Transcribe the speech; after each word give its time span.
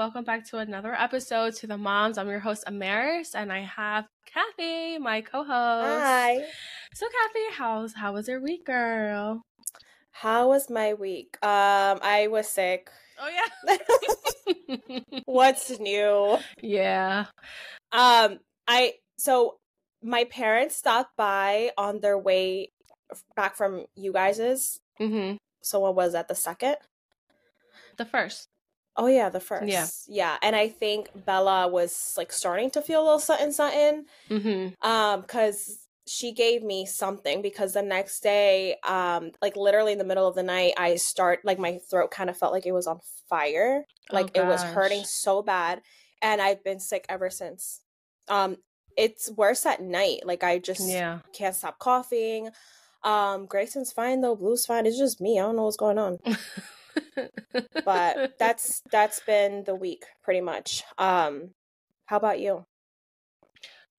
welcome 0.00 0.24
back 0.24 0.46
to 0.46 0.56
another 0.56 0.94
episode 0.94 1.54
Two 1.54 1.66
the 1.66 1.76
Moms. 1.76 2.16
I'm 2.16 2.26
your 2.30 2.38
host 2.38 2.64
Amaris, 2.66 3.34
and 3.34 3.52
I 3.52 3.60
have 3.60 4.06
Kathy, 4.24 4.96
my 4.96 5.20
co-host. 5.20 5.46
Hi. 5.50 6.38
So, 6.94 7.06
Kathy, 7.06 7.44
how's 7.52 7.92
how 7.92 8.14
was 8.14 8.26
your 8.26 8.40
week, 8.40 8.64
girl? 8.64 9.42
How 10.10 10.48
was 10.48 10.70
my 10.70 10.94
week? 10.94 11.36
Um, 11.42 12.00
I 12.00 12.28
was 12.30 12.48
sick. 12.48 12.88
Oh 13.20 13.28
yeah. 13.28 15.00
What's 15.26 15.78
new? 15.78 16.38
Yeah. 16.62 17.26
Um, 17.92 18.38
I 18.66 18.94
so 19.18 19.58
my 20.02 20.24
parents 20.24 20.76
stopped 20.76 21.14
by 21.18 21.72
on 21.76 22.00
their 22.00 22.16
way 22.16 22.72
back 23.36 23.54
from 23.54 23.84
you 23.96 24.14
guys's. 24.14 24.80
Mm-hmm. 24.98 25.36
So 25.60 25.80
what 25.80 25.94
was 25.94 26.14
that? 26.14 26.28
The 26.28 26.34
second? 26.34 26.76
The 27.98 28.06
first. 28.06 28.49
Oh 28.96 29.06
yeah, 29.06 29.28
the 29.28 29.40
first. 29.40 29.68
Yeah. 29.68 29.86
Yeah. 30.08 30.36
And 30.42 30.54
I 30.56 30.68
think 30.68 31.08
Bella 31.24 31.68
was 31.68 32.14
like 32.16 32.32
starting 32.32 32.70
to 32.72 32.82
feel 32.82 33.02
a 33.02 33.04
little 33.04 33.18
something 33.18 33.52
something. 33.52 34.04
Mm-hmm. 34.28 34.88
Um, 34.88 35.20
because 35.22 35.78
she 36.06 36.32
gave 36.32 36.62
me 36.62 36.86
something 36.86 37.40
because 37.40 37.72
the 37.72 37.82
next 37.82 38.20
day, 38.20 38.76
um, 38.86 39.30
like 39.40 39.56
literally 39.56 39.92
in 39.92 39.98
the 39.98 40.04
middle 40.04 40.26
of 40.26 40.34
the 40.34 40.42
night, 40.42 40.74
I 40.76 40.96
start 40.96 41.40
like 41.44 41.58
my 41.58 41.78
throat 41.88 42.10
kind 42.10 42.28
of 42.28 42.36
felt 42.36 42.52
like 42.52 42.66
it 42.66 42.72
was 42.72 42.86
on 42.86 42.98
fire. 43.28 43.84
Like 44.10 44.32
oh, 44.34 44.40
it 44.42 44.46
was 44.46 44.62
hurting 44.62 45.04
so 45.04 45.40
bad. 45.40 45.82
And 46.20 46.42
I've 46.42 46.64
been 46.64 46.80
sick 46.80 47.06
ever 47.08 47.30
since. 47.30 47.80
Um, 48.28 48.56
it's 48.96 49.30
worse 49.30 49.64
at 49.66 49.80
night. 49.80 50.20
Like 50.24 50.42
I 50.42 50.58
just 50.58 50.88
Yeah. 50.88 51.20
can't 51.32 51.54
stop 51.54 51.78
coughing. 51.78 52.50
Um, 53.04 53.46
Grayson's 53.46 53.92
fine 53.92 54.20
though, 54.20 54.36
Blue's 54.36 54.66
fine. 54.66 54.84
It's 54.86 54.98
just 54.98 55.20
me. 55.20 55.38
I 55.38 55.42
don't 55.42 55.56
know 55.56 55.64
what's 55.64 55.76
going 55.76 55.98
on. 55.98 56.18
But 57.84 58.34
that's 58.38 58.82
that's 58.90 59.20
been 59.20 59.64
the 59.64 59.74
week 59.74 60.04
pretty 60.22 60.40
much. 60.40 60.82
Um, 60.98 61.50
how 62.06 62.16
about 62.16 62.40
you? 62.40 62.64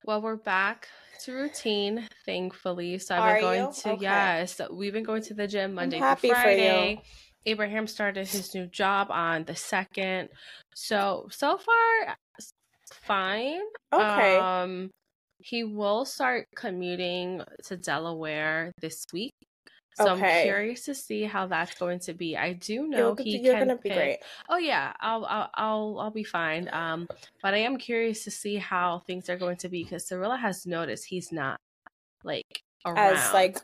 well, 0.03 0.22
we're 0.22 0.36
back 0.36 0.88
to 1.23 1.33
routine, 1.33 2.08
thankfully. 2.25 2.98
So 2.98 3.16
I've 3.16 3.22
Are 3.22 3.33
been 3.36 3.42
going 3.42 3.66
you? 3.66 3.72
to 3.81 3.89
Okay. 3.92 4.02
yes, 4.02 4.61
we've 4.72 4.94
been 4.94 5.03
going 5.03 5.22
to 5.23 5.33
the 5.33 5.48
gym 5.48 5.75
Monday 5.75 6.00
happy 6.00 6.30
through. 6.30 6.36
Friday. 6.36 7.02
Abraham 7.45 7.88
started 7.88 8.28
his 8.28 8.53
new 8.53 8.67
job 8.67 9.08
on 9.09 9.45
the 9.45 9.55
second. 9.55 10.30
So 10.76 11.28
so 11.31 11.58
far 11.58 12.16
fine. 13.05 13.61
Okay. 13.94 14.38
Um 14.38 14.89
he 15.39 15.64
will 15.64 16.05
start 16.05 16.45
commuting 16.55 17.42
to 17.66 17.78
Delaware 17.78 18.72
this 18.80 19.05
week. 19.11 19.33
So 19.95 20.11
I'm 20.11 20.23
curious 20.42 20.86
to 20.86 20.95
see 20.95 21.23
how 21.23 21.47
that's 21.47 21.78
going 21.80 22.00
to 22.00 22.14
be. 22.14 22.38
I 22.38 22.53
do 22.53 22.88
know 22.88 23.16
You're, 23.16 23.16
he 23.23 23.38
you're 23.38 23.53
can 23.53 23.67
gonna 23.67 23.78
be 23.78 23.89
great. 23.89 24.20
Oh 24.50 24.58
yeah, 24.58 24.94
I'll 25.00 25.25
I'll 25.25 25.50
I'll, 25.53 26.00
I'll 26.00 26.11
be 26.11 26.23
fine. 26.23 26.70
Um, 26.73 27.08
but 27.42 27.53
I 27.53 27.58
am 27.58 27.78
curious 27.78 28.23
to 28.23 28.31
see 28.31 28.56
how 28.58 29.00
things 29.00 29.30
are 29.30 29.38
going 29.38 29.58
to 29.58 29.70
be 29.70 29.83
because 29.83 30.08
Cirilla 30.08 30.39
has 30.39 30.66
noticed 30.66 31.06
he's 31.06 31.31
not 31.31 31.59
like 32.23 32.64
around 32.86 33.08
As 33.14 33.33
like 33.33 33.58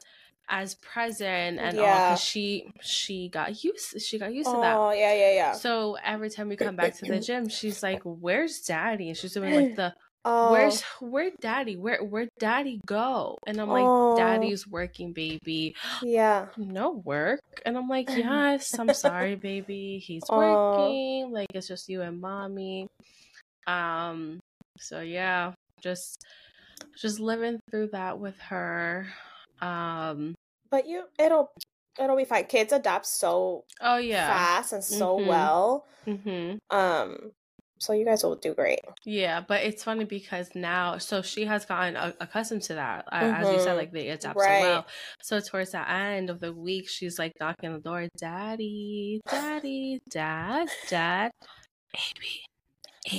as 0.50 0.75
present 0.75 1.59
and 1.59 1.80
all 1.80 1.86
Yeah. 1.86 2.09
because 2.09 2.22
she 2.22 2.72
she 2.81 3.30
got 3.30 3.64
used 3.64 4.02
she 4.02 4.17
got 4.17 4.34
used 4.34 4.52
to 4.52 4.58
that. 4.58 4.75
Oh 4.78 4.91
yeah, 4.91 5.14
yeah, 5.14 5.31
yeah. 5.31 5.53
So 5.53 5.97
every 6.03 6.30
time 6.30 6.50
we 6.50 6.56
come 6.56 6.75
back 6.75 6.95
to 6.97 7.06
the 7.06 7.19
gym, 7.28 7.50
she's 7.50 7.84
like, 7.84 8.02
"Where's 8.03 8.62
Daddy?" 8.62 9.09
And 9.09 9.17
she's 9.17 9.34
doing 9.34 9.53
like 9.53 9.73
the 9.75 9.94
oh, 10.25 10.51
"Where's 10.51 10.81
where 11.01 11.31
Daddy? 11.41 11.77
Where 11.77 12.03
where 12.03 12.27
Daddy 12.39 12.79
go?" 12.85 13.37
And 13.47 13.59
I'm 13.59 13.69
like, 13.69 13.85
Oh. 13.87 14.15
"Daddy's 14.15 14.67
working, 14.67 15.13
baby." 15.13 15.75
yeah. 16.03 16.47
no 16.57 17.01
work 17.05 17.39
and 17.65 17.77
i'm 17.77 17.87
like 17.87 18.07
yes 18.17 18.79
i'm 18.79 18.91
sorry 18.93 19.35
baby 19.35 19.99
he's 19.99 20.23
Aw. 20.29 20.35
working 20.38 21.31
like 21.31 21.47
it's 21.53 21.67
just 21.67 21.88
you 21.89 22.01
and 22.01 22.19
mommy 22.19 22.88
um 23.67 24.39
so 24.79 25.01
yeah 25.01 25.53
just 25.81 26.23
just 26.97 27.19
living 27.19 27.59
through 27.69 27.88
that 27.94 28.17
with 28.17 28.39
her 28.39 29.07
um 29.61 30.33
But 30.69 30.88
you, 30.88 31.03
it'll 31.19 31.51
it'll 32.00 32.17
be 32.17 32.25
fine. 32.25 32.45
Kids 32.45 32.73
adapt 32.73 33.06
so 33.06 33.63
oh 33.81 33.97
yeah 33.97 34.27
fast 34.27 34.73
and 34.73 34.83
so 34.83 35.17
Mhm. 35.17 35.27
well. 35.27 35.85
hmm 36.06 36.57
Um, 36.69 37.31
so 37.79 37.93
you 37.93 38.05
guys 38.05 38.23
will 38.23 38.35
do 38.35 38.53
great. 38.53 38.79
yeah 39.05 39.41
but 39.41 39.63
it's 39.63 39.83
funny 39.83 40.03
because 40.05 40.49
now 40.55 40.97
so 40.97 41.21
she 41.21 41.45
has 41.45 41.65
gotten 41.65 41.95
a- 41.95 42.13
accustomed 42.19 42.61
to 42.63 42.73
that 42.75 43.05
uh, 43.11 43.15
as 43.39 43.47
you 43.53 43.59
said 43.59 43.73
Mhm. 43.73 43.77
like 43.77 43.91
they 43.91 44.09
adapt 44.09 44.38
Right. 44.38 44.61
so 44.61 44.67
well 44.69 44.88
so 45.21 45.39
towards 45.39 45.71
the 45.71 45.89
end 45.89 46.29
of 46.29 46.39
the 46.39 46.53
week 46.53 46.88
she's 46.89 47.17
like 47.19 47.33
knocking 47.39 47.69
on 47.69 47.75
the 47.75 47.81
door 47.81 48.07
daddy 48.19 49.21
daddy 49.29 49.99
dad 50.09 50.67
dad 50.89 51.31
baby." 51.93 52.43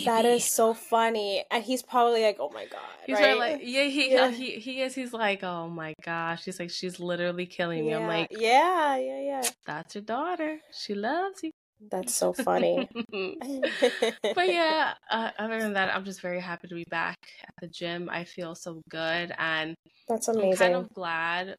That 0.05 0.27
Amy." 0.27 0.37
is 0.37 0.45
so 0.45 0.75
funny, 0.75 1.45
and 1.51 1.65
he's 1.65 1.83
probably 1.83 2.23
like, 2.23 2.37
"Oh 2.39 2.51
my 2.53 2.67
god!" 2.67 2.81
He's 3.07 3.17
right? 3.19 3.39
like, 3.39 3.61
yeah, 3.65 3.85
he, 3.85 4.13
Yeah. 4.13 4.31
he 4.31 4.51
he 4.61 4.83
is. 4.83 4.95
He's 4.95 5.15
like, 5.15 5.43
oh 5.43 5.67
my 5.71 5.95
gosh. 6.05 6.45
He's 6.45 6.61
like, 6.61 6.69
she's 6.69 7.01
literally 7.01 7.47
killing 7.47 7.87
me. 7.87 7.95
I'm 7.95 8.07
like, 8.07 8.29
yeah, 8.31 8.99
yeah, 8.99 9.21
yeah. 9.23 9.43
that's 9.65 9.95
your 9.95 10.03
daughter. 10.05 10.59
She 10.79 10.93
loves 10.95 11.43
you. 11.43 11.53
That's 11.91 12.15
so 12.15 12.33
funny. 12.33 12.89
but 14.35 14.49
yeah, 14.49 14.95
uh, 15.11 15.31
other 15.39 15.59
than 15.61 15.75
that, 15.75 15.95
I'm 15.95 16.05
just 16.05 16.21
very 16.21 16.41
happy 16.41 16.69
to 16.69 16.75
be 16.75 16.85
back 16.91 17.17
at 17.43 17.55
the 17.61 17.69
gym. 17.69 18.09
I 18.11 18.25
feel 18.25 18.55
so 18.55 18.81
good, 18.91 19.33
and 19.39 19.75
that's 20.09 20.29
I'm 20.29 20.37
amazing. 20.37 20.59
kind 20.59 20.75
of 20.77 20.93
glad 20.95 21.57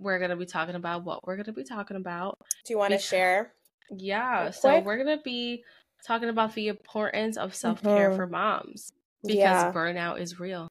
we're 0.00 0.18
gonna 0.18 0.36
be 0.36 0.46
talking 0.46 0.74
about 0.74 1.04
what 1.04 1.26
we're 1.26 1.36
gonna 1.36 1.52
be 1.52 1.64
talking 1.64 1.96
about. 1.96 2.36
do 2.64 2.72
you 2.72 2.78
want 2.78 2.92
to 2.92 2.98
share? 2.98 3.52
Yeah, 3.90 4.50
so 4.50 4.80
we're 4.80 4.96
gonna 4.98 5.20
be 5.22 5.64
talking 6.06 6.28
about 6.28 6.54
the 6.54 6.68
importance 6.68 7.36
of 7.36 7.54
self 7.54 7.82
care 7.82 8.10
Mhm. 8.10 8.16
for 8.16 8.26
moms 8.26 8.90
because 9.24 9.38
Yeah, 9.38 9.72
burnout 9.72 10.20
is 10.20 10.38
real. 10.40 10.68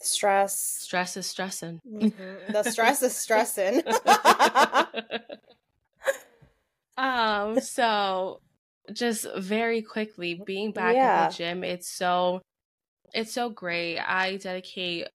stress. 0.00 0.58
Stress 0.58 1.16
is 1.16 1.26
stressing. 1.26 1.80
Mhm. 1.86 2.52
The 2.52 2.62
stress 2.64 3.02
is 3.02 3.16
stressing. 3.24 3.82
Um 6.96 7.58
so 7.60 8.38
just 8.92 9.26
very 9.36 9.82
quickly 9.82 10.40
being 10.46 10.72
back 10.72 10.94
Yeah. 10.96 11.24
at 11.24 11.30
the 11.30 11.36
gym 11.36 11.64
it's 11.64 11.88
so 11.88 12.40
it's 13.14 13.32
so 13.32 13.50
great 13.50 13.98
i 13.98 14.36
dedicate 14.36 15.08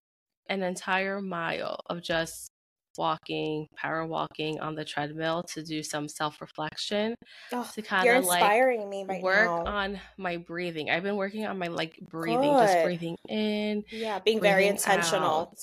an 0.49 0.63
entire 0.63 1.21
mile 1.21 1.79
of 1.87 2.01
just 2.01 2.49
walking 2.97 3.67
power 3.75 4.05
walking 4.05 4.59
on 4.59 4.73
the 4.75 4.83
treadmill 4.85 5.43
to 5.43 5.63
do 5.63 5.83
some 5.83 6.07
self-reflection 6.07 7.13
Oh, 7.53 7.69
to 7.75 7.81
kind 7.83 8.09
of 8.09 8.25
like 8.25 8.41
inspiring 8.41 8.89
me 8.89 9.03
right 9.03 9.21
work 9.21 9.49
now. 9.49 9.65
on 9.65 9.99
my 10.17 10.37
breathing 10.37 10.89
i've 10.89 11.03
been 11.03 11.15
working 11.17 11.45
on 11.45 11.59
my 11.59 11.67
like 11.67 11.97
breathing 12.09 12.55
just 12.57 12.81
breathing 12.83 13.15
in 13.29 13.83
yeah, 13.91 14.19
being 14.19 14.41
very 14.41 14.67
intentional. 14.67 15.41
out, 15.51 15.57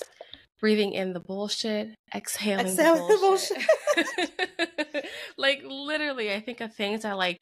breathing 0.61 0.93
in 0.93 1.13
the 1.13 1.21
bullshit, 1.21 1.95
exhaling 2.15 2.67
Exhaling 2.71 3.07
the 3.09 3.15
the 3.15 3.19
bullshit. 3.21 4.69
like 5.38 5.62
literally, 5.65 6.32
I 6.32 6.41
think 6.41 6.60
of 6.60 6.75
things 6.75 7.03
that 7.03 7.16
like, 7.16 7.41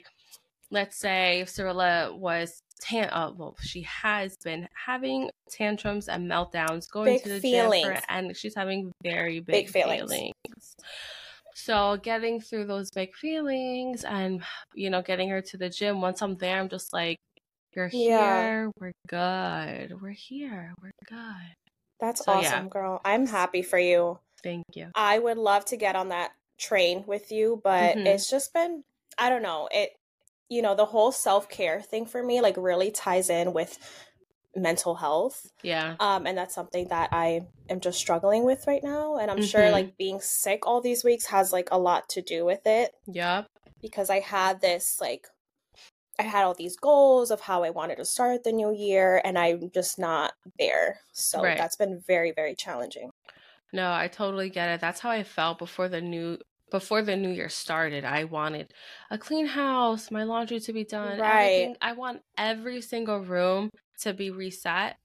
let's 0.71 0.97
say 0.97 1.41
if 1.41 1.49
Cirilla 1.49 2.17
was 2.17 2.59
tan, 2.81 3.09
uh, 3.11 3.31
well, 3.35 3.55
she 3.61 3.81
has 3.83 4.35
been 4.43 4.67
having 4.85 5.29
tantrums 5.49 6.07
and 6.09 6.29
meltdowns, 6.29 6.89
going 6.89 7.15
Big 7.15 7.23
to 7.23 7.29
the 7.29 7.39
gym, 7.39 7.71
for, 7.71 7.97
and 8.09 8.35
she's 8.35 8.55
having 8.55 8.91
very 9.03 9.39
big, 9.39 9.65
Big 9.65 9.69
feelings. 9.69 10.11
feelings. 10.11 10.75
So 11.55 11.97
getting 11.97 12.41
through 12.41 12.65
those 12.65 12.89
big 12.89 13.13
feelings 13.15 14.03
and 14.03 14.43
you 14.73 14.89
know 14.89 15.01
getting 15.01 15.29
her 15.29 15.41
to 15.41 15.57
the 15.57 15.69
gym. 15.69 16.01
Once 16.01 16.21
I'm 16.21 16.35
there, 16.37 16.59
I'm 16.59 16.69
just 16.69 16.91
like, 16.93 17.17
"You're 17.75 17.89
Yeah. 17.89 18.41
here. 18.41 18.71
We're 18.79 18.91
good. 19.07 20.01
We're 20.01 20.09
here. 20.09 20.73
We're 20.81 20.91
good." 21.07 21.53
That's 21.99 22.21
So, 22.21 22.31
yeah. 22.41 22.57
awesome, 22.57 22.69
girl. 22.69 23.01
I'm 23.05 23.27
happy 23.27 23.61
for 23.61 23.77
you. 23.79 24.19
Thank 24.43 24.65
you. 24.73 24.87
I 24.95 25.19
would 25.19 25.37
love 25.37 25.63
to 25.65 25.77
get 25.77 25.95
on 25.95 26.09
that 26.09 26.31
train 26.59 27.05
with 27.07 27.31
you, 27.31 27.61
but 27.63 27.97
Mhm. 27.97 28.05
it's 28.05 28.29
just 28.29 28.53
been 28.53 28.83
I 29.17 29.29
don't 29.29 29.43
know, 29.43 29.69
it 29.71 29.91
you 30.49 30.61
know, 30.61 30.75
the 30.75 30.85
whole 30.85 31.11
self-care 31.11 31.81
thing 31.81 32.05
for 32.05 32.23
me 32.23 32.41
like 32.41 32.57
really 32.57 32.91
ties 32.91 33.29
in 33.29 33.53
with 33.53 33.77
mental 34.55 34.95
health. 34.95 35.51
Yeah. 35.63 35.97
Um 35.99 36.27
and 36.27 36.37
that's 36.37 36.55
something 36.55 36.87
that 36.89 37.09
I 37.13 37.41
am 37.69 37.79
just 37.81 37.99
struggling 37.99 38.45
with 38.45 38.67
right 38.67 38.83
now 38.83 39.17
and 39.17 39.31
I'm 39.31 39.41
sure 39.41 39.69
Mhm. 39.69 39.71
like 39.71 39.97
being 39.97 40.21
sick 40.21 40.67
all 40.67 40.81
these 40.81 41.03
weeks 41.03 41.27
has 41.27 41.53
like 41.53 41.69
a 41.71 41.79
lot 41.79 42.09
to 42.09 42.21
do 42.21 42.45
with 42.45 42.61
it 42.67 42.93
Yeah. 43.07 43.45
because 43.81 44.09
I 44.09 44.19
had 44.21 44.61
this 44.61 44.99
like 45.01 45.27
I 46.19 46.23
had 46.23 46.43
all 46.45 46.53
these 46.55 46.77
goals 46.77 47.31
of 47.31 47.41
how 47.41 47.63
I 47.63 47.71
wanted 47.71 47.97
to 47.97 48.05
start 48.05 48.43
the 48.43 48.51
new 48.53 48.73
year 48.73 49.21
and 49.25 49.37
I'm 49.39 49.71
just 49.71 49.99
not 49.99 50.33
there. 50.59 51.01
So 51.13 51.53
Right. 51.53 51.57
that's 51.57 51.75
been 51.77 51.99
very 52.07 52.31
very 52.31 52.55
challenging. 52.55 53.11
No, 53.73 53.91
I 53.91 54.07
totally 54.07 54.49
get 54.49 54.69
it. 54.69 54.79
That's 54.79 54.99
how 54.99 55.09
I 55.09 55.23
felt 55.23 55.57
before 55.57 55.89
the 55.89 55.99
new 55.99 56.37
before 56.71 57.01
the 57.01 57.15
new 57.15 57.29
year 57.29 57.49
started. 57.49 58.05
I 58.05 58.23
wanted 58.23 58.71
a 59.11 59.17
clean 59.17 59.45
house, 59.45 60.09
my 60.09 60.23
laundry 60.23 60.59
to 60.61 60.73
be 60.73 60.83
done, 60.83 61.19
Right. 61.19 61.75
I 61.81 61.93
want 61.93 62.21
every 62.37 62.81
single 62.81 63.19
room 63.19 63.69
to 64.01 64.13
be 64.13 64.31
reset. 64.31 64.95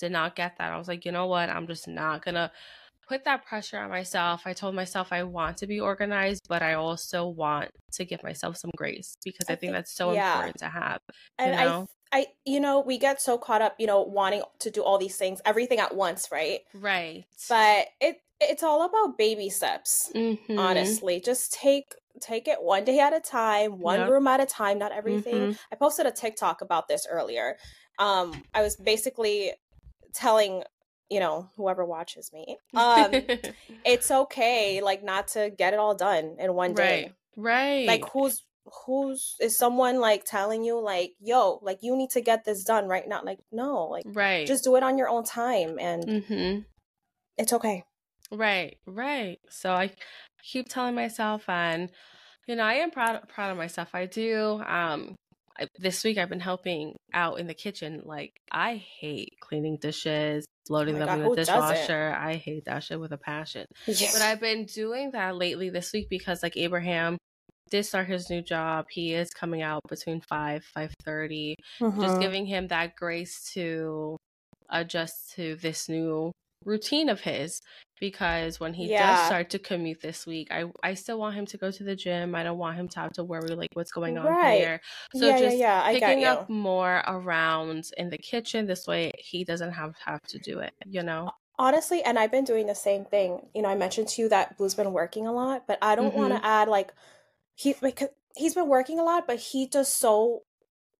Did 0.00 0.12
not 0.12 0.34
get 0.34 0.56
that. 0.58 0.72
I 0.72 0.78
was 0.78 0.88
like, 0.88 1.04
you 1.04 1.12
know 1.12 1.26
what? 1.26 1.48
I'm 1.48 1.66
just 1.66 1.86
not 1.86 2.24
gonna 2.24 2.50
put 3.08 3.24
that 3.24 3.44
pressure 3.44 3.78
on 3.78 3.90
myself. 3.90 4.42
I 4.46 4.52
told 4.52 4.74
myself 4.74 5.08
I 5.12 5.22
want 5.24 5.58
to 5.58 5.66
be 5.66 5.80
organized, 5.80 6.46
but 6.48 6.62
I 6.62 6.74
also 6.74 7.28
want 7.28 7.70
to 7.92 8.04
give 8.04 8.22
myself 8.22 8.56
some 8.56 8.70
grace 8.76 9.14
because 9.24 9.46
I, 9.48 9.52
I 9.52 9.56
think 9.56 9.60
think- 9.60 9.72
that's 9.74 9.94
so 9.94 10.12
yeah. 10.12 10.32
important 10.32 10.58
to 10.58 10.68
have. 10.68 11.00
And 11.38 11.56
know? 11.56 11.86
I 12.12 12.26
you 12.44 12.60
know, 12.60 12.80
we 12.80 12.98
get 12.98 13.20
so 13.20 13.38
caught 13.38 13.62
up, 13.62 13.74
you 13.78 13.86
know, 13.86 14.02
wanting 14.02 14.42
to 14.60 14.70
do 14.70 14.82
all 14.82 14.98
these 14.98 15.16
things, 15.16 15.40
everything 15.44 15.78
at 15.78 15.94
once, 15.94 16.28
right? 16.30 16.60
Right. 16.74 17.24
But 17.48 17.88
it 18.00 18.16
it's 18.40 18.62
all 18.62 18.82
about 18.84 19.16
baby 19.18 19.48
steps. 19.48 20.10
Mhm. 20.14 20.58
Honestly, 20.58 21.20
just 21.20 21.52
take 21.52 21.94
take 22.20 22.46
it 22.46 22.62
one 22.62 22.84
day 22.84 22.98
at 23.00 23.14
a 23.14 23.20
time, 23.20 23.78
one 23.80 24.00
Yep. 24.00 24.10
room 24.10 24.26
at 24.26 24.40
a 24.40 24.46
time, 24.46 24.78
not 24.78 24.92
everything. 24.92 25.40
Mhm. 25.52 25.58
I 25.72 25.76
posted 25.76 26.06
a 26.06 26.12
TikTok 26.12 26.60
about 26.60 26.88
this 26.88 27.06
earlier. 27.08 27.56
Um 27.98 28.44
I 28.54 28.62
was 28.62 28.76
basically 28.76 29.52
telling, 30.12 30.64
you 31.08 31.20
know, 31.20 31.48
whoever 31.56 31.84
watches 31.84 32.32
me, 32.32 32.58
um 32.76 33.10
it's 33.84 34.10
okay 34.10 34.80
like 34.82 35.02
not 35.02 35.28
to 35.28 35.50
get 35.50 35.72
it 35.72 35.78
all 35.78 35.94
done 35.94 36.36
in 36.38 36.54
one 36.54 36.74
day. 36.74 37.04
right. 37.04 37.12
Right. 37.34 37.86
Like 37.88 38.04
who's 38.12 38.44
who's 38.86 39.36
is 39.40 39.58
someone 39.58 40.00
like 40.00 40.24
telling 40.24 40.64
you 40.64 40.80
like, 40.80 41.12
"Yo, 41.20 41.58
like 41.62 41.78
you 41.82 41.96
need 41.96 42.10
to 42.10 42.20
get 42.20 42.44
this 42.44 42.64
done 42.64 42.86
right 42.88 43.06
now." 43.06 43.22
Like 43.22 43.40
no, 43.50 43.84
like 43.84 44.04
right. 44.06 44.46
just 44.46 44.64
do 44.64 44.76
it 44.76 44.82
on 44.82 44.98
your 44.98 45.08
own 45.08 45.24
time 45.24 45.78
and 45.78 46.04
Mhm. 46.04 46.64
it's 47.36 47.52
okay. 47.52 47.84
Right, 48.30 48.78
right. 48.86 49.38
So 49.50 49.72
I 49.72 49.90
keep 50.42 50.68
telling 50.68 50.94
myself, 50.94 51.48
and 51.48 51.90
you 52.46 52.56
know, 52.56 52.64
I 52.64 52.74
am 52.74 52.90
proud 52.90 53.28
proud 53.28 53.50
of 53.50 53.56
myself. 53.56 53.90
I 53.94 54.06
do. 54.06 54.62
Um, 54.66 55.14
I, 55.58 55.68
this 55.78 56.02
week 56.02 56.16
I've 56.16 56.30
been 56.30 56.40
helping 56.40 56.96
out 57.12 57.38
in 57.38 57.46
the 57.46 57.54
kitchen. 57.54 58.02
Like 58.04 58.32
I 58.50 58.76
hate 58.76 59.36
cleaning 59.40 59.76
dishes, 59.76 60.46
loading 60.70 60.94
my 60.94 61.00
them 61.00 61.08
God, 61.08 61.18
in 61.18 61.30
the 61.30 61.36
dishwasher. 61.36 62.16
I 62.18 62.36
hate 62.36 62.64
that 62.64 62.84
shit 62.84 62.98
with 62.98 63.12
a 63.12 63.18
passion. 63.18 63.66
Yeah. 63.86 64.08
But 64.12 64.22
I've 64.22 64.40
been 64.40 64.64
doing 64.64 65.10
that 65.10 65.36
lately 65.36 65.68
this 65.68 65.92
week 65.92 66.08
because 66.08 66.42
like 66.42 66.56
Abraham 66.56 67.18
did 67.72 67.84
start 67.86 68.08
his 68.08 68.30
new 68.30 68.42
job. 68.42 68.86
He 68.90 69.14
is 69.14 69.30
coming 69.30 69.62
out 69.62 69.82
between 69.88 70.20
five 70.22 70.64
five 70.64 70.94
thirty. 71.04 71.56
Just 72.00 72.18
Mhm. 72.20 72.20
giving 72.20 72.46
him 72.46 72.68
that 72.68 72.96
grace 72.96 73.52
to 73.54 74.16
adjust 74.70 75.32
to 75.36 75.56
this 75.56 75.88
new 75.88 76.32
routine 76.64 77.08
of 77.08 77.20
his 77.22 77.60
because 78.00 78.60
when 78.60 78.74
he 78.74 78.88
does 78.96 79.20
start 79.20 79.50
to 79.50 79.58
commute 79.58 80.00
this 80.00 80.26
week 80.26 80.48
I 80.52 80.64
I 80.82 80.94
still 80.94 81.18
want 81.18 81.34
him 81.36 81.46
to 81.46 81.58
go 81.58 81.70
to 81.72 81.84
the 81.84 81.96
gym. 81.96 82.34
I 82.34 82.44
don't 82.44 82.58
want 82.58 82.76
him 82.78 82.88
to 82.90 83.00
have 83.00 83.12
to 83.14 83.24
worry 83.24 83.54
like 83.56 83.70
what's 83.74 83.92
going 83.92 84.16
on 84.18 84.34
Right. 84.34 84.38
here. 84.40 84.80
So 85.12 85.32
yeah, 85.34 85.38
just 85.38 85.64
yeah, 85.90 85.90
yeah. 85.90 85.90
Picking 85.90 86.24
up 86.24 86.40
more 86.48 87.02
around 87.06 87.90
in 87.98 88.08
the 88.10 88.18
kitchen 88.18 88.66
this 88.66 88.86
way 88.86 89.12
he 89.18 89.44
doesn't 89.44 89.72
have 89.72 89.94
have 90.06 90.20
to 90.28 90.38
do 90.38 90.60
it, 90.60 90.72
you 90.86 91.02
know. 91.02 91.30
Honestly, 91.58 92.02
and 92.02 92.18
I've 92.18 92.30
been 92.30 92.44
doing 92.44 92.66
the 92.66 92.74
same 92.74 93.04
thing. 93.04 93.48
You 93.54 93.62
know, 93.62 93.68
I 93.68 93.74
mentioned 93.74 94.08
to 94.08 94.22
you 94.22 94.28
that 94.30 94.56
Blue's 94.56 94.74
been 94.74 94.92
working 94.92 95.26
a 95.26 95.32
lot, 95.32 95.66
but 95.66 95.78
I 95.82 95.94
don't 95.94 96.14
want 96.14 96.32
Mhm. 96.32 96.42
to 96.42 96.44
add 96.44 96.68
like 96.68 96.92
he 97.54 97.74
because 97.80 98.08
he's 98.36 98.54
been 98.54 98.68
working 98.68 98.98
a 98.98 99.04
lot, 99.04 99.26
but 99.26 99.38
he 99.38 99.66
does 99.66 99.88
so 99.92 100.42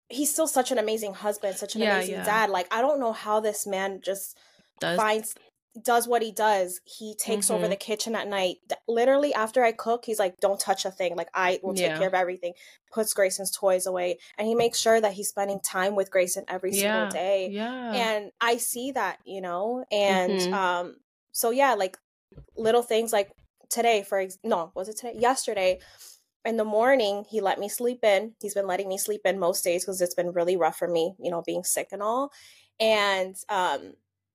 he's 0.09 0.31
still 0.31 0.47
such 0.47 0.71
an 0.71 0.79
amazing 0.79 1.15
husband, 1.15 1.57
such 1.57 1.75
an 1.75 1.81
Yeah, 1.81 1.95
amazing 1.97 2.15
yeah. 2.17 2.25
dad. 2.25 2.51
Like 2.51 2.69
I 2.71 2.81
don't 2.83 3.01
know 3.01 3.13
how 3.13 3.41
this 3.41 3.67
man 3.67 4.01
just 4.03 4.37
Does 4.81 4.97
finds 4.97 5.35
does 5.83 6.07
what 6.07 6.21
he 6.21 6.31
does. 6.31 6.83
He 6.85 7.15
takes 7.15 7.51
over 7.51 7.65
Mhm. 7.65 7.71
the 7.71 7.77
kitchen 7.77 8.15
at 8.15 8.29
night. 8.29 8.59
Literally 8.87 9.33
after 9.33 9.65
I 9.65 9.73
cook, 9.73 10.05
he's 10.05 10.19
like, 10.19 10.39
"Don't 10.39 10.61
touch 10.61 10.85
a 10.85 10.91
thing. 10.91 11.17
Like 11.17 11.31
I 11.33 11.61
will 11.63 11.73
take 11.73 11.87
Yeah. 11.87 11.99
care 11.99 12.09
of 12.09 12.13
everything." 12.13 12.53
Puts 12.93 13.15
Grayson's 13.15 13.51
toys 13.51 13.87
away, 13.87 14.19
and 14.37 14.47
he 14.47 14.55
makes 14.55 14.79
sure 14.79 15.01
that 15.01 15.15
he's 15.15 15.31
spending 15.31 15.61
time 15.61 15.95
with 15.95 16.11
Grayson 16.11 16.45
every 16.47 16.73
single 16.75 17.09
day. 17.09 17.49
Yeah. 17.49 17.91
And 17.95 18.33
I 18.39 18.59
see 18.59 18.91
that, 18.91 19.21
you 19.25 19.41
know, 19.41 19.87
and 19.91 20.33
Mhm. 20.41 20.53
um, 20.53 21.01
so 21.33 21.49
yeah, 21.49 21.73
like 21.73 21.97
little 22.55 22.83
things 22.83 23.11
like 23.11 23.31
today, 23.71 24.03
for 24.03 24.19
ex- 24.19 24.39
no, 24.45 24.73
was 24.75 24.91
it 24.91 24.99
today? 24.99 25.15
Yesterday. 25.19 25.81
In 26.45 26.57
the 26.57 26.65
morning, 26.65 27.25
he 27.29 27.41
let 27.41 27.59
me 27.61 27.69
sleep 27.69 28.03
in. 28.03 28.35
He's 28.41 28.55
been 28.55 28.67
letting 28.67 28.89
me 28.89 28.99
sleep 28.99 29.23
in 29.25 29.39
most 29.39 29.63
days 29.63 29.85
because 29.85 30.01
it's 30.01 30.15
been 30.15 30.33
really 30.33 30.57
rough 30.57 30.77
for 30.79 30.89
me, 30.89 31.15
you 31.21 31.31
know, 31.31 31.43
being 31.43 31.63
sick 31.65 31.89
and 31.93 32.03
all. 32.03 32.33
And 32.81 33.37
um, 33.49 33.95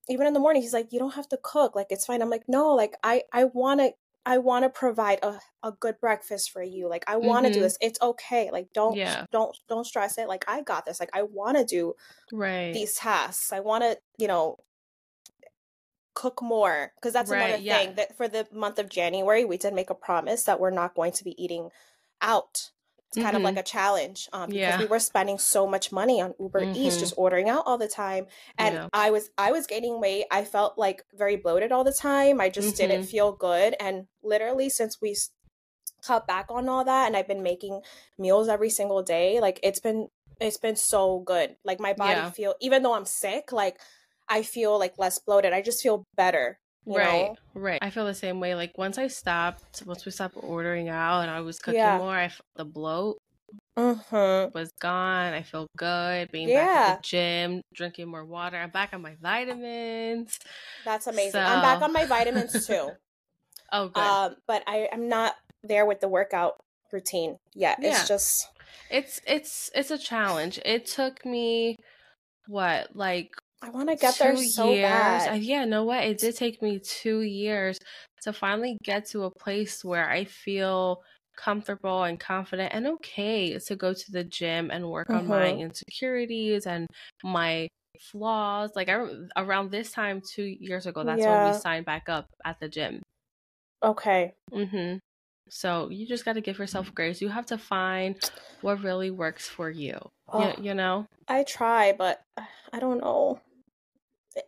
even 0.09 0.25
in 0.27 0.33
the 0.33 0.39
morning 0.39 0.61
he's 0.61 0.73
like 0.73 0.93
you 0.93 0.99
don't 0.99 1.15
have 1.15 1.27
to 1.29 1.37
cook 1.41 1.75
like 1.75 1.87
it's 1.89 2.05
fine 2.05 2.21
i'm 2.21 2.29
like 2.29 2.47
no 2.47 2.73
like 2.73 2.93
i 3.03 3.23
i 3.33 3.43
want 3.43 3.79
to 3.81 3.91
i 4.25 4.37
want 4.37 4.63
to 4.63 4.69
provide 4.69 5.19
a, 5.21 5.39
a 5.63 5.71
good 5.71 5.99
breakfast 5.99 6.51
for 6.51 6.63
you 6.63 6.87
like 6.87 7.03
i 7.07 7.17
want 7.17 7.45
to 7.45 7.51
do 7.51 7.59
Mhm. 7.59 7.63
this 7.63 7.77
it's 7.81 8.01
okay 8.01 8.49
like 8.51 8.71
don't 8.73 8.95
Yeah. 8.97 9.25
don't 9.31 9.57
don't 9.67 9.85
stress 9.85 10.17
it 10.17 10.27
like 10.27 10.45
i 10.47 10.61
got 10.61 10.85
this 10.85 10.99
like 10.99 11.09
i 11.13 11.23
want 11.23 11.57
to 11.57 11.65
do 11.65 11.93
right. 12.31 12.73
these 12.73 12.95
tasks 12.95 13.51
i 13.51 13.59
want 13.59 13.83
to 13.83 13.97
you 14.17 14.27
know 14.27 14.57
cook 16.13 16.41
more 16.41 16.91
because 16.95 17.13
that's 17.13 17.29
another 17.29 17.53
Right, 17.53 17.61
yeah. 17.63 17.77
thing 17.85 17.95
that 17.95 18.17
for 18.17 18.27
the 18.27 18.47
month 18.51 18.79
of 18.79 18.89
january 18.89 19.45
we 19.45 19.57
did 19.57 19.73
make 19.73 19.89
a 19.91 19.95
promise 19.95 20.43
that 20.45 20.59
we're 20.59 20.71
not 20.71 20.95
going 20.95 21.11
to 21.11 21.23
be 21.23 21.41
eating 21.41 21.69
out 22.21 22.71
it's 23.09 23.23
kind 23.23 23.37
of 23.37 23.41
Mhm. 23.41 23.45
like 23.45 23.57
a 23.57 23.63
challenge 23.63 24.27
um, 24.33 24.49
because 24.49 24.57
Yeah. 24.59 24.79
we 24.79 24.85
were 24.85 24.99
spending 24.99 25.39
so 25.39 25.65
much 25.65 25.93
money 25.93 26.19
on 26.21 26.33
Uber 26.41 26.63
Eats, 26.75 26.97
Mhm. 26.97 26.99
just 26.99 27.13
ordering 27.15 27.47
out 27.47 27.63
all 27.65 27.77
the 27.77 27.87
time, 27.87 28.27
and 28.57 28.75
Yeah. 28.75 28.87
I 28.91 29.11
was 29.11 29.29
I 29.37 29.53
was 29.53 29.65
gaining 29.65 30.01
weight. 30.01 30.25
I 30.29 30.43
felt 30.43 30.77
like 30.77 31.05
very 31.13 31.37
bloated 31.37 31.71
all 31.71 31.85
the 31.85 31.93
time. 31.93 32.41
I 32.41 32.49
just 32.49 32.75
didn't 32.75 33.03
Mhm. 33.03 33.09
feel 33.09 33.31
good, 33.31 33.77
and 33.79 34.07
literally 34.21 34.67
since 34.69 34.99
we 34.99 35.15
cut 36.03 36.27
back 36.27 36.47
on 36.49 36.67
all 36.67 36.83
that, 36.83 37.07
and 37.07 37.15
I've 37.15 37.27
been 37.29 37.43
making 37.43 37.81
meals 38.17 38.49
every 38.49 38.69
single 38.69 39.01
day, 39.03 39.39
like 39.39 39.59
it's 39.63 39.79
been 39.79 40.09
it's 40.41 40.57
been 40.57 40.75
so 40.75 41.19
good. 41.19 41.55
Like 41.63 41.79
my 41.79 41.93
body 41.93 42.11
Yeah. 42.19 42.29
feel 42.31 42.55
even 42.59 42.83
though 42.83 42.93
I'm 42.93 43.05
sick, 43.05 43.51
like 43.53 43.79
I 44.27 44.43
feel 44.43 44.77
like 44.77 44.97
less 44.99 45.17
bloated. 45.17 45.53
I 45.53 45.61
just 45.61 45.81
feel 45.81 46.03
better. 46.15 46.59
Right, 46.95 47.29
know? 47.29 47.35
right. 47.61 47.79
I 47.81 47.89
feel 47.89 48.05
the 48.05 48.13
same 48.13 48.39
way. 48.39 48.55
Like 48.55 48.77
once 48.77 48.97
I 48.97 49.07
stopped, 49.07 49.83
once 49.85 50.05
we 50.05 50.11
stopped 50.11 50.35
ordering 50.37 50.89
out 50.89 51.21
and 51.21 51.29
I 51.31 51.41
was 51.41 51.59
cooking 51.59 51.79
Yeah. 51.79 51.97
more, 51.97 52.15
I 52.15 52.25
f- 52.25 52.41
the 52.55 52.65
bloat 52.65 53.17
Mm-hmm. 53.77 54.57
was 54.57 54.71
gone. 54.81 55.33
I 55.33 55.41
feel 55.43 55.67
good 55.77 56.31
being 56.31 56.49
back 56.49 56.67
at 56.67 57.01
the 57.01 57.07
gym, 57.07 57.61
drinking 57.73 58.09
more 58.09 58.25
water. 58.25 58.57
I'm 58.57 58.71
back 58.71 58.89
on 58.93 59.01
my 59.01 59.15
vitamins. 59.21 60.37
That's 60.83 61.07
amazing. 61.07 61.41
I'm 61.41 61.61
back 61.61 61.81
on 61.81 61.93
my 61.93 62.05
vitamins 62.05 62.65
too. 62.67 62.91
Oh, 63.69 63.89
good. 63.89 63.99
um, 64.01 64.35
but 64.47 64.63
I 64.65 64.87
am 64.93 65.09
not 65.09 65.35
there 65.61 65.85
with 65.85 65.99
the 65.99 66.07
workout 66.07 66.55
routine 66.93 67.35
yet. 67.53 67.77
Yeah. 67.81 67.89
It's 67.89 68.07
just 68.07 68.47
it's 68.89 69.19
it's 69.27 69.69
it's 69.75 69.91
a 69.91 69.97
challenge. 69.97 70.57
It 70.63 70.85
took 70.85 71.25
me 71.25 71.75
what 72.47 72.95
like 72.95 73.31
I 73.61 73.69
want 73.71 73.89
to 73.89 73.95
get 73.95 74.19
there 74.19 74.35
so 74.35 74.75
years. 74.75 74.81
bad. 74.81 75.33
Yeah, 75.35 75.65
know 75.65 75.83
what? 75.83 76.03
It 76.03 76.19
did 76.19 76.35
take 76.35 76.61
me 76.61 76.79
two 76.79 77.21
years 77.21 77.79
to 78.21 78.33
finally 78.33 78.77
get 78.83 79.05
to 79.07 79.23
a 79.23 79.31
place 79.31 79.83
where 79.83 80.09
I 80.09 80.25
feel 80.25 81.03
comfortable 81.35 82.03
and 82.03 82.19
confident 82.19 82.73
and 82.73 82.87
okay 82.87 83.57
to 83.59 83.75
go 83.75 83.93
to 83.93 84.11
the 84.11 84.23
gym 84.23 84.71
and 84.71 84.89
work 84.89 85.13
on 85.13 85.27
my 85.27 85.51
Mhm. 85.51 85.53
insecurities 85.53 86.65
and 86.67 86.87
my 87.23 87.67
flaws. 87.99 88.71
Like 88.75 88.89
I 88.89 89.07
around 89.35 89.71
this 89.71 89.91
time 89.91 90.21
two 90.21 90.43
years 90.59 90.85
ago, 90.85 91.03
that's 91.03 91.25
when 91.27 91.41
we 91.41 91.51
signed 91.53 91.85
back 91.85 92.09
up 92.09 92.27
at 92.45 92.59
the 92.59 92.69
gym. 92.69 93.01
okay. 93.81 94.35
Mm-hmm. 94.51 94.97
So 95.49 95.89
you 95.89 96.07
just 96.07 96.25
got 96.25 96.33
to 96.33 96.41
give 96.41 96.59
yourself 96.59 96.93
grace. 96.93 97.21
You 97.21 97.29
have 97.29 97.45
to 97.47 97.57
find 97.57 98.19
what 98.61 98.81
really 98.83 99.11
works 99.11 99.47
for 99.47 99.69
you. 99.69 99.97
Oh, 100.29 100.53
You, 100.57 100.63
you 100.63 100.73
know? 100.73 101.05
I 101.27 101.43
try, 101.43 101.93
but 101.93 102.21
I 102.73 102.79
don't 102.79 102.99
know. 102.99 103.41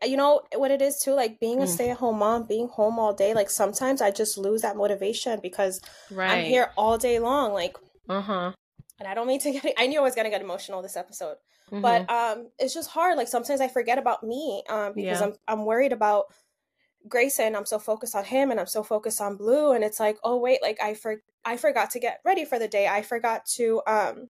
You 0.03 0.17
know 0.17 0.41
what 0.55 0.71
it 0.71 0.81
is 0.81 0.99
too, 0.99 1.13
like 1.13 1.39
being 1.39 1.59
a 1.61 1.65
Mm. 1.65 1.67
stay-at-home 1.67 2.19
mom, 2.19 2.43
being 2.47 2.67
home 2.67 2.99
all 2.99 3.13
day. 3.13 3.33
Like 3.33 3.49
sometimes 3.49 4.01
I 4.01 4.11
just 4.11 4.37
lose 4.37 4.61
that 4.61 4.75
motivation 4.77 5.39
because 5.41 5.81
Right. 6.11 6.31
I'm 6.31 6.43
here 6.45 6.71
all 6.77 6.97
day 6.97 7.19
long. 7.19 7.53
Like, 7.53 7.77
Uh 8.07 8.21
huh. 8.21 8.51
and 8.99 9.07
I 9.07 9.13
don't 9.13 9.27
mean 9.27 9.39
to 9.41 9.51
get. 9.51 9.65
I 9.77 9.87
knew 9.87 9.99
I 9.99 10.03
was 10.03 10.15
gonna 10.15 10.29
get 10.29 10.41
emotional 10.41 10.81
this 10.81 10.97
episode, 10.97 11.37
but 11.71 12.09
um, 12.09 12.49
it's 12.59 12.73
just 12.73 12.89
hard. 12.89 13.17
Like 13.17 13.27
sometimes 13.27 13.61
I 13.61 13.67
forget 13.67 13.97
about 13.97 14.23
me 14.23 14.63
um 14.69 14.93
because 14.95 15.21
Yeah. 15.21 15.27
I'm 15.27 15.35
I'm 15.47 15.65
worried 15.65 15.93
about 15.93 16.25
Grayson. 17.07 17.55
I'm 17.55 17.65
so 17.65 17.79
focused 17.79 18.15
on 18.15 18.25
him, 18.25 18.51
and 18.51 18.59
I'm 18.59 18.67
so 18.67 18.83
focused 18.83 19.21
on 19.21 19.37
Blue, 19.37 19.71
and 19.71 19.83
it's 19.83 19.99
like, 19.99 20.17
oh 20.23 20.37
wait, 20.37 20.61
like 20.61 20.77
I 20.81 20.93
for 20.93 21.21
I 21.45 21.57
forgot 21.57 21.91
to 21.91 21.99
get 21.99 22.19
ready 22.25 22.45
for 22.45 22.59
the 22.59 22.67
day. 22.67 22.87
I 22.87 23.01
forgot 23.01 23.45
to 23.57 23.81
um 23.87 24.29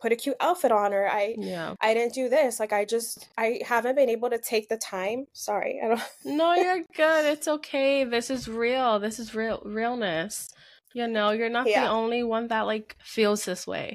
put 0.00 0.12
a 0.12 0.16
cute 0.16 0.36
outfit 0.40 0.72
on, 0.72 0.92
or 0.94 1.06
I 1.06 1.34
yeah. 1.38 1.74
I 1.80 1.94
didn't 1.94 2.14
do 2.14 2.28
this. 2.28 2.58
Like 2.60 2.72
I 2.72 2.84
just 2.84 3.28
I 3.36 3.60
haven't 3.66 3.96
been 3.96 4.08
able 4.08 4.30
to 4.30 4.38
take 4.38 4.68
the 4.68 4.76
time. 4.78 5.26
Sorry, 5.32 5.80
I 5.82 5.88
don't. 5.88 6.00
No, 6.24 6.54
you're 6.54 6.82
good. 6.96 7.26
It's 7.26 7.48
okay. 7.48 8.04
This 8.04 8.30
is 8.30 8.48
real. 8.48 8.98
This 8.98 9.18
is 9.18 9.34
real 9.34 9.62
realness. 9.64 10.48
You 10.94 11.06
know, 11.06 11.30
you're 11.30 11.48
not 11.50 11.68
Yeah. 11.68 11.84
the 11.84 11.90
only 11.90 12.22
one 12.22 12.48
that 12.48 12.62
like 12.62 12.96
feels 13.04 13.44
this 13.44 13.66
way. 13.66 13.94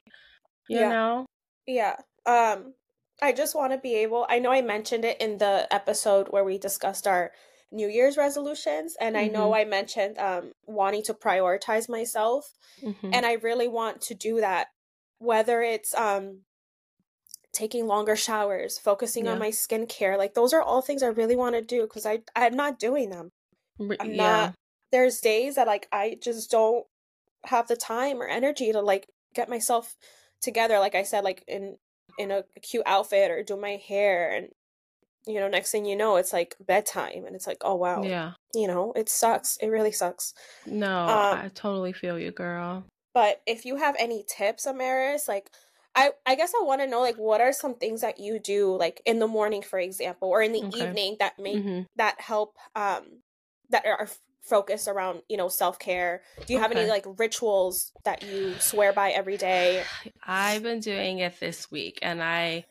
You 0.70 0.80
Yeah. 0.80 0.90
know? 0.90 1.26
Yeah. 1.68 1.96
Um 2.26 2.74
I 3.22 3.32
just 3.32 3.56
want 3.56 3.72
to 3.74 3.78
be 3.80 3.96
able 3.96 4.26
I 4.30 4.40
know 4.40 4.52
I 4.52 4.62
mentioned 4.62 5.06
it 5.06 5.20
in 5.22 5.38
the 5.38 5.68
episode 5.74 6.28
where 6.30 6.44
we 6.44 6.58
discussed 6.58 7.08
our 7.08 7.32
New 7.72 7.88
Year's 7.88 8.16
resolutions 8.18 8.96
and 9.00 9.18
I 9.18 9.28
know 9.28 9.54
I 9.56 9.66
mentioned 9.66 10.18
um 10.18 10.52
wanting 10.68 11.04
to 11.04 11.14
prioritize 11.14 11.90
myself 11.90 12.46
Mhm. 12.84 13.12
and 13.14 13.26
I 13.26 13.34
really 13.34 13.68
want 13.68 14.02
to 14.04 14.14
do 14.14 14.40
that 14.42 14.68
whether 15.20 15.62
it's 15.62 15.94
um 15.96 16.42
taking 17.54 17.88
longer 17.88 18.18
showers, 18.18 18.78
focusing 18.78 19.30
on 19.30 19.40
my 19.40 19.48
skincare. 19.50 20.18
Like 20.18 20.34
those 20.34 20.52
are 20.54 20.62
all 20.62 20.82
things 20.82 21.02
I 21.02 21.08
really 21.08 21.38
want 21.38 21.56
to 21.56 21.62
do 21.62 21.88
cuz 21.88 22.06
I 22.06 22.22
I'm 22.36 22.56
not 22.56 22.80
doing 22.80 23.10
them. 23.10 23.32
I'm 23.80 24.12
yeah. 24.14 24.16
not 24.16 24.56
there's 24.92 25.20
days 25.20 25.56
that 25.56 25.68
like 25.68 25.88
I 25.92 26.18
just 26.22 26.52
don't 26.52 26.86
have 27.46 27.68
the 27.68 27.76
time 27.76 28.22
or 28.22 28.28
energy 28.28 28.72
to 28.72 28.82
like 28.82 29.08
get 29.34 29.50
myself 29.50 29.96
together 30.42 30.80
like 30.80 30.96
I 30.96 31.04
said 31.04 31.24
like 31.24 31.44
in 31.48 31.78
in 32.18 32.32
a 32.32 32.44
cute 32.62 32.84
outfit 32.86 33.32
or 33.32 33.44
do 33.44 33.58
my 33.58 33.76
hair 33.88 34.32
and 34.32 34.50
you 35.28 35.40
know 35.40 35.48
next 35.48 35.72
thing 35.72 35.86
you 35.86 35.96
know 35.96 36.16
it's 36.18 36.32
like 36.32 36.56
bedtime 36.60 37.26
and 37.26 37.36
it's 37.36 37.48
like 37.48 37.58
oh 37.62 37.76
wow 37.76 38.04
Yeah. 38.04 38.34
you 38.54 38.68
know 38.68 38.94
it 38.96 39.10
sucks 39.10 39.58
it 39.58 39.68
really 39.68 39.92
sucks 39.92 40.34
No, 40.66 41.04
Um, 41.04 41.40
I 41.40 41.52
totally 41.54 41.94
feel 41.94 42.20
you, 42.20 42.32
girl. 42.32 42.86
But 43.16 43.42
if 43.48 43.66
you 43.66 43.78
have 43.78 43.96
any 44.00 44.24
tips 44.28 44.68
amaris 44.68 45.28
like 45.28 45.50
i 45.96 46.12
i 46.28 46.36
guess 46.36 46.54
i 46.60 46.64
want 46.64 46.82
to 46.82 46.88
know 46.88 47.02
like 47.02 47.18
what 47.18 47.42
are 47.42 47.54
some 47.54 47.76
things 47.76 48.02
that 48.02 48.20
you 48.20 48.40
do 48.40 48.78
like 48.78 49.02
in 49.06 49.20
the 49.20 49.28
morning 49.28 49.64
for 49.64 49.80
example 49.80 50.30
or 50.30 50.44
in 50.44 50.54
the 50.54 50.66
Okay. 50.66 50.78
evening 50.78 51.18
that 51.20 51.40
make 51.40 51.62
hmm 51.62 51.82
that 51.96 52.22
help 52.22 52.58
um 52.76 53.24
that 53.70 53.86
are 53.88 54.08
focused 54.44 54.88
around 54.88 55.24
you 55.30 55.38
know 55.38 55.50
self-care 55.50 56.22
do 56.46 56.54
you 56.54 56.60
have 56.60 56.72
any 56.72 56.86
like 56.88 57.06
rituals 57.18 57.94
that 58.04 58.22
you 58.22 58.56
swear 58.60 58.94
by 58.94 59.10
every 59.12 59.38
day 59.38 59.84
I've 60.28 60.64
been 60.64 60.80
doing 60.82 61.20
it 61.20 61.40
this 61.40 61.72
week 61.72 62.00
and 62.02 62.22
I 62.22 62.66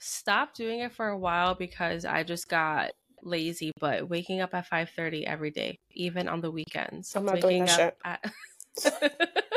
stopped 0.00 0.56
doing 0.56 0.80
it 0.80 0.92
for 0.92 1.08
a 1.08 1.18
while 1.18 1.54
because 1.54 2.04
I 2.04 2.24
just 2.24 2.48
got 2.48 2.92
lazy, 3.22 3.72
but 3.80 4.08
waking 4.08 4.40
up 4.40 4.54
at 4.54 4.66
5:30 4.68 5.26
every 5.26 5.52
day, 5.52 5.78
even 5.92 6.28
on 6.28 6.40
the 6.42 6.50
weekends. 6.52 7.16
I'm 7.16 7.24
not 7.24 7.40
doing 7.40 7.58
waking 7.58 7.66
that 7.66 7.70
up 7.70 7.86
shit. 7.86 7.98
At- 8.04 8.24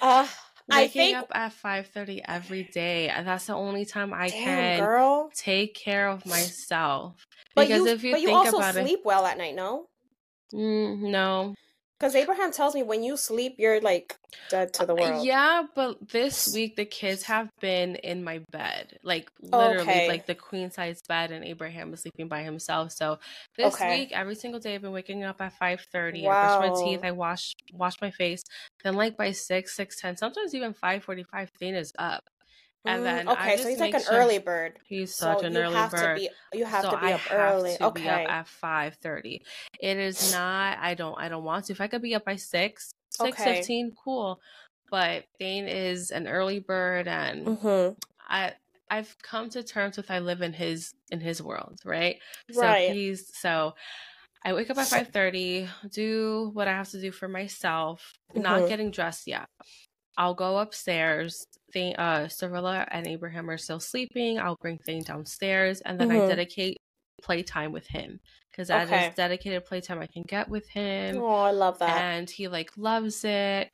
uh 0.00 0.26
i 0.70 0.80
waking 0.80 0.92
think 0.92 1.16
up 1.16 1.28
at 1.34 1.52
5:30 1.52 2.22
every 2.26 2.64
day, 2.64 3.06
that's 3.08 3.46
the 3.46 3.54
only 3.54 3.84
time 3.84 4.12
I 4.12 4.28
damn 4.28 4.44
can 4.44 4.84
girl. 4.84 5.30
take 5.34 5.74
care 5.74 6.08
of 6.08 6.26
myself. 6.26 7.26
but 7.54 7.68
Because 7.68 7.84
you 7.86 7.92
if 7.92 8.02
you 8.04 8.12
but 8.12 8.20
you 8.20 8.30
also 8.30 8.58
about 8.58 8.74
sleep 8.74 9.00
well 9.04 9.26
at 9.26 9.38
night 9.38 9.54
no? 9.54 9.86
Mm, 10.52 11.10
no, 11.10 11.54
because 11.98 12.14
abraham 12.14 12.52
tells 12.52 12.74
me 12.74 12.82
when 12.82 13.02
you 13.02 13.16
sleep 13.16 13.54
you're 13.58 13.80
like 13.80 14.18
dead 14.48 14.72
to 14.72 14.86
the 14.86 14.94
uh, 14.96 15.00
world 15.02 15.28
Yeah, 15.28 15.64
but 15.74 16.08
this 16.08 16.52
week 16.52 16.76
the 16.76 16.84
kids 16.84 17.22
have 17.24 17.48
been 17.60 17.96
in 17.96 18.24
my 18.24 18.40
bed. 18.50 18.98
Like 19.02 19.30
literally 19.40 20.00
Okay. 20.00 20.06
like 20.06 20.26
the 20.26 20.34
queen 20.34 20.70
size 20.70 21.00
bed 21.08 21.30
and 21.32 21.44
Abraham 21.44 21.92
is 21.92 22.02
sleeping 22.02 22.28
by 22.28 22.42
himself. 22.42 22.92
So 22.92 23.18
this 23.56 23.74
Okay. 23.74 23.86
week 23.86 24.12
every 24.12 24.34
single 24.34 24.60
day 24.60 24.74
I've 24.74 24.82
been 24.82 24.92
waking 24.92 25.24
up 25.24 25.40
at 25.40 25.52
5:30. 25.58 26.22
Wow. 26.24 26.32
I 26.32 26.34
brush 26.34 26.58
my 26.60 26.70
teeth, 26.70 27.00
I 27.02 27.12
wash 27.12 27.52
wash 27.72 27.94
my 28.00 28.10
face. 28.10 28.42
Then 28.84 28.94
like 28.94 29.16
by 29.16 29.32
6, 29.32 29.74
6:10, 29.76 30.16
sometimes 30.16 30.54
even 30.54 30.72
5:45 30.74 31.50
Thane 31.58 31.74
is 31.74 31.92
up. 31.98 32.22
And 32.86 33.02
Mm, 33.02 33.04
then 33.04 33.28
I 33.28 33.32
okay 33.54 33.56
so 33.62 33.68
he's 33.68 33.80
like 33.80 33.94
an 33.94 34.02
sure- 34.02 34.14
early 34.14 34.38
bird 34.38 34.78
He's 34.86 35.14
so 35.14 35.26
such 35.34 35.42
an 35.44 35.52
you 35.54 35.60
early 35.60 35.74
have 35.74 35.90
bird. 35.90 36.20
to 36.20 36.20
be 36.52 36.58
you 36.58 36.64
have 36.64 36.82
so 36.84 36.90
to 36.90 36.96
be 36.98 37.06
I 37.06 37.12
up 37.14 37.20
have 37.28 37.54
early 37.56 37.76
to 37.76 37.84
okay 37.86 38.02
be 38.02 38.08
up 38.08 38.30
at 38.30 38.46
5:30. 38.46 39.40
It 39.80 39.96
is 39.96 40.30
not 40.32 40.78
I 40.78 40.94
don't 40.94 41.18
I 41.18 41.28
don't 41.28 41.44
want 41.44 41.66
to. 41.66 41.72
If 41.72 41.80
I 41.80 41.88
could 41.88 42.02
be 42.02 42.14
up 42.14 42.24
by 42.24 42.36
6, 42.36 42.90
Okay. 43.20 43.60
6:15, 43.60 43.92
cool. 44.02 44.40
But 44.90 45.24
Thane 45.40 45.66
is 45.66 46.12
an 46.12 46.28
early 46.28 46.60
bird 46.60 47.08
and 47.08 47.46
mm-hmm. 47.46 47.94
I 48.28 48.54
I've 48.88 49.16
come 49.20 49.50
to 49.50 49.64
terms 49.64 49.96
with 49.96 50.10
I 50.12 50.20
live 50.20 50.42
in 50.42 50.52
his 50.52 50.92
in 51.10 51.18
his 51.20 51.42
world, 51.42 51.80
right? 51.84 52.16
So 52.52 52.60
Right. 52.62 52.90
he's 52.90 53.36
so 53.36 53.74
I 54.44 54.52
wake 54.52 54.70
up 54.70 54.78
at 54.78 54.86
5:30, 54.86 55.68
do 55.90 56.50
what 56.54 56.68
I 56.68 56.72
have 56.72 56.90
to 56.90 57.00
do 57.00 57.10
for 57.10 57.26
myself, 57.26 58.12
not 58.36 58.60
Mhm. 58.62 58.68
getting 58.68 58.90
dressed 58.92 59.26
yet. 59.26 59.48
I'll 60.16 60.34
go 60.34 60.58
upstairs. 60.58 61.44
Thane, 61.72 61.96
uh, 61.96 62.26
Cirilla 62.28 62.86
and 62.90 63.06
Abraham 63.06 63.50
are 63.50 63.58
still 63.58 63.80
sleeping. 63.80 64.38
I'll 64.38 64.56
bring 64.60 64.78
Thane 64.78 65.02
downstairs, 65.02 65.80
and 65.82 65.98
then 66.00 66.10
I 66.10 66.16
Mhm. 66.16 66.28
dedicate 66.28 66.76
playtime 67.22 67.72
with 67.72 67.86
him 67.86 68.20
because 68.50 68.68
that 68.68 68.84
is 68.84 68.90
Okay. 68.92 69.12
dedicated 69.16 69.64
playtime 69.64 70.00
I 70.00 70.06
can 70.06 70.22
get 70.22 70.48
with 70.50 70.68
him 70.68 71.16
oh 71.16 71.26
i 71.42 71.50
love 71.50 71.78
that 71.78 71.98
and 71.98 72.28
he 72.28 72.46
like 72.48 72.70
loves 72.76 73.24
it. 73.24 73.70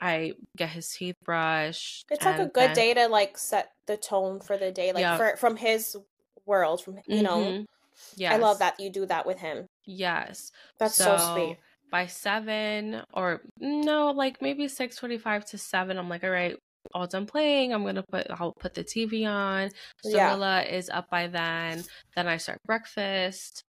I 0.00 0.32
get 0.56 0.70
his 0.70 0.88
teeth 0.92 1.16
brushed. 1.24 2.06
It's 2.10 2.24
like 2.24 2.38
a 2.40 2.46
good 2.46 2.70
then- 2.70 2.74
day 2.74 2.94
to 2.94 3.08
like 3.08 3.36
set 3.38 3.72
the 3.86 3.96
tone 3.96 4.40
for 4.40 4.56
the 4.56 4.72
day, 4.72 4.92
like 4.92 5.02
Yeah. 5.02 5.16
for 5.16 5.36
from 5.36 5.56
his 5.56 5.96
world, 6.46 6.82
from 6.82 6.98
you 7.06 7.22
know. 7.22 7.38
Mhm. 7.38 7.66
Yes. 8.16 8.32
I 8.32 8.36
love 8.38 8.58
that 8.58 8.78
you 8.80 8.90
do 8.90 9.06
that 9.06 9.24
with 9.26 9.38
him. 9.38 9.66
Yes. 9.84 10.50
That's 10.78 10.94
so, 10.96 11.16
sweet. 11.16 11.58
By 11.90 12.06
seven 12.06 13.02
or 13.12 13.42
no, 13.60 14.10
like 14.10 14.42
maybe 14.42 14.66
six 14.68 14.98
forty-five 14.98 15.44
to 15.46 15.58
seven, 15.58 15.96
I'm 15.98 16.08
like, 16.08 16.24
all 16.24 16.30
right, 16.30 16.56
all 16.92 17.06
done 17.06 17.26
playing. 17.26 17.72
I'm 17.72 17.84
gonna 17.84 18.02
put. 18.02 18.26
I'll 18.30 18.52
put 18.52 18.74
the 18.74 18.84
TV 18.84 19.26
on. 19.28 19.70
Yeah. 20.04 20.30
Cirilla 20.34 20.70
is 20.70 20.90
up 20.90 21.08
by 21.10 21.28
then. 21.28 21.84
Then 22.14 22.28
I 22.28 22.36
start 22.36 22.60
breakfast, 22.66 23.64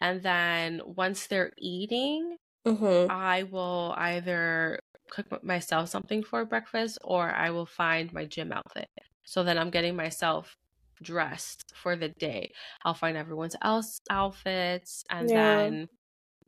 and 0.00 0.22
then 0.22 0.80
once 0.84 1.26
they're 1.26 1.52
eating, 1.58 2.36
Mm-hmm. 2.66 3.10
I 3.10 3.44
will 3.44 3.94
either 3.96 4.80
cook 5.10 5.42
myself 5.42 5.88
something 5.88 6.22
for 6.22 6.44
breakfast 6.44 6.98
or 7.02 7.30
I 7.30 7.48
will 7.50 7.64
find 7.64 8.12
my 8.12 8.26
gym 8.26 8.52
outfit. 8.52 8.88
So 9.24 9.42
then 9.42 9.56
I'm 9.56 9.70
getting 9.70 9.96
myself 9.96 10.54
dressed 11.02 11.62
for 11.74 11.96
the 11.96 12.10
day. 12.10 12.50
I'll 12.84 12.92
find 12.92 13.16
everyone's 13.16 13.56
else 13.62 14.00
outfits 14.10 15.02
and 15.08 15.30
Yeah. 15.30 15.56
then 15.56 15.88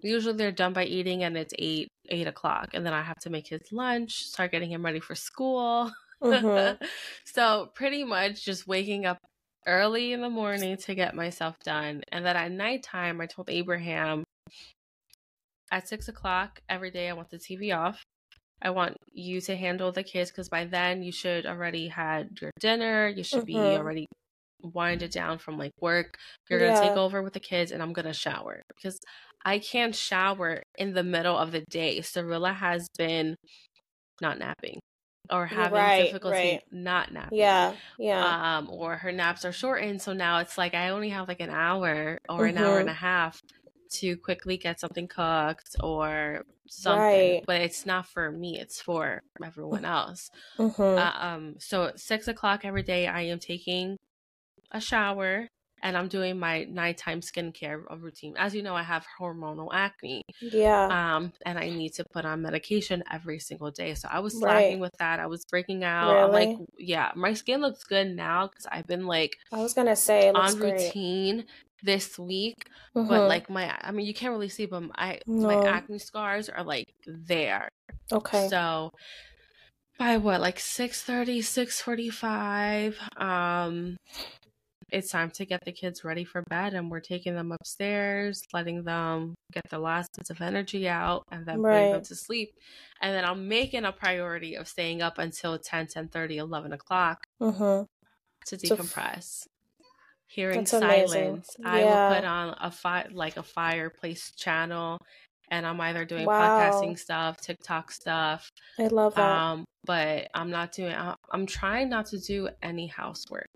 usually 0.00 0.36
they're 0.36 0.52
done 0.52 0.74
by 0.74 0.84
eating 0.84 1.22
and 1.24 1.38
it's 1.38 1.54
eight 1.58 1.88
eight 2.10 2.26
o'clock 2.26 2.70
and 2.74 2.84
then 2.84 2.92
I 2.92 3.02
have 3.02 3.18
to 3.20 3.30
make 3.30 3.46
his 3.48 3.62
lunch, 3.72 4.24
start 4.24 4.50
getting 4.52 4.70
him 4.70 4.84
ready 4.84 5.00
for 5.00 5.14
school. 5.14 5.90
Mm-hmm. 6.22 6.84
so 7.24 7.70
pretty 7.74 8.04
much 8.04 8.44
just 8.44 8.66
waking 8.66 9.06
up 9.06 9.18
early 9.66 10.12
in 10.12 10.20
the 10.20 10.30
morning 10.30 10.76
to 10.76 10.94
get 10.94 11.14
myself 11.14 11.56
done. 11.64 12.02
And 12.12 12.24
then 12.24 12.36
at 12.36 12.50
nighttime 12.52 13.20
I 13.20 13.26
told 13.26 13.50
Abraham 13.50 14.24
at 15.70 15.88
six 15.88 16.08
o'clock 16.08 16.60
every 16.68 16.90
day 16.90 17.08
I 17.08 17.12
want 17.12 17.30
the 17.30 17.38
TV 17.38 17.72
off. 17.72 18.02
I 18.62 18.70
want 18.70 18.96
you 19.12 19.40
to 19.42 19.56
handle 19.56 19.92
the 19.92 20.02
kids 20.02 20.30
because 20.30 20.48
by 20.48 20.64
then 20.66 21.02
you 21.02 21.12
should 21.12 21.46
already 21.46 21.88
had 21.88 22.38
your 22.40 22.50
dinner. 22.60 23.08
You 23.08 23.22
should 23.24 23.46
be 23.46 23.54
Mhm. 23.54 23.78
already 23.78 24.06
winded 24.62 25.10
down 25.12 25.38
from 25.38 25.56
like 25.58 25.72
work. 25.80 26.16
You're 26.48 26.60
gonna 26.60 26.74
take 26.78 26.96
over 26.96 27.22
with 27.22 27.32
the 27.32 27.40
kids, 27.40 27.72
and 27.72 27.82
I'm 27.82 27.92
gonna 27.94 28.12
shower 28.12 28.62
because 28.68 29.00
I 29.44 29.58
can't 29.58 29.94
shower 29.94 30.62
in 30.76 30.92
the 30.94 31.02
middle 31.04 31.36
of 31.38 31.52
the 31.52 31.62
day. 31.70 31.98
Cirilla 32.00 32.54
has 32.54 32.88
been 32.98 33.36
not 34.20 34.38
napping 34.38 34.80
or 35.30 35.46
having 35.46 35.72
Right, 35.78 36.04
difficulty 36.06 36.37
right. 36.37 36.62
not 36.72 37.12
napping 37.12 37.38
Yeah, 37.38 37.75
yeah. 37.99 38.58
um 38.58 38.68
or 38.70 38.96
her 38.96 39.12
naps 39.12 39.44
are 39.44 39.52
shortened 39.52 40.02
so 40.02 40.12
now 40.12 40.38
it's 40.38 40.56
like 40.58 40.75
i 40.75 40.88
only 40.90 41.10
have 41.10 41.28
like 41.28 41.40
an 41.40 41.50
hour 41.50 42.18
or 42.28 42.46
an 42.46 42.58
hour 42.58 42.78
and 42.78 42.88
Mhm. 42.88 42.92
a 42.92 42.94
half 42.94 43.40
to 43.92 44.16
quickly 44.16 44.56
get 44.56 44.78
something 44.80 45.08
cooked 45.08 45.76
or 45.82 46.44
something 46.68 47.00
Right. 47.00 47.44
but 47.46 47.60
it's 47.60 47.84
not 47.87 48.06
for 48.06 48.30
me 48.30 48.58
it's 48.60 48.80
for 48.80 49.22
everyone 49.44 49.84
else 49.84 50.30
mm-hmm. 50.58 50.80
uh, 50.99 51.12
um 51.18 51.54
so 51.58 51.84
at 51.87 51.99
six 52.00 52.28
o'clock 52.28 52.64
every 52.64 52.82
day 52.84 53.06
i 53.08 53.22
am 53.22 53.38
taking 53.40 53.96
a 54.70 54.80
shower 54.80 55.49
and 55.82 55.96
i'm 55.96 56.08
doing 56.08 56.38
my 56.38 56.64
nighttime 56.64 57.20
skincare 57.20 57.82
routine 58.00 58.34
as 58.38 58.54
you 58.54 58.62
know 58.62 58.75
i 58.75 58.82
have 58.82 59.06
hormonal 59.20 59.68
acne 59.72 60.22
yeah. 60.40 60.87
um 60.90 61.32
and 61.46 61.58
i 61.58 61.68
need 61.70 61.92
to 61.92 62.04
put 62.12 62.25
on 62.25 62.42
medication 62.42 63.02
every 63.10 63.38
single 63.38 63.70
day 63.70 63.94
so 63.94 64.08
i 64.10 64.18
was 64.20 64.34
Right. 64.34 64.40
slacking 64.40 64.80
with 64.80 64.92
that 64.99 65.20
i 65.20 65.26
was 65.26 65.44
breaking 65.50 65.84
out 65.84 66.18
i'm 66.18 66.32
like 66.32 66.50
Really? 66.52 66.66
yeah 66.78 67.12
my 67.16 67.34
skin 67.34 67.60
looks 67.60 67.84
good 67.84 68.08
now 68.08 68.46
because 68.49 68.66
i've 68.70 68.87
been 68.87 69.06
like 69.06 69.37
I 69.52 69.58
was 69.58 69.75
gonna 69.75 69.96
say 69.96 70.30
on 70.34 70.58
great. 70.58 70.92
routine 70.92 71.46
this 71.82 72.18
week 72.18 72.56
Mhm. 72.94 73.08
but 73.08 73.25
like 73.25 73.49
my 73.50 73.75
i 73.82 73.90
mean 73.90 74.06
you 74.06 74.14
can't 74.14 74.32
really 74.32 74.49
see 74.49 74.66
but 74.66 74.82
my 74.82 75.20
my 75.40 75.58
acne 75.64 75.99
scars 75.99 76.49
are 76.49 76.64
like 76.64 76.87
there 77.06 77.68
okay. 78.12 78.49
so 78.49 78.90
by 79.99 80.16
what 80.16 80.40
like 80.40 80.58
6 80.58 81.02
6.45 81.02 82.96
um 83.16 83.96
it's 84.92 85.11
time 85.11 85.30
to 85.30 85.44
get 85.44 85.64
the 85.64 85.73
kids 85.73 86.04
ready 86.04 86.25
for 86.25 86.42
bed 86.49 86.75
and 86.75 86.90
we're 86.90 87.00
taking 87.00 87.35
them 87.35 87.52
upstairs 87.52 88.42
letting 88.52 88.85
them 88.85 89.35
get 89.52 89.68
the 89.70 89.78
last 89.78 90.11
bits 90.16 90.30
of 90.30 90.40
energy 90.40 90.88
out 90.88 91.23
and 91.30 91.47
then 91.47 91.62
putting 91.62 91.92
them 91.92 92.02
to 92.04 92.14
sleep. 92.14 92.50
And 93.02 93.14
then 93.14 93.25
i'm 93.25 93.49
making 93.49 93.85
a 93.85 93.92
priority 93.92 94.56
of 94.56 94.68
staying 94.68 95.02
up 95.02 95.18
until 95.18 95.59
10 95.59 95.87
10 95.88 96.11
11 96.14 96.73
o'clock 96.73 97.18
mm-hmm. 97.40 97.61
to 97.62 97.87
So 98.47 98.56
decompress. 98.56 99.47
Hearing 100.26 100.59
That's 100.59 100.70
silence. 100.70 101.56
I 101.64 101.85
will 101.85 102.14
put 102.14 102.25
on 102.25 102.56
a 102.61 102.70
fi- 102.70 103.09
like 103.12 103.37
a 103.37 103.42
fireplace 103.42 104.30
channel 104.37 104.99
and 105.50 105.66
i'm 105.66 105.80
either 105.80 106.04
doing 106.04 106.26
Wow. 106.26 106.61
podcasting 106.61 106.99
stuff 106.99 107.40
tiktok 107.40 107.90
stuff 107.90 108.49
I 108.78 108.87
love 108.87 109.14
that. 109.16 109.23
um 109.28 109.64
but 109.85 110.28
i'm 110.35 110.50
not 110.50 110.73
doing 110.73 110.94
i'm 111.32 111.47
trying 111.47 111.88
not 111.88 112.06
to 112.06 112.18
do 112.18 112.49
any 112.62 112.87
housework 112.87 113.49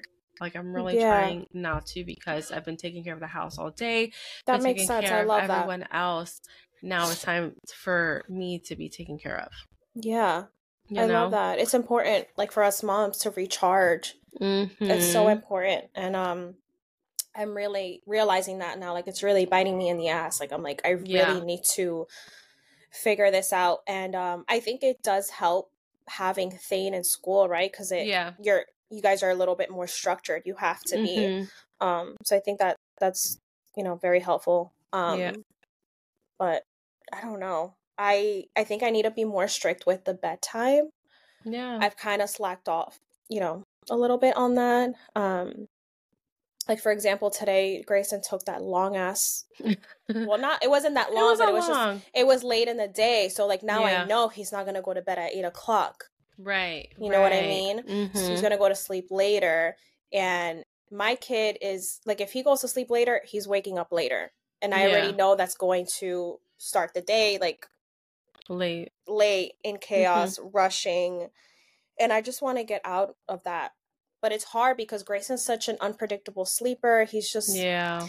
like 0.45 0.55
i'm 0.57 0.73
really 0.73 0.95
Yeah. 0.97 1.09
trying 1.09 1.47
not 1.53 1.87
to 1.87 2.05
because 2.05 2.53
i've 2.53 2.65
been 2.65 2.77
taking 2.77 3.03
care 3.05 3.15
of 3.15 3.21
the 3.21 3.27
house 3.27 3.59
all 3.59 3.71
day 3.71 4.13
that 4.47 4.63
makes 4.63 4.87
sense. 4.87 5.05
care 5.07 5.19
I 5.19 5.23
of 5.23 5.29
love 5.29 5.43
that. 5.49 5.51
everyone 5.57 5.85
else 5.91 6.41
now 6.83 7.09
it's 7.11 7.23
time 7.23 7.55
for 7.75 8.23
me 8.29 8.59
to 8.67 8.77
be 8.77 8.89
taken 8.89 9.19
care 9.19 9.39
of 9.41 9.53
Yeah. 9.95 10.45
you 10.89 11.01
I 11.01 11.07
know 11.07 11.23
love 11.23 11.31
that. 11.31 11.59
It's 11.59 11.73
important, 11.75 12.27
like 12.37 12.53
for 12.53 12.63
us 12.63 12.83
moms, 12.83 13.17
to 13.19 13.31
recharge. 13.31 14.17
It's 14.41 15.13
so 15.13 15.25
Mhm. 15.29 15.33
important, 15.33 15.85
and 15.95 16.15
um, 16.15 16.55
I'm 17.35 17.57
really 17.57 18.03
realizing 18.07 18.59
that 18.59 18.79
now. 18.79 18.93
Like 18.93 19.09
it's 19.09 19.23
really 19.23 19.47
biting 19.47 19.79
me 19.79 19.89
in 19.89 19.97
the 19.97 20.09
ass. 20.11 20.41
Like 20.41 20.53
I'm 20.53 20.63
like 20.63 20.83
I 20.85 20.91
really 20.91 21.11
Yeah. 21.41 21.45
need 21.45 21.63
to 21.77 22.07
figure 22.93 23.31
this 23.31 23.51
out, 23.53 23.79
and 23.87 24.15
um, 24.15 24.45
I 24.49 24.61
think 24.61 24.83
it 24.83 25.03
does 25.03 25.31
help 25.31 25.71
having 26.07 26.51
Thane 26.51 26.93
in 26.93 27.03
school, 27.05 27.49
right? 27.49 27.71
Because 27.73 27.91
it 27.93 28.07
Yeah. 28.07 28.33
you're 28.43 28.67
you 28.91 29.03
guys 29.03 29.23
are 29.23 29.31
a 29.31 29.35
little 29.35 29.57
bit 29.57 29.71
more 29.71 29.87
structured. 29.87 30.43
You 30.45 30.55
have 30.57 30.83
to 30.85 30.97
be. 30.97 31.17
Mhm. 31.17 31.49
Um, 31.81 32.17
so 32.25 32.37
I 32.37 32.41
think 32.41 32.59
that 32.61 32.77
that's 33.01 33.39
you 33.77 33.83
know 33.85 33.97
very 33.97 34.21
helpful. 34.21 34.73
Um, 34.93 35.19
Yeah. 35.21 35.33
but 36.39 36.65
I 37.13 37.21
don't 37.21 37.41
know. 37.41 37.75
I 37.99 38.45
I 38.57 38.65
think 38.65 38.83
I 38.83 38.91
need 38.91 39.03
to 39.05 39.11
be 39.11 39.25
more 39.25 39.49
strict 39.49 39.87
with 39.87 40.05
the 40.05 40.15
bedtime. 40.15 40.91
Yeah. 41.45 41.79
I've 41.81 41.97
kind 41.97 42.23
of 42.23 42.31
slacked 42.31 42.69
off, 42.69 42.99
you 43.29 43.41
know, 43.41 43.65
a 43.91 43.97
little 43.97 44.19
bit 44.19 44.37
on 44.37 44.55
that. 44.55 44.91
Um, 45.15 45.69
like 46.69 46.81
for 46.81 46.91
example, 46.93 47.31
today 47.31 47.83
Grayson 47.83 48.23
took 48.23 48.45
that 48.47 48.63
long 48.63 48.97
ass. 48.97 49.45
Well, 50.09 50.39
not 50.39 50.63
it 50.63 50.69
wasn't 50.71 50.95
that 50.97 51.09
it 51.09 51.15
long, 51.15 51.31
was 51.31 51.39
but 51.39 51.49
it 51.49 51.53
was 51.55 51.67
just 51.67 51.79
long. 51.79 52.03
it 52.15 52.27
was 52.27 52.43
late 52.45 52.69
in 52.69 52.77
the 52.77 52.89
day. 52.89 53.29
So 53.29 53.47
like 53.47 53.63
now 53.63 53.81
Yeah. 53.87 54.03
I 54.03 54.07
know 54.07 54.29
he's 54.29 54.53
not 54.53 54.65
gonna 54.67 54.83
go 54.83 54.95
to 54.95 55.03
bed 55.03 55.19
at 55.19 55.33
eight 55.33 55.45
o'clock. 55.45 56.11
Right. 56.39 56.89
You 56.99 57.11
know 57.11 57.21
what 57.21 57.33
I 57.33 57.43
mean? 57.43 57.85
So 58.13 58.33
he's 58.33 58.41
Mhm. 58.41 58.43
gonna 58.43 58.59
go 58.59 58.69
to 58.69 58.75
sleep 58.75 59.09
later. 59.11 59.77
And 60.13 60.65
my 60.91 61.17
kid 61.17 61.59
is 61.61 62.01
like, 62.07 62.21
if 62.21 62.33
he 62.33 62.43
goes 62.43 62.61
to 62.61 62.69
sleep 62.69 62.91
later, 62.91 63.21
he's 63.25 63.49
waking 63.49 63.79
up 63.79 63.93
later, 63.93 64.33
and 64.63 64.75
I 64.75 64.83
Yeah. 64.83 64.87
already 64.87 65.13
know 65.13 65.35
that's 65.35 65.57
going 65.57 65.87
to 65.99 66.41
start 66.59 66.95
the 66.95 67.03
day 67.03 67.39
like 67.41 67.67
Late. 68.49 68.93
late 69.07 69.55
in 69.63 69.77
Mm-hmm. 69.77 69.81
chaos, 69.81 70.39
rushing, 70.39 71.29
and 71.99 72.13
I 72.13 72.21
just 72.23 72.43
want 72.43 72.59
to 72.59 72.65
get 72.65 72.83
out 72.85 73.17
of 73.29 73.45
that. 73.45 73.73
But 74.23 74.33
it's 74.33 74.45
hard 74.45 74.77
because 74.77 75.03
Grayson's 75.05 75.45
such 75.45 75.69
an 75.69 75.79
unpredictable 75.81 76.47
sleeper. 76.47 77.05
He's 77.05 77.33
just 77.33 77.51
Yeah. 77.55 78.09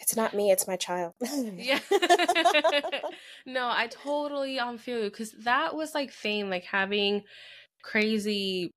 It's 0.00 0.16
not 0.16 0.34
me, 0.34 0.50
it's 0.50 0.66
my 0.66 0.76
child. 0.76 1.12
Yeah. 1.56 1.78
no, 3.46 3.68
I 3.68 3.88
totally 3.90 4.58
um 4.58 4.78
feel 4.78 4.98
you 4.98 5.10
because 5.10 5.32
that 5.44 5.74
was 5.74 5.94
like 5.94 6.12
Thane, 6.12 6.50
like 6.50 6.64
having 6.64 7.22
crazy, 7.82 8.72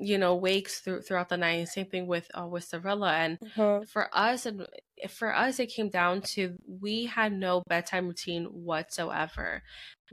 you 0.00 0.18
know, 0.18 0.36
wakes 0.36 0.80
through 0.80 1.02
throughout 1.02 1.28
the 1.28 1.36
night. 1.36 1.68
Same 1.68 1.86
thing 1.86 2.06
with 2.06 2.28
uh, 2.38 2.46
with 2.46 2.68
Cirilla, 2.70 3.12
and 3.12 3.38
Mhm. 3.40 3.88
for 3.88 4.08
us, 4.16 4.46
and 4.46 4.66
for 5.08 5.34
us, 5.34 5.58
it 5.58 5.66
came 5.74 5.90
down 5.90 6.22
to 6.34 6.56
we 6.68 7.06
had 7.06 7.32
no 7.32 7.62
bedtime 7.68 8.06
routine 8.06 8.44
whatsoever. 8.46 9.62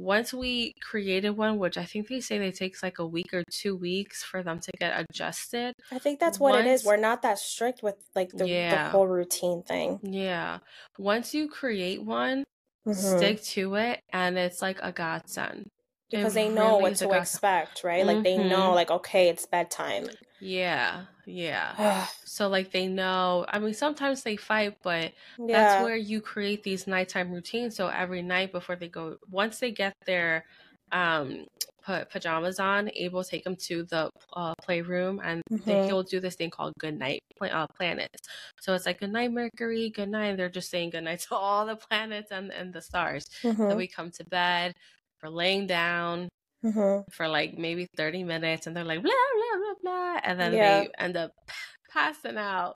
Once 0.01 0.34
we 0.34 0.74
created 0.81 1.29
one, 1.31 1.60
which 1.60 1.77
I 1.77 1.86
think 1.86 2.08
they 2.08 2.22
say 2.22 2.39
they 2.39 2.51
takes 2.51 2.81
like 2.81 2.98
a 2.98 3.05
week 3.05 3.34
or 3.34 3.43
two 3.51 3.75
weeks 3.75 4.24
for 4.24 4.41
them 4.41 4.60
to 4.60 4.72
get 4.79 5.00
adjusted. 5.00 5.75
I 5.91 6.00
think 6.00 6.20
that's 6.20 6.39
what 6.39 6.55
it 6.55 6.65
is. 6.65 6.84
We're 6.84 6.98
not 6.98 7.22
that 7.22 7.38
strict 7.38 7.84
with 7.84 7.96
like 8.15 8.31
the, 8.31 8.46
the 8.48 8.89
whole 8.89 9.05
routine 9.08 9.62
thing. 9.62 10.00
Yeah. 10.01 10.60
Once 10.98 11.36
you 11.36 11.48
create 11.48 12.03
one, 12.03 12.43
Mhm. 12.88 12.96
stick 13.17 13.43
to 13.53 13.75
it, 13.75 14.00
and 14.12 14.39
it's 14.39 14.60
like 14.60 14.79
a 14.81 14.91
godsend. 14.91 15.67
It 16.12 16.18
because 16.20 16.34
they 16.34 16.50
know 16.50 16.77
really 16.77 16.80
what 16.80 16.96
to 16.96 17.12
expect, 17.13 17.84
right? 17.84 18.06
Like 18.06 18.24
they 18.24 18.38
know, 18.38 18.72
Mhm. 18.72 18.74
like 18.74 18.91
okay, 18.91 19.30
it's 19.30 19.46
bedtime. 19.46 20.10
Yeah, 20.39 21.06
yeah. 21.25 21.77
yeah, 21.77 22.08
So 22.25 22.48
like 22.50 22.72
they 22.72 22.88
know. 22.88 23.46
I 23.50 23.60
mean, 23.60 23.74
sometimes 23.74 24.24
they 24.24 24.38
fight, 24.38 24.77
but 24.84 25.13
that's 25.51 25.77
where 25.77 25.96
you 25.96 26.22
create 26.22 26.63
these 26.63 26.88
nighttime 26.88 27.32
routines. 27.32 27.75
So 27.75 27.88
every 27.88 28.22
night 28.22 28.51
before 28.51 28.75
they 28.75 28.88
go, 28.89 29.18
once 29.30 29.60
they 29.60 29.72
get 29.72 29.94
their 30.06 30.46
um 30.91 31.46
put 31.84 32.10
pajamas 32.10 32.60
on, 32.60 32.89
Abel 32.96 33.24
take 33.24 33.44
them 33.44 33.56
to 33.56 33.84
the 33.84 34.10
uh, 34.36 34.53
playroom, 34.63 35.20
and 35.24 35.41
they, 35.65 35.77
Mhm. 35.77 35.86
he'll 35.86 36.03
do 36.03 36.20
this 36.20 36.36
thing 36.36 36.50
called 36.51 36.74
good 36.80 36.98
night 36.98 37.22
uh, 37.41 37.68
planets. 37.77 38.22
So 38.60 38.74
it's 38.74 38.86
like 38.86 39.00
good 39.00 39.12
night 39.12 39.32
Mercury, 39.32 39.89
good 39.89 40.10
night. 40.10 40.38
They're 40.38 40.50
just 40.50 40.70
saying 40.72 40.91
good 40.91 41.03
night 41.03 41.20
to 41.30 41.36
all 41.36 41.65
the 41.65 41.75
planets 41.75 42.32
and 42.32 42.51
and 42.51 42.74
the 42.74 42.82
stars. 42.82 43.25
Then 43.68 43.77
Mhm. 43.77 43.77
we 43.77 43.88
come 43.88 44.12
to 44.12 44.24
bed. 44.25 44.74
We're 45.23 45.29
laying 45.29 45.67
down 45.67 46.29
Mhm. 46.63 47.05
for 47.11 47.27
like 47.27 47.57
maybe 47.57 47.87
30 47.97 48.23
minutes 48.23 48.67
and 48.67 48.75
they're 48.75 48.84
like 48.86 49.01
blah 49.03 49.12
blah 49.12 49.57
blah 49.60 49.75
blah 49.81 50.21
and 50.23 50.39
then 50.39 50.53
Yeah. 50.53 50.60
they 50.60 50.89
end 50.99 51.17
up 51.17 51.31
passing 51.91 52.38
out 52.38 52.75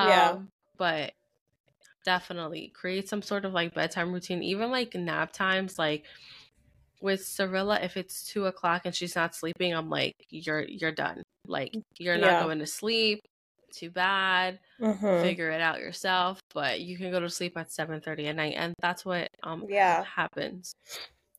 Yeah. 0.00 0.38
um 0.38 0.48
but 0.78 1.12
definitely 2.04 2.72
create 2.74 3.08
some 3.08 3.22
sort 3.22 3.44
of 3.44 3.52
like 3.52 3.74
bedtime 3.74 4.12
routine 4.12 4.42
even 4.42 4.70
like 4.70 4.94
nap 4.94 5.32
times 5.32 5.78
like 5.78 6.06
with 7.00 7.20
Cirilla, 7.20 7.82
if 7.84 7.96
it's 7.96 8.24
two 8.32 8.46
o'clock 8.46 8.82
and 8.84 8.94
she's 8.94 9.16
not 9.16 9.34
sleeping, 9.34 9.74
I'm 9.74 9.90
like, 9.90 10.14
you're 10.30 10.62
you're 10.68 10.92
done. 10.92 11.22
Like 11.46 11.74
you're 11.98 12.18
not 12.18 12.38
Yeah. 12.38 12.44
going 12.44 12.60
to 12.60 12.66
sleep. 12.66 13.20
Too 13.72 13.90
bad. 13.90 14.60
Mhm. 14.80 15.20
Figure 15.22 15.50
it 15.50 15.60
out 15.60 15.80
yourself. 15.80 16.40
But 16.54 16.80
you 16.80 16.96
can 16.98 17.10
go 17.10 17.20
to 17.20 17.30
sleep 17.30 17.56
at 17.58 17.72
seven 17.72 18.00
thirty 18.00 18.28
at 18.28 18.36
night, 18.36 18.54
and 18.56 18.74
that's 18.80 19.04
what 19.04 19.28
um 19.42 19.66
Yeah. 19.68 20.04
happens. 20.04 20.72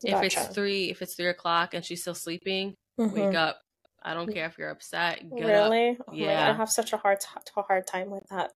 If 0.03 0.11
Gotcha. 0.11 0.25
it's 0.25 0.53
three, 0.55 0.89
if 0.89 1.01
it's 1.01 1.15
three 1.15 1.27
o'clock 1.29 1.73
and 1.73 1.83
she's 1.83 2.01
still 2.01 2.15
sleeping, 2.15 2.75
Mhm. 2.99 3.11
wake 3.13 3.35
up. 3.35 3.59
I 4.05 4.13
don't 4.13 4.31
care 4.33 4.45
if 4.47 4.57
you're 4.57 4.69
upset. 4.69 5.21
Really? 5.31 5.97
Oh 5.99 6.11
my 6.11 6.13
God, 6.13 6.15
Yeah. 6.15 6.49
I 6.49 6.53
have 6.53 6.69
such 6.69 6.93
a 6.93 6.97
hard 6.97 7.19
t- 7.21 7.27
hard 7.55 7.87
time 7.87 8.09
with 8.09 8.27
that. 8.29 8.51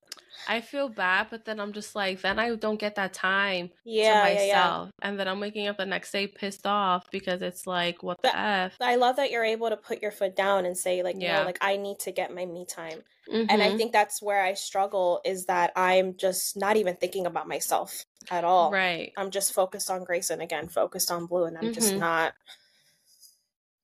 I 0.47 0.62
feel 0.62 0.88
bad, 0.89 1.27
but 1.31 1.45
then 1.45 1.60
I'm 1.60 1.73
just 1.73 1.95
like, 1.95 2.21
then 2.21 2.38
I 2.38 2.53
don't 2.55 2.79
get 2.79 2.95
that 2.95 3.13
time 3.13 3.71
Yeah, 3.83 4.23
to 4.25 4.33
yeah, 4.33 4.43
yeah. 4.45 4.53
myself, 4.55 4.89
and 5.01 5.19
then 5.19 5.27
I'm 5.27 5.39
waking 5.39 5.67
up 5.67 5.77
the 5.77 5.86
next 5.86 6.12
day 6.12 6.27
pissed 6.27 6.67
off 6.67 7.10
because 7.12 7.41
it's 7.41 7.65
like, 7.65 8.03
what 8.03 8.17
the 8.21 8.29
But- 8.29 8.36
f? 8.38 8.75
I 8.79 8.95
love 8.97 9.15
that 9.15 9.31
you're 9.31 9.43
able 9.45 9.69
to 9.69 9.77
put 9.77 10.01
your 10.01 10.12
foot 10.12 10.36
down 10.36 10.65
and 10.65 10.77
say 10.77 11.01
like, 11.01 11.15
Yeah. 11.17 11.39
no, 11.39 11.45
like 11.45 11.57
I 11.62 11.77
need 11.77 11.99
to 12.01 12.12
get 12.12 12.33
my 12.33 12.45
me 12.45 12.65
time. 12.65 13.03
And 13.29 13.62
I 13.62 13.71
Mhm. 13.71 13.77
think 13.77 13.91
that's 13.91 14.21
where 14.21 14.41
I 14.41 14.53
struggle 14.53 15.19
is 15.25 15.47
that 15.47 15.73
I'm 15.75 16.15
just 16.15 16.55
not 16.55 16.77
even 16.77 16.95
thinking 16.95 17.25
about 17.25 17.45
myself 17.47 18.05
at 18.31 18.45
all. 18.45 18.71
right. 18.71 19.12
I'm 19.17 19.31
just 19.31 19.53
focused 19.53 19.89
on 19.89 20.05
Grayson 20.05 20.39
again, 20.39 20.69
focused 20.69 21.12
on 21.12 21.25
Blue, 21.25 21.43
and 21.45 21.57
I'm 21.57 21.73
just 21.73 21.93
Mhm. 21.93 21.99
not. 21.99 22.33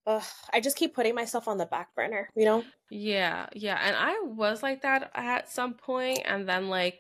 Ugh, 0.06 0.24
I 0.52 0.60
just 0.62 0.78
keep 0.78 0.94
putting 0.96 1.16
myself 1.16 1.48
on 1.48 1.58
the 1.58 1.66
back 1.66 1.94
burner, 1.96 2.30
you 2.36 2.46
know? 2.46 2.72
Yeah, 2.89 3.48
yeah. 3.54 3.78
And 3.82 3.96
I 3.96 4.20
was 4.26 4.62
like 4.63 4.82
that 4.82 5.12
at 5.16 5.50
some 5.50 5.74
point, 5.76 6.22
and 6.26 6.48
then 6.48 6.70
like 6.70 7.00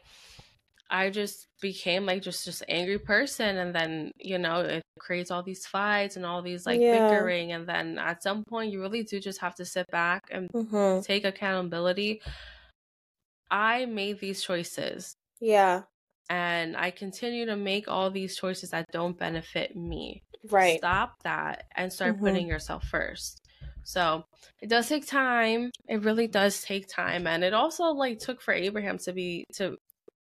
I 0.89 1.09
just 1.11 1.47
became 1.61 2.05
like 2.05 2.23
just 2.23 2.45
just 2.45 2.63
angry 2.69 2.99
person, 2.99 3.57
and 3.57 3.75
then 3.75 4.11
you 4.19 4.37
know 4.39 4.61
it 4.61 4.83
creates 4.99 5.31
all 5.31 5.43
these 5.43 5.67
fights 5.67 6.15
and 6.17 6.25
all 6.25 6.41
these 6.41 6.65
like 6.65 6.83
Yeah. 6.83 6.91
bickering, 6.91 7.51
and 7.53 7.67
then 7.67 7.99
at 7.99 8.23
some 8.23 8.43
point 8.45 8.71
you 8.73 8.81
really 8.81 9.03
do 9.03 9.19
just 9.19 9.41
have 9.41 9.55
to 9.57 9.65
sit 9.65 9.87
back 9.91 10.23
and 10.31 10.49
Mm-hmm. 10.53 11.03
take 11.03 11.25
accountability. 11.25 12.21
I 13.51 13.85
made 13.85 14.19
these 14.19 14.43
choices, 14.43 15.15
Yeah, 15.39 15.85
and 16.29 16.75
I 16.77 16.91
continue 16.91 17.45
to 17.45 17.55
make 17.55 17.87
all 17.87 18.09
these 18.11 18.35
choices 18.35 18.71
that 18.71 18.85
don't 18.91 19.17
benefit 19.17 19.75
me. 19.75 20.21
Right. 20.49 20.77
Stop 20.79 21.21
that 21.23 21.65
and 21.75 21.91
start 21.91 22.17
Mhm. 22.17 22.19
putting 22.19 22.47
yourself 22.47 22.83
first. 22.85 23.41
So 23.83 24.25
it 24.61 24.69
does 24.69 24.87
take 24.87 25.05
time. 25.07 25.71
It 25.87 26.03
really 26.03 26.27
does 26.27 26.61
take 26.61 26.87
time. 26.87 27.27
And 27.27 27.43
it 27.43 27.53
also 27.53 27.85
like 27.85 28.19
took 28.19 28.41
for 28.41 28.53
Abraham 28.53 28.97
to 28.99 29.13
be 29.13 29.45
to 29.53 29.77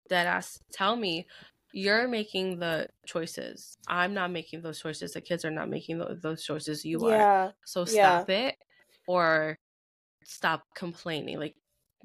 that 0.10 0.26
ass 0.28 0.60
tell 0.72 0.96
me 0.96 1.26
you're 1.74 2.08
making 2.08 2.60
the 2.60 2.88
choices. 3.06 3.78
I'm 3.88 4.14
not 4.14 4.32
making 4.32 4.62
those 4.62 4.80
choices. 4.80 5.14
The 5.14 5.22
kids 5.22 5.44
are 5.46 5.52
not 5.52 5.70
making 5.70 6.00
tho- 6.00 6.16
those 6.22 6.44
choices. 6.44 6.86
You 6.86 7.06
are. 7.06 7.10
Yeah, 7.18 7.52
So 7.66 7.82
yeah. 7.82 8.20
stop 8.20 8.30
it 8.30 8.56
or 9.08 9.58
stop 10.24 10.64
complaining. 10.76 11.40
Like 11.40 11.56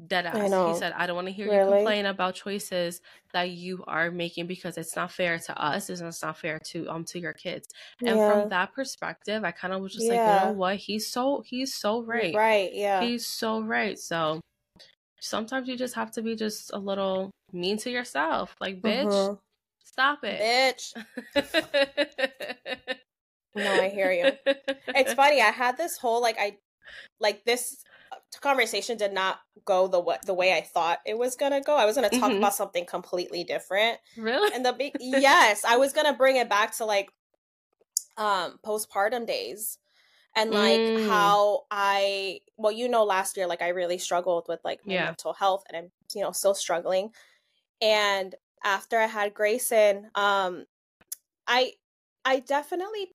dead 0.07 0.27
ass. 0.27 0.51
He 0.67 0.75
said, 0.75 0.93
I 0.97 1.07
don't 1.07 1.17
want 1.17 1.29
to 1.29 1.33
hear 1.33 1.47
you 1.47 1.65
complain 1.65 2.07
about 2.07 2.35
choices 2.35 3.01
that 3.33 3.51
you 3.51 3.85
are 3.87 4.11
making 4.11 4.47
because 4.47 4.77
it's 4.79 4.95
not 4.97 5.13
fair 5.13 5.39
to 5.39 5.63
us 5.63 5.89
and 5.89 6.01
it's 6.09 6.23
not 6.23 6.39
fair 6.39 6.59
to 6.71 6.89
um 6.89 7.05
to 7.07 7.19
your 7.19 7.33
kids. 7.33 7.69
And 8.01 8.19
yeah. 8.19 8.27
from 8.27 8.49
that 8.51 8.73
perspective, 8.75 9.45
I 9.45 9.51
kind 9.51 9.75
of 9.75 9.81
was 9.81 9.93
just 9.93 10.09
like, 10.09 10.21
you 10.21 10.27
know 10.27 10.53
what? 10.53 10.77
He's 10.77 11.11
so 11.11 11.43
he's 11.47 11.75
so 11.75 12.03
right. 12.03 12.35
Right, 12.35 12.73
yeah. 12.73 13.01
He's 13.03 13.27
so 13.27 13.61
right. 13.61 13.99
So 13.99 14.41
sometimes 15.21 15.69
you 15.69 15.77
just 15.77 15.95
have 15.95 16.11
to 16.13 16.23
be 16.23 16.37
just 16.37 16.73
a 16.73 16.79
little 16.79 17.31
mean 17.53 17.77
to 17.79 17.91
yourself. 17.91 18.55
Like, 18.61 18.81
bitch, 18.81 19.07
Mhm. 19.07 19.39
stop 19.85 20.25
it. 20.25 20.41
Bitch. 20.41 20.95
No, 23.55 23.71
I 23.71 23.89
hear 23.89 24.11
you. 24.13 24.33
It's 24.89 25.13
funny. 25.15 25.41
I 25.41 25.51
had 25.51 25.77
this 25.77 25.99
whole 25.99 26.23
like 26.23 26.37
I 26.39 26.57
like 27.21 27.45
this 27.45 27.85
conversation 28.41 28.97
did 28.97 29.13
not 29.13 29.41
go 29.65 29.87
the 29.89 30.01
wa- 30.01 30.19
the 30.25 30.35
way 30.35 30.53
I 30.57 30.61
thought 30.63 31.01
it 31.07 31.19
was 31.19 31.37
gonna 31.37 31.61
go. 31.61 31.77
I 31.77 31.85
was 31.85 31.95
gonna 31.95 32.09
talk 32.11 32.31
Mhm. 32.33 32.39
about 32.39 32.55
something 32.55 32.85
completely 32.87 33.45
different. 33.45 33.99
Really? 34.17 34.55
And 34.55 34.65
the 34.65 34.73
big 34.73 34.95
yes, 35.01 35.65
I 35.65 35.77
was 35.77 35.93
gonna 35.93 36.15
bring 36.15 36.37
it 36.37 36.49
back 36.49 36.77
to 36.77 36.85
like 36.85 37.11
um 38.17 38.59
postpartum 38.65 39.27
days 39.27 39.79
and 40.37 40.51
like 40.51 40.81
Mm. 40.83 40.97
how 41.09 41.63
I 41.71 42.41
well, 42.57 42.73
you 42.73 42.89
know, 42.89 43.05
last 43.05 43.37
year 43.37 43.47
like 43.47 43.63
I 43.63 43.69
really 43.69 43.99
struggled 43.99 44.47
with 44.49 44.61
like 44.65 44.81
my 44.87 44.95
Yeah. 44.95 45.05
mental 45.07 45.33
health 45.35 45.65
and 45.69 45.77
I'm 45.77 45.93
you 46.15 46.23
know 46.23 46.33
still 46.33 46.55
struggling. 46.55 47.11
And 47.81 48.35
after 48.65 48.99
I 48.99 49.07
had 49.07 49.35
Grayson, 49.35 50.11
um 50.15 50.67
I 51.47 51.73
I 52.25 52.41
definitely 52.41 53.15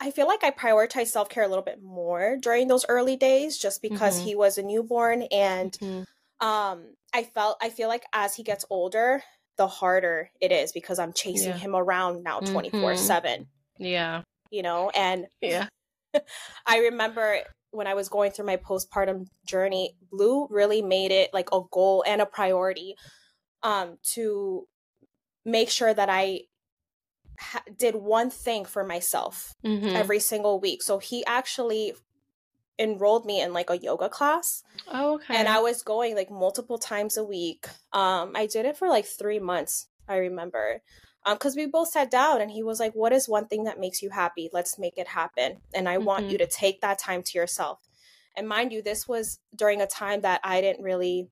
I 0.00 0.10
feel 0.10 0.26
like 0.26 0.44
I 0.44 0.50
prioritize 0.50 1.08
self 1.08 1.28
care 1.28 1.44
a 1.44 1.48
little 1.48 1.64
bit 1.64 1.82
more 1.82 2.36
during 2.40 2.68
those 2.68 2.84
early 2.88 3.16
days 3.16 3.58
just 3.58 3.82
because 3.82 4.18
Mhm. 4.18 4.24
he 4.24 4.34
was 4.34 4.58
a 4.58 4.62
newborn 4.62 5.22
and 5.30 5.76
Mhm. 5.80 6.04
um 6.40 6.94
I 7.12 7.24
felt 7.24 7.58
I 7.62 7.70
feel 7.70 7.88
like 7.88 8.04
as 8.12 8.34
he 8.34 8.42
gets 8.42 8.64
older, 8.70 9.22
the 9.56 9.66
harder 9.68 10.30
it 10.40 10.52
is 10.52 10.72
because 10.72 10.98
I'm 10.98 11.12
chasing 11.12 11.52
Yeah. 11.52 11.58
him 11.58 11.76
around 11.76 12.22
now 12.24 12.40
24/7, 12.40 13.46
Yeah. 13.78 14.22
you 14.50 14.62
know? 14.62 14.90
And 14.90 15.28
Yeah. 15.40 15.68
I 16.66 16.78
remember 16.78 17.40
when 17.70 17.86
I 17.86 17.94
was 17.94 18.08
going 18.08 18.30
through 18.32 18.46
my 18.46 18.56
postpartum 18.56 19.26
journey, 19.46 19.96
Blue 20.10 20.46
really 20.48 20.82
made 20.82 21.10
it 21.10 21.32
like 21.34 21.48
a 21.52 21.60
goal 21.70 22.04
and 22.06 22.20
a 22.20 22.26
priority 22.26 22.96
um, 23.62 23.98
to 24.14 24.66
make 25.44 25.70
sure 25.70 25.92
that 25.92 26.08
I 26.10 26.42
ha- 27.38 27.64
did 27.76 27.94
one 27.96 28.30
thing 28.30 28.64
for 28.64 28.84
myself 28.84 29.54
Mhm. 29.64 29.94
every 29.94 30.20
single 30.20 30.60
week. 30.60 30.82
So 30.82 30.98
he 30.98 31.24
actually 31.26 31.94
enrolled 32.78 33.24
me 33.24 33.40
in 33.40 33.52
like 33.52 33.70
a 33.70 33.78
yoga 33.78 34.08
class 34.08 34.64
Oh, 34.88 35.14
okay. 35.14 35.36
and 35.36 35.48
I 35.48 35.60
was 35.60 35.82
going 35.82 36.16
like 36.16 36.30
multiple 36.30 36.78
times 36.78 37.16
a 37.16 37.24
week. 37.24 37.66
Um, 37.92 38.32
I 38.34 38.46
did 38.46 38.66
it 38.66 38.76
for 38.76 38.88
like 38.88 39.06
three 39.06 39.38
months. 39.38 39.86
I 40.08 40.16
remember, 40.16 40.82
um, 41.24 41.36
because 41.36 41.54
we 41.56 41.66
both 41.66 41.88
sat 41.88 42.10
down 42.10 42.40
and 42.40 42.50
he 42.50 42.62
was 42.62 42.80
like, 42.80 42.92
"What 42.94 43.12
is 43.12 43.28
one 43.28 43.46
thing 43.46 43.64
that 43.64 43.78
makes 43.80 44.02
you 44.02 44.10
happy? 44.10 44.50
Let's 44.52 44.78
make 44.78 44.98
it 44.98 45.06
happen." 45.08 45.62
And 45.72 45.88
I 45.88 45.98
want 45.98 46.26
Mhm. 46.26 46.32
you 46.32 46.38
to 46.38 46.46
take 46.46 46.80
that 46.80 46.98
time 46.98 47.22
to 47.22 47.38
yourself. 47.38 47.88
And 48.36 48.48
mind 48.48 48.72
you, 48.72 48.82
this 48.82 49.06
was 49.08 49.38
during 49.56 49.80
a 49.80 49.86
time 49.86 50.20
that 50.22 50.40
I 50.44 50.60
didn't 50.60 50.82
really, 50.82 51.30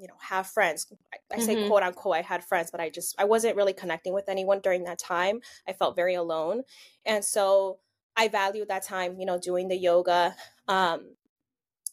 you 0.00 0.08
know, 0.08 0.14
have 0.20 0.46
friends. 0.46 0.86
I, 1.12 1.18
I 1.34 1.38
say 1.38 1.56
Mhm. 1.56 1.66
quote 1.66 1.82
unquote, 1.82 2.16
I 2.16 2.22
had 2.22 2.44
friends, 2.44 2.70
but 2.70 2.80
I 2.80 2.90
just 2.90 3.14
I 3.20 3.24
wasn't 3.24 3.56
really 3.56 3.72
connecting 3.74 4.14
with 4.14 4.28
anyone 4.28 4.60
during 4.60 4.84
that 4.84 4.98
time. 4.98 5.40
I 5.68 5.72
felt 5.74 5.96
very 5.96 6.14
alone, 6.14 6.62
and 7.04 7.24
so 7.24 7.80
I 8.16 8.28
valued 8.28 8.68
that 8.68 8.82
time. 8.84 9.18
You 9.18 9.26
know, 9.26 9.38
doing 9.38 9.68
the 9.68 9.76
yoga. 9.76 10.34
Um, 10.68 11.16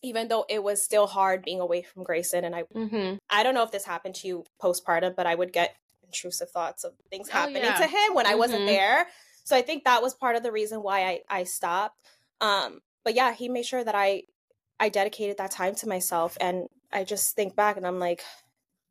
even 0.03 0.27
though 0.27 0.45
it 0.49 0.63
was 0.63 0.81
still 0.81 1.07
hard 1.07 1.43
being 1.43 1.59
away 1.59 1.81
from 1.81 2.03
Grayson 2.03 2.43
and 2.43 2.55
I 2.55 2.65
Mhm. 2.73 3.17
I 3.29 3.43
don't 3.43 3.53
know 3.55 3.63
if 3.63 3.71
this 3.71 3.85
happened 3.85 4.15
to 4.15 4.27
you 4.27 4.45
postpartum, 4.61 5.15
but 5.15 5.25
I 5.27 5.35
would 5.35 5.51
get 5.53 5.75
intrusive 6.03 6.49
thoughts 6.51 6.83
of 6.83 6.93
things 7.09 7.29
Oh, 7.29 7.33
happening 7.33 7.63
yeah. 7.63 7.79
to 7.79 7.87
him 7.87 8.13
when 8.13 8.25
I 8.27 8.35
wasn't 8.35 8.61
Mhm. 8.63 8.67
there. 8.67 9.07
So 9.43 9.55
I 9.55 9.61
think 9.61 9.83
that 9.83 10.01
was 10.01 10.13
part 10.13 10.35
of 10.35 10.43
the 10.43 10.51
reason 10.51 10.83
why 10.83 11.05
I 11.05 11.21
I 11.29 11.43
stopped. 11.43 11.99
Um 12.41 12.81
but 13.03 13.15
yeah, 13.15 13.33
he 13.33 13.49
made 13.49 13.65
sure 13.65 13.83
that 13.83 13.95
I 13.95 14.23
I 14.79 14.89
dedicated 14.89 15.37
that 15.37 15.51
time 15.51 15.75
to 15.75 15.87
myself 15.89 16.37
and 16.39 16.67
I 16.91 17.03
just 17.03 17.35
think 17.35 17.55
back 17.55 17.77
and 17.77 17.85
I'm 17.85 17.99
like 17.99 18.23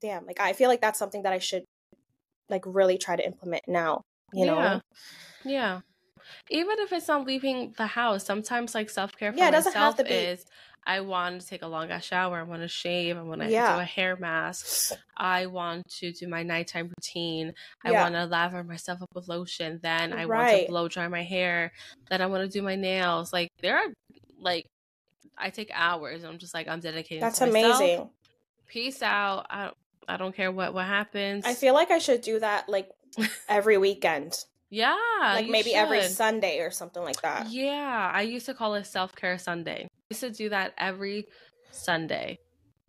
damn, 0.03 0.27
like 0.27 0.41
I 0.41 0.53
feel 0.53 0.69
like 0.69 0.81
that's 0.81 0.99
something 0.99 1.23
that 1.23 1.33
I 1.33 1.39
should 1.39 1.65
like 2.49 2.63
really 2.67 2.99
try 2.99 3.17
to 3.17 3.25
implement 3.25 3.65
now, 3.67 4.03
you 4.33 4.47
know. 4.47 4.57
Yeah. 4.57 4.81
Yeah. 5.45 5.81
Even 6.51 6.79
if 6.81 6.93
it's 6.93 7.09
not 7.09 7.27
leaving 7.27 7.75
the 7.77 7.87
house, 7.87 8.25
sometimes 8.25 8.75
like 8.75 8.91
self 8.91 9.17
care 9.17 9.33
for 9.33 9.39
Yeah, 9.39 9.49
it 9.49 9.53
doesn't 9.53 9.73
have 9.75 9.95
myself 9.95 10.09
be- 10.09 10.15
is 10.15 10.45
I 10.89 11.01
want 11.01 11.41
to 11.41 11.47
take 11.47 11.63
a 11.63 11.67
long 11.67 11.91
ass 11.91 12.05
shower. 12.05 12.39
I 12.39 12.43
want 12.45 12.63
to 12.63 12.69
shave. 12.69 13.17
I 13.17 13.23
want 13.23 13.41
to 13.41 13.51
Yeah. 13.51 13.75
do 13.75 13.81
a 13.81 13.85
hair 13.85 14.17
mask. 14.17 14.93
I 15.17 15.47
want 15.47 15.89
to 15.99 16.13
do 16.13 16.29
my 16.29 16.45
nighttime 16.45 16.89
routine. 16.97 17.55
I 17.85 17.91
Yeah. 17.91 18.03
want 18.03 18.15
to 18.15 18.27
lather 18.27 18.63
myself 18.63 19.03
up 19.03 19.09
with 19.15 19.27
lotion. 19.29 19.81
Then 19.83 20.13
I 20.13 20.27
want 20.27 20.49
to 20.51 20.67
blow 20.69 20.87
dry 20.89 21.09
my 21.09 21.25
hair. 21.25 21.73
Then 22.09 22.23
I 22.23 22.27
want 22.27 22.45
to 22.45 22.59
do 22.59 22.63
my 22.63 22.77
nails. 22.77 23.33
Like 23.33 23.49
there 23.61 23.77
are 23.77 23.93
like 24.39 24.67
I 25.39 25.51
take 25.51 25.71
hours. 25.73 26.25
I'm 26.25 26.39
just 26.39 26.55
like 26.55 26.69
I'm 26.69 26.81
dedicating. 26.81 27.21
That's 27.21 27.41
amazing. 27.41 28.09
Peace 28.67 29.03
out. 29.03 29.47
I 29.51 29.71
I 30.09 30.17
don't 30.17 30.35
care 30.35 30.51
what 30.53 30.75
what 30.75 30.87
happens. 30.87 31.45
I 31.47 31.55
feel 31.55 31.75
like 31.75 31.91
I 31.91 31.99
should 31.99 32.21
do 32.21 32.41
that 32.41 32.69
like 32.69 32.91
every 33.49 33.79
weekend. 33.79 34.45
yeah, 34.71 34.97
like 35.21 35.49
maybe 35.49 35.75
every. 35.75 36.03
Sunday 36.03 36.61
or 36.61 36.71
something 36.71 37.03
like 37.03 37.21
that. 37.23 37.49
Yeah, 37.51 38.11
I 38.13 38.23
used 38.23 38.47
to 38.47 38.55
call 38.55 38.75
it 38.75 38.87
self 38.87 39.15
care 39.15 39.39
Sunday. 39.39 39.85
I 39.85 39.89
used 40.11 40.21
to 40.21 40.31
do 40.31 40.49
that 40.51 40.75
every 40.79 41.27
Sunday. 41.71 42.39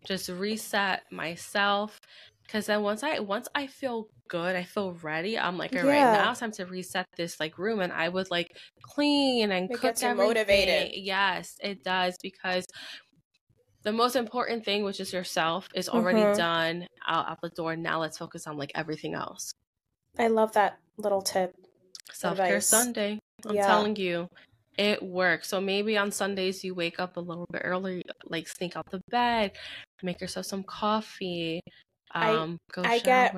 Just 0.04 0.28
reset 0.28 1.02
myself. 1.10 1.97
Cause 2.48 2.66
then 2.66 2.82
once 2.82 3.02
I 3.02 3.18
once 3.18 3.46
I 3.54 3.66
feel 3.66 4.08
good, 4.28 4.56
I 4.56 4.62
feel 4.64 4.92
ready. 5.02 5.38
I'm 5.38 5.58
like, 5.58 5.76
all 5.76 5.82
right, 5.82 5.98
Yeah. 5.98 6.12
now 6.12 6.30
it's 6.30 6.40
time 6.40 6.52
to 6.52 6.64
reset 6.66 7.06
this 7.16 7.38
like 7.38 7.58
room, 7.58 7.80
and 7.80 7.92
I 7.92 8.08
would 8.08 8.30
like 8.30 8.48
clean 8.82 9.52
and 9.52 9.66
It 9.70 9.74
cook 9.74 9.82
gets 9.82 10.02
everything. 10.02 10.28
motivated. 10.28 10.92
Yes, 10.94 11.56
it 11.62 11.84
does 11.84 12.16
because 12.22 12.64
the 13.82 13.92
most 13.92 14.16
important 14.16 14.64
thing, 14.64 14.82
which 14.84 14.98
is 15.00 15.12
yourself, 15.12 15.66
is 15.74 15.88
already 15.88 16.22
Mhm. 16.22 16.36
done 16.36 16.86
out, 17.06 17.28
out 17.28 17.38
the 17.42 17.50
door. 17.50 17.76
Now 17.76 18.00
let's 18.00 18.18
focus 18.18 18.46
on 18.46 18.56
like 18.56 18.72
everything 18.74 19.14
else. 19.14 19.52
I 20.18 20.28
love 20.28 20.52
that 20.54 20.78
little 20.96 21.22
tip. 21.22 21.54
Self 22.12 22.38
care 22.38 22.60
Sunday. 22.60 23.18
I'm 23.46 23.54
Yeah. 23.54 23.66
telling 23.66 23.94
you, 23.96 24.26
it 24.78 25.02
works. 25.02 25.48
So 25.48 25.60
maybe 25.60 25.96
on 25.98 26.10
Sundays 26.10 26.64
you 26.64 26.74
wake 26.74 26.98
up 26.98 27.16
a 27.16 27.20
little 27.20 27.46
bit 27.52 27.62
early, 27.64 28.02
like 28.24 28.48
sneak 28.48 28.74
out 28.76 28.90
the 28.90 29.00
bed, 29.10 29.52
make 30.02 30.20
yourself 30.20 30.46
some 30.46 30.64
coffee, 30.64 31.60
I- 32.12 32.34
um, 32.34 32.58
go 32.72 32.82
I 32.84 32.98
get- 32.98 33.34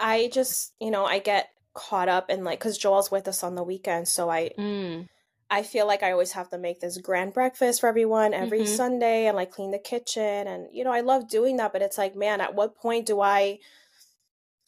I 0.00 0.28
just, 0.32 0.72
you 0.80 0.90
know, 0.90 1.04
I 1.04 1.18
get 1.18 1.48
caught 1.74 2.08
up 2.08 2.30
in 2.30 2.44
like 2.44 2.58
because 2.58 2.78
Joel's 2.78 3.10
with 3.10 3.28
us 3.28 3.42
on 3.42 3.54
the 3.54 3.62
weekend, 3.62 4.08
so 4.08 4.28
I 4.30 4.50
Mm, 4.58 5.08
I 5.50 5.62
feel 5.62 5.86
like 5.86 6.02
I 6.02 6.12
always 6.12 6.32
have 6.32 6.50
to 6.50 6.58
make 6.58 6.80
this 6.80 6.98
grand 6.98 7.32
breakfast 7.32 7.80
for 7.80 7.88
everyone 7.88 8.34
every 8.34 8.60
Mhm. 8.62 8.76
Sunday 8.76 9.26
and 9.26 9.36
like 9.36 9.50
clean 9.50 9.70
the 9.70 9.78
kitchen 9.78 10.46
and 10.46 10.68
you 10.72 10.84
know 10.84 10.92
I 10.92 11.00
love 11.00 11.28
doing 11.28 11.56
that, 11.56 11.72
but 11.72 11.82
it's 11.82 11.98
like 11.98 12.14
man, 12.14 12.40
at 12.40 12.54
what 12.54 12.76
point 12.76 13.06
do 13.06 13.20
I 13.20 13.58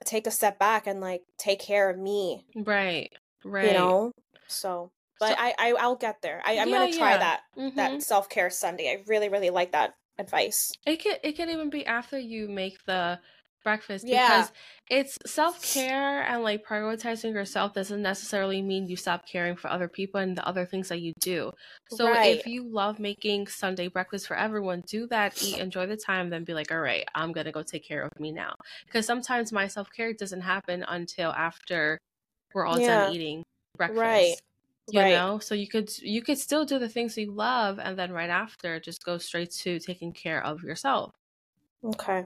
take 0.05 0.27
a 0.27 0.31
step 0.31 0.59
back 0.59 0.87
and 0.87 1.01
like 1.01 1.23
take 1.37 1.61
care 1.61 1.91
of 1.91 1.99
me, 1.99 2.47
right, 2.55 3.13
right. 3.45 3.67
you 3.69 3.75
know? 3.75 4.13
So, 4.47 4.91
but 5.19 5.31
So- 5.31 5.35
I, 5.39 5.55
I 5.59 5.73
I'll 5.79 5.97
get 5.97 6.23
there. 6.23 6.41
I, 6.45 6.59
I'm 6.59 6.69
Yeah, 6.71 6.79
gonna 6.79 6.93
try 6.97 7.11
yeah. 7.13 7.19
that 7.19 7.41
Mhm. 7.57 7.75
that 7.77 8.03
self 8.03 8.29
care 8.29 8.51
Sunday. 8.51 8.91
I 8.91 9.03
really 9.07 9.29
really 9.29 9.51
like 9.51 9.73
that 9.73 9.95
advice. 10.21 10.73
It 10.87 11.03
could 11.03 11.19
it 11.23 11.33
could 11.37 11.49
even 11.51 11.71
be 11.71 11.87
after 11.87 12.19
you 12.19 12.49
make 12.49 12.85
the 12.87 13.21
breakfast 13.63 14.07
Yeah. 14.07 14.47
because 14.47 14.53
it's 14.89 15.19
self 15.27 15.61
care 15.61 16.23
and 16.23 16.43
like 16.43 16.65
prioritizing 16.65 17.35
yourself 17.35 17.75
doesn't 17.75 18.01
necessarily 18.03 18.63
mean 18.63 18.89
you 18.89 18.97
stop 18.97 19.27
caring 19.27 19.57
for 19.57 19.69
other 19.71 19.89
people 19.89 20.21
and 20.21 20.37
the 20.37 20.47
other 20.47 20.65
things 20.65 20.89
that 20.89 21.01
you 21.01 21.13
do. 21.21 21.51
So 21.89 22.15
Right. 22.15 22.23
if 22.23 22.47
you 22.47 22.65
love 22.67 22.99
making 22.99 23.49
Sunday 23.49 23.89
breakfast 23.89 24.27
for 24.27 24.37
everyone, 24.37 24.83
do 24.87 25.07
that, 25.09 25.35
eat, 25.43 25.59
enjoy 25.59 25.87
the 25.87 25.97
time, 25.99 26.31
then 26.31 26.45
be 26.45 26.55
like, 26.55 26.73
all 26.73 26.81
right, 26.81 27.05
I'm 27.15 27.33
gonna 27.33 27.53
go 27.53 27.63
take 27.63 27.85
care 27.87 28.03
of 28.03 28.11
me 28.19 28.33
now. 28.33 28.55
Because 28.87 29.07
sometimes 29.07 29.53
my 29.53 29.67
self 29.69 29.89
care 29.95 30.13
doesn't 30.15 30.43
happen 30.43 30.85
until 30.89 31.31
after 31.33 31.99
we're 32.55 32.67
all 32.67 32.81
Yeah. 32.81 32.87
done 32.87 33.03
eating 33.05 33.43
breakfast. 33.77 33.97
Right. 33.97 34.41
You 34.93 35.01
right. 35.01 35.13
know, 35.13 35.39
so 35.39 35.55
you 35.55 35.69
could 35.69 35.97
you 35.99 36.23
could 36.23 36.39
still 36.39 36.65
do 36.65 36.79
the 36.79 36.89
things 36.89 37.17
you 37.17 37.31
love, 37.33 37.79
and 37.79 37.99
then 37.99 38.13
right 38.13 38.31
after, 38.31 38.81
just 38.81 39.05
go 39.05 39.19
straight 39.19 39.51
to 39.63 39.79
taking 39.79 40.13
care 40.13 40.43
of 40.45 40.63
yourself. 40.63 41.13
Okay. 41.85 42.19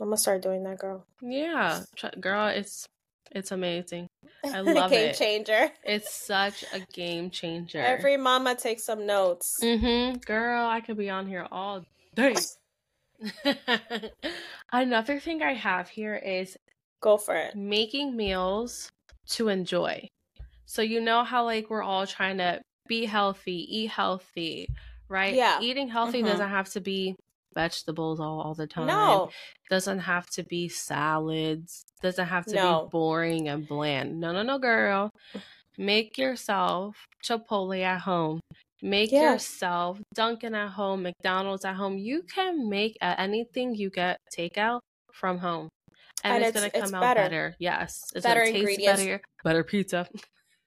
I'm 0.00 0.06
gonna 0.08 0.16
start 0.16 0.42
doing 0.42 0.64
that, 0.64 0.78
girl. 0.78 1.06
Yeah, 1.20 1.82
girl, 2.20 2.48
it's 2.48 2.86
it's 3.30 3.52
amazing. 3.52 4.08
I 4.44 4.60
love 4.62 4.90
Game 4.90 5.10
it. 5.10 5.16
changer. 5.16 5.70
It's 5.84 6.12
such 6.12 6.64
a 6.72 6.80
game 6.92 7.30
changer. 7.30 7.78
Every 7.80 8.16
mama 8.16 8.54
takes 8.54 8.84
some 8.84 9.06
notes. 9.06 9.58
mm-hmm, 9.62 10.18
girl, 10.18 10.66
I 10.66 10.80
could 10.80 10.96
be 10.96 11.08
on 11.10 11.26
here 11.26 11.46
all 11.50 11.84
day. 12.14 12.34
Another 14.72 15.20
thing 15.20 15.42
I 15.42 15.52
have 15.54 15.88
here 15.88 16.16
is 16.16 16.56
Go 17.00 17.16
for 17.16 17.36
it. 17.36 17.54
making 17.54 18.16
meals 18.16 18.90
to 19.28 19.48
enjoy. 19.48 20.08
So 20.72 20.80
you 20.80 21.02
know 21.02 21.22
how 21.22 21.44
like 21.44 21.68
we're 21.68 21.82
all 21.82 22.06
trying 22.06 22.38
to 22.38 22.62
be 22.88 23.04
healthy, 23.04 23.58
eat 23.68 23.90
healthy, 23.90 24.68
right? 25.06 25.34
Yeah. 25.34 25.60
Eating 25.60 25.86
healthy 25.88 26.22
Mhm. 26.22 26.28
doesn't 26.28 26.48
have 26.48 26.70
to 26.70 26.80
be 26.80 27.14
vegetables 27.54 28.18
all, 28.20 28.40
all 28.40 28.54
the 28.54 28.66
time. 28.66 28.86
No. 28.86 29.28
Doesn't 29.68 29.98
have 29.98 30.30
to 30.30 30.42
be 30.44 30.70
salads. 30.70 31.82
Doesn't 32.02 32.26
have 32.26 32.46
to 32.46 32.54
No. 32.54 32.84
be 32.84 32.88
boring 32.90 33.48
and 33.48 33.68
bland. 33.68 34.18
No, 34.18 34.32
no, 34.32 34.42
no, 34.42 34.58
girl. 34.58 35.10
Make 35.76 36.16
yourself 36.16 36.96
Chipotle 37.22 37.82
at 37.82 38.00
home. 38.00 38.40
Make 38.80 39.12
yourself 39.12 40.00
Dunkin' 40.14 40.54
at 40.54 40.70
home, 40.70 41.02
McDonald's 41.02 41.66
at 41.66 41.76
home. 41.76 41.98
You 41.98 42.22
can 42.22 42.70
make 42.70 42.96
uh, 43.02 43.14
anything 43.18 43.74
you 43.74 43.90
get 43.90 44.16
takeout 44.34 44.80
from 45.12 45.36
home. 45.38 45.68
And, 46.24 46.36
And 46.36 46.44
it's, 46.44 46.56
it's- 46.56 46.72
gonna 46.72 46.84
come 46.86 46.94
out 46.94 47.02
better. 47.02 47.20
better. 47.24 47.56
Yes. 47.58 48.00
It's 48.14 48.24
Better 48.24 48.40
gonna 48.40 48.52
taste 48.52 48.58
ingredients. 48.60 49.02
better. 49.02 49.20
Better 49.44 49.64
pizza. 49.64 50.08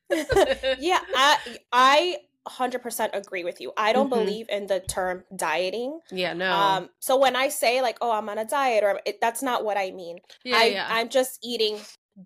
yeah, 0.80 1.00
I 1.14 1.38
I 1.72 2.18
100% 2.48 3.12
agree 3.16 3.44
with 3.44 3.60
you. 3.60 3.74
I 3.78 3.92
don't 3.94 4.08
Mhm. 4.08 4.10
believe 4.10 4.48
in 4.50 4.68
the 4.68 4.80
term 4.80 5.24
dieting. 5.36 6.00
Yeah, 6.12 6.34
no. 6.34 6.54
Um 6.56 6.90
so 7.00 7.18
when 7.18 7.36
I 7.36 7.50
say 7.50 7.82
like 7.82 7.98
oh 8.02 8.12
I'm 8.12 8.30
on 8.30 8.38
a 8.38 8.46
diet 8.46 8.84
or 8.84 9.02
it, 9.06 9.20
that's 9.22 9.42
not 9.42 9.64
what 9.66 9.78
I 9.78 9.92
mean. 9.92 10.20
yeah, 10.44 10.58
I 10.58 10.66
yeah. 10.68 10.88
I'm 10.90 11.10
just 11.10 11.40
eating 11.44 11.80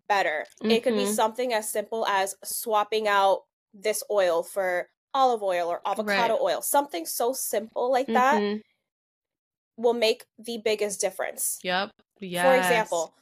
better. 0.08 0.46
It 0.64 0.84
could 0.84 0.96
be 0.96 1.06
Mhm. 1.06 1.16
something 1.16 1.54
as 1.54 1.70
simple 1.70 2.06
as 2.06 2.36
swapping 2.44 3.08
out 3.08 3.44
this 3.74 4.04
oil 4.12 4.44
for 4.44 4.90
olive 5.14 5.42
oil 5.42 5.68
or 5.70 5.82
avocado 5.86 6.34
Right. 6.34 6.42
oil. 6.42 6.62
Something 6.62 7.06
so 7.06 7.34
simple 7.34 7.92
like 7.92 8.08
that 8.08 8.38
Mhm. 8.38 8.62
will 9.78 9.94
make 9.94 10.26
the 10.38 10.58
biggest 10.64 11.00
difference. 11.02 11.60
Yep. 11.64 11.92
Yes. 12.20 12.44
For 12.46 12.56
example, 12.56 13.16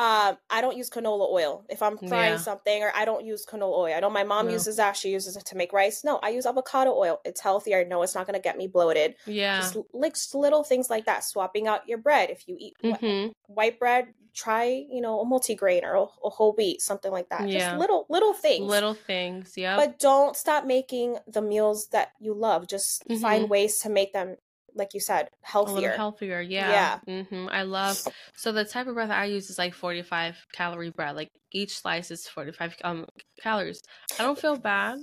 um, 0.00 0.38
I 0.48 0.60
don't 0.62 0.76
use 0.78 0.88
canola 0.88 1.30
oil 1.30 1.64
if 1.68 1.82
I'm 1.82 1.98
frying 1.98 2.32
Yeah. 2.32 2.36
something, 2.38 2.82
or 2.82 2.90
I 2.94 3.04
don't 3.04 3.24
use 3.24 3.44
canola 3.44 3.76
oil. 3.84 3.94
I 3.94 4.00
know 4.00 4.08
my 4.10 4.24
mom 4.24 4.46
No. 4.46 4.52
uses 4.52 4.76
that; 4.76 4.96
she 4.96 5.10
uses 5.10 5.36
it 5.36 5.44
to 5.46 5.56
make 5.56 5.72
rice. 5.74 6.02
No, 6.04 6.18
I 6.22 6.30
use 6.30 6.46
avocado 6.46 6.92
oil. 6.94 7.20
It's 7.24 7.40
healthier. 7.42 7.80
I 7.80 7.84
know 7.84 8.02
it's 8.02 8.14
not 8.14 8.26
going 8.26 8.38
to 8.40 8.42
get 8.48 8.56
me 8.56 8.66
bloated. 8.66 9.14
Yeah. 9.26 9.58
Just 9.60 9.76
like 9.92 10.16
little 10.32 10.64
things 10.64 10.88
like 10.88 11.04
that. 11.04 11.22
Swapping 11.24 11.68
out 11.68 11.86
your 11.86 11.98
bread. 11.98 12.30
If 12.30 12.48
you 12.48 12.56
eat 12.58 12.74
wh- 12.82 12.98
hmm 12.98 13.26
white 13.46 13.78
bread 13.78 14.14
try, 14.32 14.86
you 14.88 15.00
know, 15.00 15.20
a 15.20 15.26
multigrain 15.26 15.82
or 15.82 15.94
a, 15.94 16.02
a 16.24 16.30
whole 16.30 16.54
wheat, 16.56 16.80
something 16.80 17.10
like 17.12 17.28
that. 17.30 17.48
Yeah. 17.48 17.58
Just 17.58 17.78
little 17.78 18.06
little 18.08 18.32
things. 18.32 18.70
Little 18.70 18.94
things. 18.94 19.54
yeah. 19.56 19.76
But 19.76 19.98
don't 19.98 20.36
stop 20.36 20.64
making 20.64 21.18
the 21.26 21.42
meals 21.42 21.88
that 21.88 22.12
you 22.20 22.32
love. 22.32 22.68
Just 22.68 23.06
Mhm. 23.08 23.20
find 23.20 23.50
ways 23.50 23.80
to 23.80 23.88
make 23.90 24.12
them, 24.12 24.36
like 24.74 24.94
you 24.94 25.00
said, 25.00 25.28
healthier. 25.42 25.92
healthier. 25.92 26.40
Yeah. 26.40 26.98
hmm 27.06 27.48
I 27.50 27.62
love. 27.62 28.00
So 28.36 28.52
the 28.52 28.64
type 28.64 28.86
of 28.86 28.94
bread 28.94 29.10
that 29.10 29.18
I 29.20 29.26
use 29.26 29.50
is 29.50 29.58
like 29.58 29.74
45 29.74 30.36
calorie 30.52 30.90
bread. 30.90 31.16
Like 31.16 31.28
each 31.52 31.78
slice 31.78 32.10
is 32.10 32.26
45 32.28 32.76
um 32.84 33.06
calories. 33.42 33.80
I 34.18 34.22
don't 34.22 34.38
feel 34.38 34.56
bad 34.56 34.98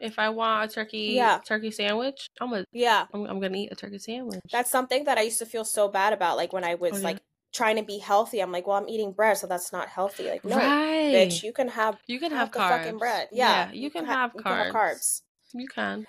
if 0.00 0.18
I 0.18 0.28
want 0.30 0.70
a 0.70 0.74
turkey 0.74 1.12
Yeah. 1.16 1.38
turkey 1.44 1.70
sandwich. 1.70 2.28
I'm 2.40 2.52
a 2.52 2.64
Yeah. 2.72 3.06
I'm, 3.12 3.24
I'm 3.26 3.40
gonna 3.40 3.58
eat 3.58 3.72
a 3.72 3.76
turkey 3.76 3.98
sandwich. 3.98 4.40
That's 4.50 4.70
something 4.70 5.04
that 5.04 5.18
I 5.18 5.22
used 5.22 5.38
to 5.38 5.46
feel 5.46 5.64
so 5.64 5.88
bad 5.88 6.12
about. 6.12 6.36
Like 6.36 6.52
when 6.52 6.64
I 6.64 6.74
was 6.74 6.92
Oh, 6.94 6.98
yeah. 6.98 7.04
like 7.04 7.18
trying 7.52 7.76
to 7.76 7.84
be 7.84 7.98
healthy, 7.98 8.40
I'm 8.40 8.50
like, 8.50 8.66
well, 8.66 8.76
I'm 8.76 8.88
eating 8.88 9.12
bread, 9.12 9.36
so 9.38 9.46
that's 9.46 9.72
not 9.72 9.88
healthy. 9.88 10.28
Like, 10.28 10.44
no, 10.44 10.56
right. 10.58 11.14
bitch, 11.14 11.44
you 11.44 11.52
can 11.52 11.68
have 11.68 11.98
you 12.06 12.18
can 12.18 12.32
have 12.32 12.50
the 12.50 12.58
carbs. 12.58 12.68
fucking 12.68 12.98
bread. 12.98 13.28
Yeah, 13.30 13.70
you 13.72 13.90
can 13.90 14.04
ha- 14.04 14.12
have 14.22 14.32
you 14.34 14.42
carbs. 14.42 14.72
carbs. 14.72 15.22
You 15.52 15.68
can. 15.68 16.04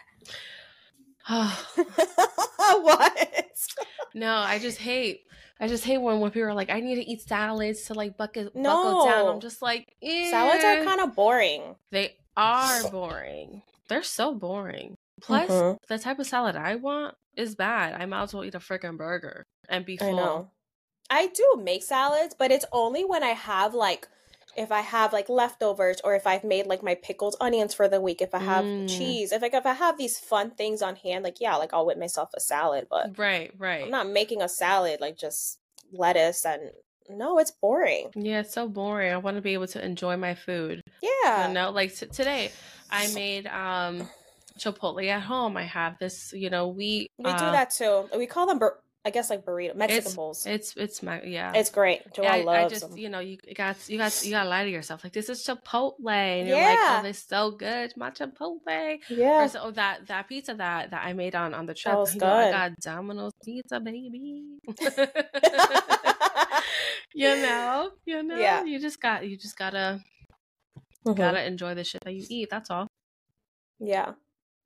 what? 2.57 3.29
no, 4.13 4.35
I 4.35 4.59
just 4.59 4.77
hate. 4.77 5.21
I 5.59 5.67
just 5.67 5.83
hate 5.85 5.99
when 5.99 6.19
when 6.19 6.31
people 6.31 6.49
are 6.49 6.53
like, 6.53 6.69
I 6.69 6.79
need 6.81 6.95
to 6.95 7.09
eat 7.09 7.21
salads 7.21 7.83
to 7.85 7.93
like 7.93 8.17
bucket 8.17 8.53
buckle 8.53 8.61
No. 8.61 9.05
down. 9.05 9.27
I'm 9.35 9.39
just 9.39 9.61
like, 9.61 9.95
eh. 10.01 10.29
Salads 10.29 10.63
are 10.63 10.83
kind 10.83 11.01
of 11.01 11.15
boring. 11.15 11.75
They 11.91 12.15
are 12.35 12.89
boring. 12.89 13.61
They're 13.87 14.03
so 14.03 14.33
boring. 14.33 14.95
Plus, 15.21 15.49
Mhm. 15.49 15.77
the 15.87 15.97
type 15.97 16.19
of 16.19 16.27
salad 16.27 16.55
I 16.57 16.75
want 16.75 17.15
is 17.37 17.55
bad. 17.55 17.93
I 17.99 18.05
might 18.05 18.23
as 18.23 18.33
well 18.33 18.43
eat 18.43 18.55
a 18.55 18.59
freaking 18.59 18.97
burger 18.97 19.45
and 19.69 19.85
be 19.85 19.95
full. 19.97 20.07
I 20.09 20.11
know. 20.11 20.51
I 21.09 21.27
do 21.27 21.61
make 21.63 21.83
salads, 21.83 22.35
but 22.37 22.51
it's 22.51 22.65
only 22.71 23.05
when 23.05 23.23
I 23.23 23.29
have 23.29 23.73
like 23.73 24.07
if 24.55 24.71
I 24.71 24.81
have 24.81 25.13
like 25.13 25.29
leftovers 25.29 25.97
or 26.03 26.15
if 26.15 26.25
I've 26.25 26.43
made 26.43 26.65
like 26.67 26.81
my 26.83 26.95
pickled 26.95 27.35
onions 27.41 27.73
for 27.73 27.87
the 27.87 27.99
week, 28.01 28.21
if 28.21 28.33
I 28.33 28.39
have 28.39 28.65
Mm. 28.65 28.87
cheese, 28.97 29.31
if 29.31 29.41
like 29.41 29.53
if 29.53 29.65
I 29.65 29.73
have 29.73 29.97
these 29.97 30.17
fun 30.19 30.51
things 30.51 30.81
on 30.81 30.95
hand, 30.95 31.23
like 31.23 31.39
yeah, 31.41 31.55
like 31.55 31.73
I'll 31.73 31.85
whip 31.85 31.97
myself 31.97 32.29
a 32.35 32.39
salad, 32.39 32.87
but 32.89 33.17
Right, 33.17 33.51
right. 33.57 33.83
I'm 33.83 33.91
not 33.91 34.07
making 34.09 34.41
a 34.41 34.49
salad 34.49 35.01
like 35.01 35.17
just 35.17 35.59
lettuce 35.91 36.45
and 36.45 36.71
no, 37.09 37.37
it's 37.37 37.51
boring. 37.51 38.11
yeah, 38.15 38.39
it's 38.39 38.53
so 38.53 38.67
boring. 38.67 39.11
I 39.13 39.17
want 39.17 39.37
to 39.37 39.41
be 39.41 39.53
able 39.53 39.67
to 39.67 39.85
enjoy 39.85 40.17
my 40.17 40.33
food. 40.33 40.81
Yeah. 41.01 41.47
You 41.47 41.53
know, 41.53 41.69
like 41.71 41.95
t- 41.95 42.07
today, 42.07 42.51
I 42.89 43.07
made 43.09 43.45
um 43.47 44.09
chipotle 44.59 45.07
at 45.07 45.21
home. 45.21 45.57
I 45.57 45.63
have 45.63 45.97
this, 45.99 46.33
you 46.33 46.49
know, 46.49 46.67
wheat. 46.69 47.11
We 47.17 47.25
do 47.25 47.45
uh, 47.45 47.51
that 47.51 47.71
too. 47.71 48.09
We 48.17 48.25
call 48.25 48.47
them 48.47 48.57
bur- 48.59 48.79
I 49.05 49.11
guess 49.11 49.29
like 49.29 49.45
burrito 49.45 49.75
Mexican 49.75 50.05
It's 50.07 50.15
bowls. 50.15 50.45
It's 50.47 50.75
it's 50.75 51.03
my 51.03 51.21
yeah. 51.21 51.53
It's 51.53 51.69
great. 51.69 52.01
Yeah, 52.05 52.11
Joanne 52.15 52.31
I, 52.31 52.39
I 52.39 52.43
loves 52.43 52.73
just 52.73 52.89
them. 52.89 52.97
you 52.97 53.09
know 53.09 53.19
you 53.19 53.37
got 53.55 53.77
you 53.87 53.99
got 53.99 54.25
you 54.25 54.31
got 54.31 54.43
to 54.43 54.49
lie 54.49 54.63
to 54.63 54.69
yourself 54.69 55.03
like 55.03 55.13
this 55.13 55.29
is 55.29 55.45
Chipotle 55.45 55.93
and 56.09 56.47
you're 56.47 56.57
like 56.57 56.79
oh 56.81 57.01
this 57.03 57.23
so 57.23 57.51
good 57.51 57.93
my 57.95 58.09
Chipotle 58.09 58.57
Yeah. 59.09 59.43
or 59.43 59.47
so 59.47 59.59
oh, 59.65 59.71
that 59.71 60.07
that 60.07 60.27
pizza 60.27 60.55
that 60.55 60.89
that 60.89 61.05
I 61.05 61.13
made 61.13 61.35
on 61.35 61.53
on 61.53 61.67
the 61.67 61.75
trip 61.75 61.95
was 61.95 62.15
you 62.15 62.21
know, 62.21 62.33
I 62.33 62.49
got 62.49 62.79
Domino's 62.79 63.33
pizza 63.43 63.79
baby 63.79 64.57
you 67.13 67.35
know 67.35 67.91
you 68.05 68.23
know 68.23 68.37
Yeah. 68.37 68.63
you 68.63 68.79
just 68.79 68.99
got 68.99 69.27
you 69.27 69.37
just 69.37 69.57
gotta 69.57 70.01
Mhm. 71.05 71.15
gotta 71.15 71.45
enjoy 71.45 71.75
the 71.75 71.83
shit 71.83 72.01
that 72.03 72.13
you 72.15 72.25
eat 72.29 72.49
that's 72.49 72.71
all 72.71 72.87
Yeah. 73.79 74.13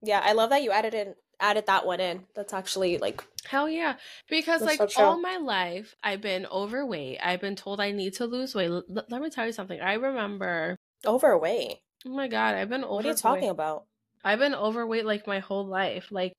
Yeah, 0.02 0.22
I 0.24 0.32
love 0.32 0.50
that 0.52 0.64
you 0.64 0.72
added 0.72 0.94
in 0.94 1.14
added 1.40 1.66
that 1.68 1.86
one 1.86 2.00
in. 2.00 2.26
That's 2.36 2.54
actually 2.54 2.98
like 2.98 3.24
hell 3.46 3.70
yeah 3.70 3.96
because 4.30 4.62
like 4.62 4.92
so 4.92 5.04
all 5.04 5.20
my 5.22 5.38
life 5.38 5.96
I've 6.04 6.22
been 6.22 6.46
overweight 6.46 7.20
I've 7.24 7.42
been 7.42 7.56
told 7.56 7.80
I 7.80 7.92
need 7.92 8.14
to 8.16 8.26
lose 8.26 8.54
weight 8.54 8.70
L- 8.70 8.84
let 9.10 9.22
me 9.22 9.30
tell 9.30 9.46
you 9.46 9.54
something 9.54 9.80
I 9.80 9.94
remember 9.94 10.76
overweight. 11.06 11.78
oh 12.06 12.10
my 12.10 12.28
god 12.28 12.56
I've 12.56 12.70
been 12.70 12.84
overweight 12.84 12.96
What 12.96 13.06
are 13.06 13.10
you 13.10 13.16
talking 13.16 13.50
about? 13.50 13.86
I've 14.24 14.40
been 14.40 14.54
overweight 14.54 15.06
like 15.06 15.26
my 15.28 15.40
whole 15.40 15.66
life, 15.66 16.12
like 16.12 16.34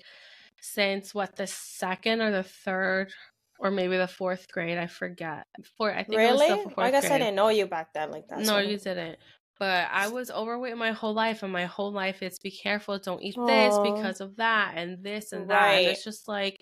since 0.60 1.14
what 1.14 1.36
the 1.36 1.46
second 1.46 2.20
or 2.20 2.30
the 2.30 2.42
third 2.42 3.10
or 3.58 3.70
maybe 3.70 3.96
the 3.96 4.06
fourth 4.08 4.50
grade. 4.52 4.78
I 4.78 4.86
forget. 4.86 5.44
Four, 5.76 5.90
I 5.92 6.02
think 6.04 6.20
it 6.20 6.30
was 6.32 6.40
Really? 6.40 6.62
fourth 6.64 6.78
I 6.78 6.90
guess 6.90 7.10
I 7.10 7.18
didn't 7.18 7.34
know 7.36 7.48
you 7.48 7.66
back 7.66 7.92
then 7.94 8.10
like 8.10 8.28
that. 8.28 8.38
No, 8.40 8.44
so- 8.44 8.58
you 8.58 8.76
didn't. 8.78 9.18
But 9.60 9.88
I 9.92 10.08
was 10.08 10.30
overweight 10.32 10.78
my 10.78 10.92
whole 10.92 11.14
life, 11.14 11.44
and 11.44 11.52
my 11.52 11.66
whole 11.66 11.92
life 11.92 12.22
is 12.22 12.40
be 12.40 12.50
careful, 12.52 12.98
don't 12.98 13.22
eat 13.22 13.38
this 13.46 13.78
because 13.78 14.20
of 14.20 14.36
that, 14.38 14.74
and 14.76 15.04
this 15.04 15.32
and 15.32 15.50
that. 15.50 15.76
And 15.78 15.88
it's 15.88 16.04
just 16.04 16.28
like 16.28 16.58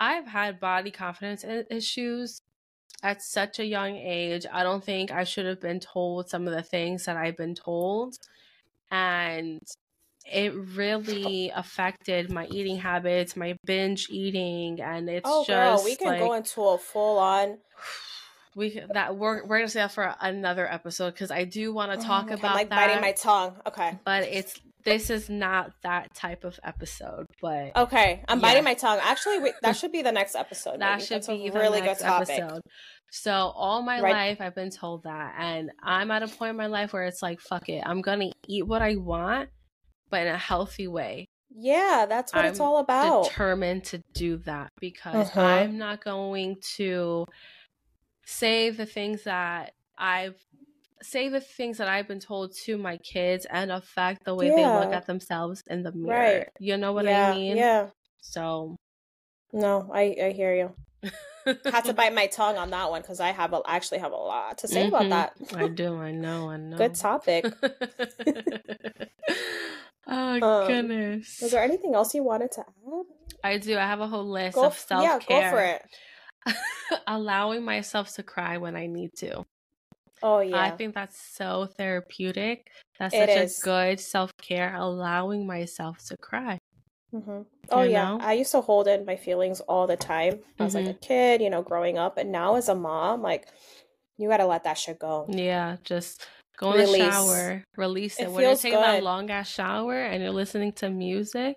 I've 0.00 0.26
had 0.26 0.60
body 0.60 0.90
confidence 0.90 1.44
issues 1.70 2.40
at 3.02 3.22
such 3.22 3.58
a 3.60 3.66
young 3.66 3.96
age. 3.96 4.46
I 4.52 4.62
don't 4.64 4.84
think 4.84 5.12
I 5.12 5.24
should 5.24 5.46
have 5.46 5.60
been 5.60 5.80
told 5.80 6.30
some 6.30 6.48
of 6.48 6.54
the 6.54 6.62
things 6.62 7.06
that 7.06 7.16
I've 7.18 7.36
been 7.36 7.54
told, 7.56 8.16
and 8.90 9.60
it 10.32 10.54
really 10.54 11.50
affected 11.54 12.30
my 12.30 12.46
eating 12.46 12.78
habits, 12.78 13.36
my 13.36 13.56
binge 13.66 14.08
eating, 14.10 14.80
and 14.80 15.08
it's 15.10 15.28
Oh 15.28 15.44
just 15.44 15.48
girl, 15.48 15.84
we 15.84 15.96
can 15.96 16.08
like, 16.08 16.20
go 16.20 16.32
into 16.34 16.62
a 16.62 16.78
full 16.78 17.18
on 17.18 17.58
we 18.56 18.80
that 18.92 19.16
we're 19.16 19.44
we're 19.46 19.58
gonna 19.58 19.68
say 19.68 19.80
that 19.80 19.92
for 19.92 20.14
another 20.20 20.70
episode 20.70 21.10
because 21.12 21.30
I 21.30 21.44
do 21.44 21.72
want 21.74 21.98
to 21.98 22.06
talk 22.06 22.30
about 22.30 22.50
I'm 22.50 22.54
like 22.56 22.68
that. 22.70 22.86
biting 22.86 23.00
my 23.00 23.12
tongue. 23.12 23.56
Okay. 23.66 23.98
but 24.04 24.24
it's 24.24 24.54
this 24.84 25.08
is 25.08 25.30
not 25.30 25.72
that 25.82 26.14
type 26.14 26.44
of 26.44 26.60
episode. 26.62 27.26
But 27.40 27.74
Okay. 27.74 28.22
I'm 28.28 28.38
Yeah. 28.38 28.42
biting 28.42 28.64
my 28.64 28.74
tongue. 28.74 28.98
Actually, 29.02 29.38
wait, 29.38 29.54
that 29.62 29.76
should 29.76 29.92
be 29.92 30.02
the 30.02 30.12
next 30.12 30.34
episode. 30.34 30.80
that 30.80 30.96
maybe. 30.96 31.06
should 31.06 31.14
That's 31.16 31.28
a 31.30 31.36
be 31.38 31.48
the 31.48 31.58
really 31.58 31.80
next 31.80 32.00
good 32.02 32.04
topic. 32.08 32.28
episode. 32.38 32.60
So 33.10 33.32
all 33.32 33.80
my 33.82 34.00
Right. 34.00 34.12
life 34.12 34.40
I've 34.40 34.54
been 34.54 34.70
told 34.70 35.04
that, 35.04 35.36
and 35.38 35.70
I'm 35.82 36.10
at 36.10 36.22
a 36.22 36.28
point 36.28 36.50
in 36.50 36.56
my 36.56 36.66
life 36.66 36.92
where 36.92 37.04
it's 37.04 37.22
like, 37.22 37.40
fuck 37.40 37.68
it, 37.70 37.82
I'm 37.86 38.02
gonna 38.02 38.30
eat 38.46 38.66
what 38.66 38.82
I 38.82 38.96
want, 38.96 39.48
but 40.10 40.22
in 40.26 40.28
a 40.34 40.38
healthy 40.38 40.86
way. 40.86 41.26
Yeah, 41.56 42.04
that's 42.08 42.34
what 42.34 42.44
it's 42.44 42.58
I'm 42.60 42.66
all 42.66 42.78
about. 42.78 43.24
Determined 43.28 43.84
to 43.84 44.02
do 44.12 44.38
that 44.38 44.68
because 44.80 45.28
Uh-huh. 45.28 45.40
I'm 45.40 45.78
not 45.78 46.04
going 46.04 46.56
to 46.76 47.24
say 48.26 48.70
the 48.70 48.86
things 48.86 49.24
that 49.24 49.72
I've 49.98 50.36
say 51.02 51.28
the 51.28 51.40
things 51.40 51.78
that 51.78 51.88
I've 51.88 52.08
been 52.08 52.20
told 52.20 52.54
to 52.64 52.78
my 52.78 52.96
kids 52.98 53.46
and 53.50 53.70
affect 53.70 54.24
the 54.24 54.34
way 54.34 54.48
they 54.50 54.64
look 54.64 54.92
at 54.92 55.06
themselves 55.06 55.62
in 55.68 55.82
the 55.82 55.92
mirror. 55.92 56.18
Right. 56.18 56.48
You 56.58 56.76
know 56.78 56.92
what 56.92 57.04
yeah, 57.06 57.30
I 57.30 57.34
mean? 57.34 57.56
Yeah. 57.56 57.88
So 58.22 58.76
No, 59.52 59.90
I 59.92 60.16
I 60.22 60.30
hear 60.30 60.54
you. 60.54 60.74
Had 61.70 61.84
to 61.84 61.92
bite 62.00 62.14
my 62.14 62.26
tongue 62.26 62.56
on 62.56 62.70
that 62.70 62.90
one 62.90 63.02
because 63.02 63.20
I 63.20 63.32
have 63.32 63.52
a, 63.52 63.60
actually 63.66 63.98
have 63.98 64.12
a 64.12 64.16
lot 64.16 64.58
to 64.58 64.68
say 64.68 64.84
Mhm. 64.84 64.88
about 64.88 65.10
that. 65.10 65.32
I 65.54 65.68
do. 65.82 65.94
I 65.96 66.10
know. 66.12 66.48
I 66.50 66.56
know. 66.56 66.78
Good 66.78 66.94
topic. 66.94 67.44
oh 70.06 70.40
Um, 70.40 70.66
goodness. 70.66 71.38
Was 71.42 71.50
there 71.50 71.62
anything 71.62 71.94
else 71.94 72.14
you 72.14 72.22
wanted 72.22 72.52
to 72.52 72.60
add? 72.60 73.04
I 73.42 73.58
do. 73.58 73.76
I 73.76 73.86
have 73.86 74.00
a 74.00 74.06
whole 74.08 74.24
list 74.30 74.54
Go 74.54 74.64
of 74.66 74.78
self 74.78 75.04
yeah, 75.04 75.18
care. 75.18 75.50
go 75.50 75.56
for 75.56 75.62
it. 75.62 75.82
Allowing 77.06 77.64
myself 77.64 78.14
to 78.14 78.22
cry 78.22 78.56
when 78.58 78.76
I 78.76 78.86
need 78.86 79.10
to. 79.18 79.42
Oh 80.22 80.40
yeah, 80.40 80.60
I 80.62 80.70
think 80.70 80.94
that's 80.94 81.18
so 81.20 81.66
therapeutic. 81.76 82.68
That's 82.98 83.14
It 83.14 83.28
such 83.28 83.36
is. 83.36 83.58
a 83.58 83.62
good 83.62 84.00
self 84.00 84.30
care, 84.40 84.74
allowing 84.74 85.46
myself 85.46 85.98
to 86.06 86.16
cry. 86.16 86.58
hmm 87.10 87.42
Oh 87.70 87.82
You 87.82 87.90
yeah, 87.90 88.04
know? 88.12 88.18
I 88.20 88.34
used 88.34 88.52
to 88.52 88.60
hold 88.60 88.88
in 88.88 89.04
my 89.04 89.16
feelings 89.16 89.60
all 89.60 89.86
the 89.86 89.96
time. 89.96 90.40
I 90.58 90.64
was 90.64 90.74
like 90.74 90.84
Mhm. 90.86 90.90
a 90.90 90.94
kid, 90.94 91.42
you 91.42 91.50
know, 91.50 91.62
growing 91.62 91.98
up, 91.98 92.16
and 92.18 92.30
now 92.32 92.54
as 92.56 92.68
a 92.68 92.74
mom, 92.74 93.22
like 93.22 93.48
you 94.16 94.28
got 94.28 94.38
to 94.38 94.46
let 94.46 94.64
that 94.64 94.78
shit 94.78 94.98
go. 94.98 95.26
Yeah, 95.28 95.76
just 95.84 96.26
go 96.56 96.72
in 96.72 96.86
the 96.86 96.96
shower, 96.96 97.64
release 97.76 98.18
it. 98.20 98.24
It 98.24 98.30
when 98.32 98.44
you're 98.44 98.56
taking 98.56 98.80
that 98.80 98.94
good. 98.94 99.02
long 99.04 99.30
ass 99.30 99.48
shower 99.48 100.00
and 100.02 100.22
you're 100.22 100.32
listening 100.32 100.72
to 100.74 100.88
music 100.88 101.56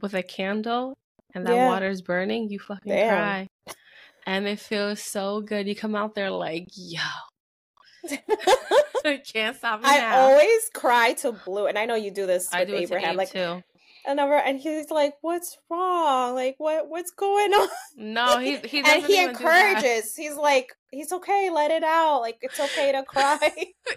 with 0.00 0.14
a 0.14 0.22
candle 0.22 0.94
and 1.34 1.44
that 1.46 1.56
Yeah. 1.56 1.66
water's 1.66 2.00
burning, 2.02 2.48
you 2.48 2.58
fucking 2.60 2.92
Damn. 2.92 3.08
cry. 3.08 3.46
And 4.28 4.46
it 4.46 4.60
feels 4.60 5.00
so 5.00 5.40
good. 5.40 5.66
You 5.66 5.74
come 5.74 5.94
out 5.94 6.14
there 6.14 6.30
like, 6.30 6.68
yo, 6.76 7.00
I 9.04 9.22
can't 9.32 9.56
stop 9.56 9.80
me 9.80 9.88
I 9.88 9.98
now. 9.98 10.16
always 10.18 10.70
cry 10.74 11.14
to 11.22 11.32
Blue, 11.32 11.66
and 11.66 11.78
I 11.78 11.86
know 11.86 11.94
you 11.94 12.10
do 12.10 12.26
this 12.26 12.52
I 12.52 12.60
with 12.60 12.68
do 12.68 12.76
Abraham. 12.76 13.16
like, 13.16 13.30
too. 13.30 13.62
and 14.06 14.20
over, 14.20 14.34
and 14.34 14.58
he's 14.60 14.90
like, 14.90 15.14
"What's 15.22 15.56
wrong? 15.70 16.34
Like, 16.34 16.56
what 16.58 16.88
what's 16.90 17.10
going 17.12 17.52
on?" 17.54 17.68
No, 17.96 18.38
he 18.46 18.58
he 18.58 18.80
and 18.84 19.02
he 19.02 19.22
even 19.22 19.34
do 19.34 19.42
that. 19.44 19.80
encourages. 19.80 20.14
He's 20.14 20.34
like, 20.36 20.74
"He's 20.90 21.10
okay. 21.10 21.48
Let 21.50 21.70
it 21.70 21.82
out. 21.82 22.20
Like, 22.20 22.36
it's 22.42 22.60
okay 22.60 22.92
to 22.92 23.02
cry." 23.04 23.38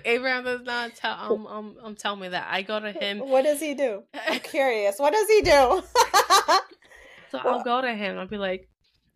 Abraham 0.06 0.46
does 0.46 0.62
not 0.62 0.96
tell 0.96 1.14
um 1.34 1.46
um 1.48 1.76
um 1.84 1.96
tell 1.96 2.16
me 2.16 2.30
that. 2.30 2.48
I 2.50 2.62
go 2.62 2.80
to 2.80 2.92
him 2.94 3.20
what 3.20 3.44
does 3.44 3.60
he 3.60 3.74
do? 3.74 4.04
I'm 4.28 4.40
curious. 4.40 4.98
What 4.98 5.12
does 5.12 5.28
he 5.28 5.42
do? 5.42 5.84
so 7.32 7.38
I'll 7.38 7.64
go 7.64 7.82
to 7.82 7.94
him. 7.94 8.18
I'll 8.18 8.28
be 8.28 8.38
like, 8.38 8.70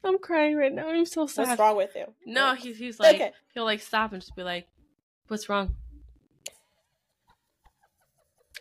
I'm 0.06 0.20
crying 0.20 0.56
right 0.56 0.72
now. 0.74 0.90
I'm 0.90 1.06
so 1.06 1.28
sad. 1.28 1.48
What's 1.48 1.60
wrong 1.60 1.76
with 1.78 1.96
you? 1.96 2.06
No, 2.26 2.54
he's 2.56 2.78
he's 2.78 3.00
like 3.00 3.16
Okay. 3.16 3.32
he'll 3.54 3.66
like 3.66 3.82
stop 3.82 4.12
and 4.14 4.22
just 4.22 4.36
be 4.36 4.44
like, 4.44 4.68
"What's 5.28 5.50
wrong?" 5.50 5.76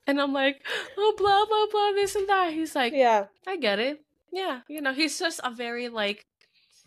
And 0.07 0.21
I'm 0.21 0.33
like, 0.33 0.65
"Oh, 0.99 1.15
blah 1.17 1.45
blah 1.47 1.67
blah, 1.71 1.93
this 1.93 2.15
and 2.15 2.29
that." 2.29 2.53
He's 2.53 2.75
like, 2.75 2.93
Yeah. 2.93 3.27
"I 3.47 3.57
get 3.57 3.79
it. 3.79 4.01
Yeah, 4.33 4.61
you 4.69 4.81
know." 4.81 4.93
He's 4.93 5.19
just 5.19 5.41
a 5.43 5.51
very 5.51 5.89
like 5.89 6.27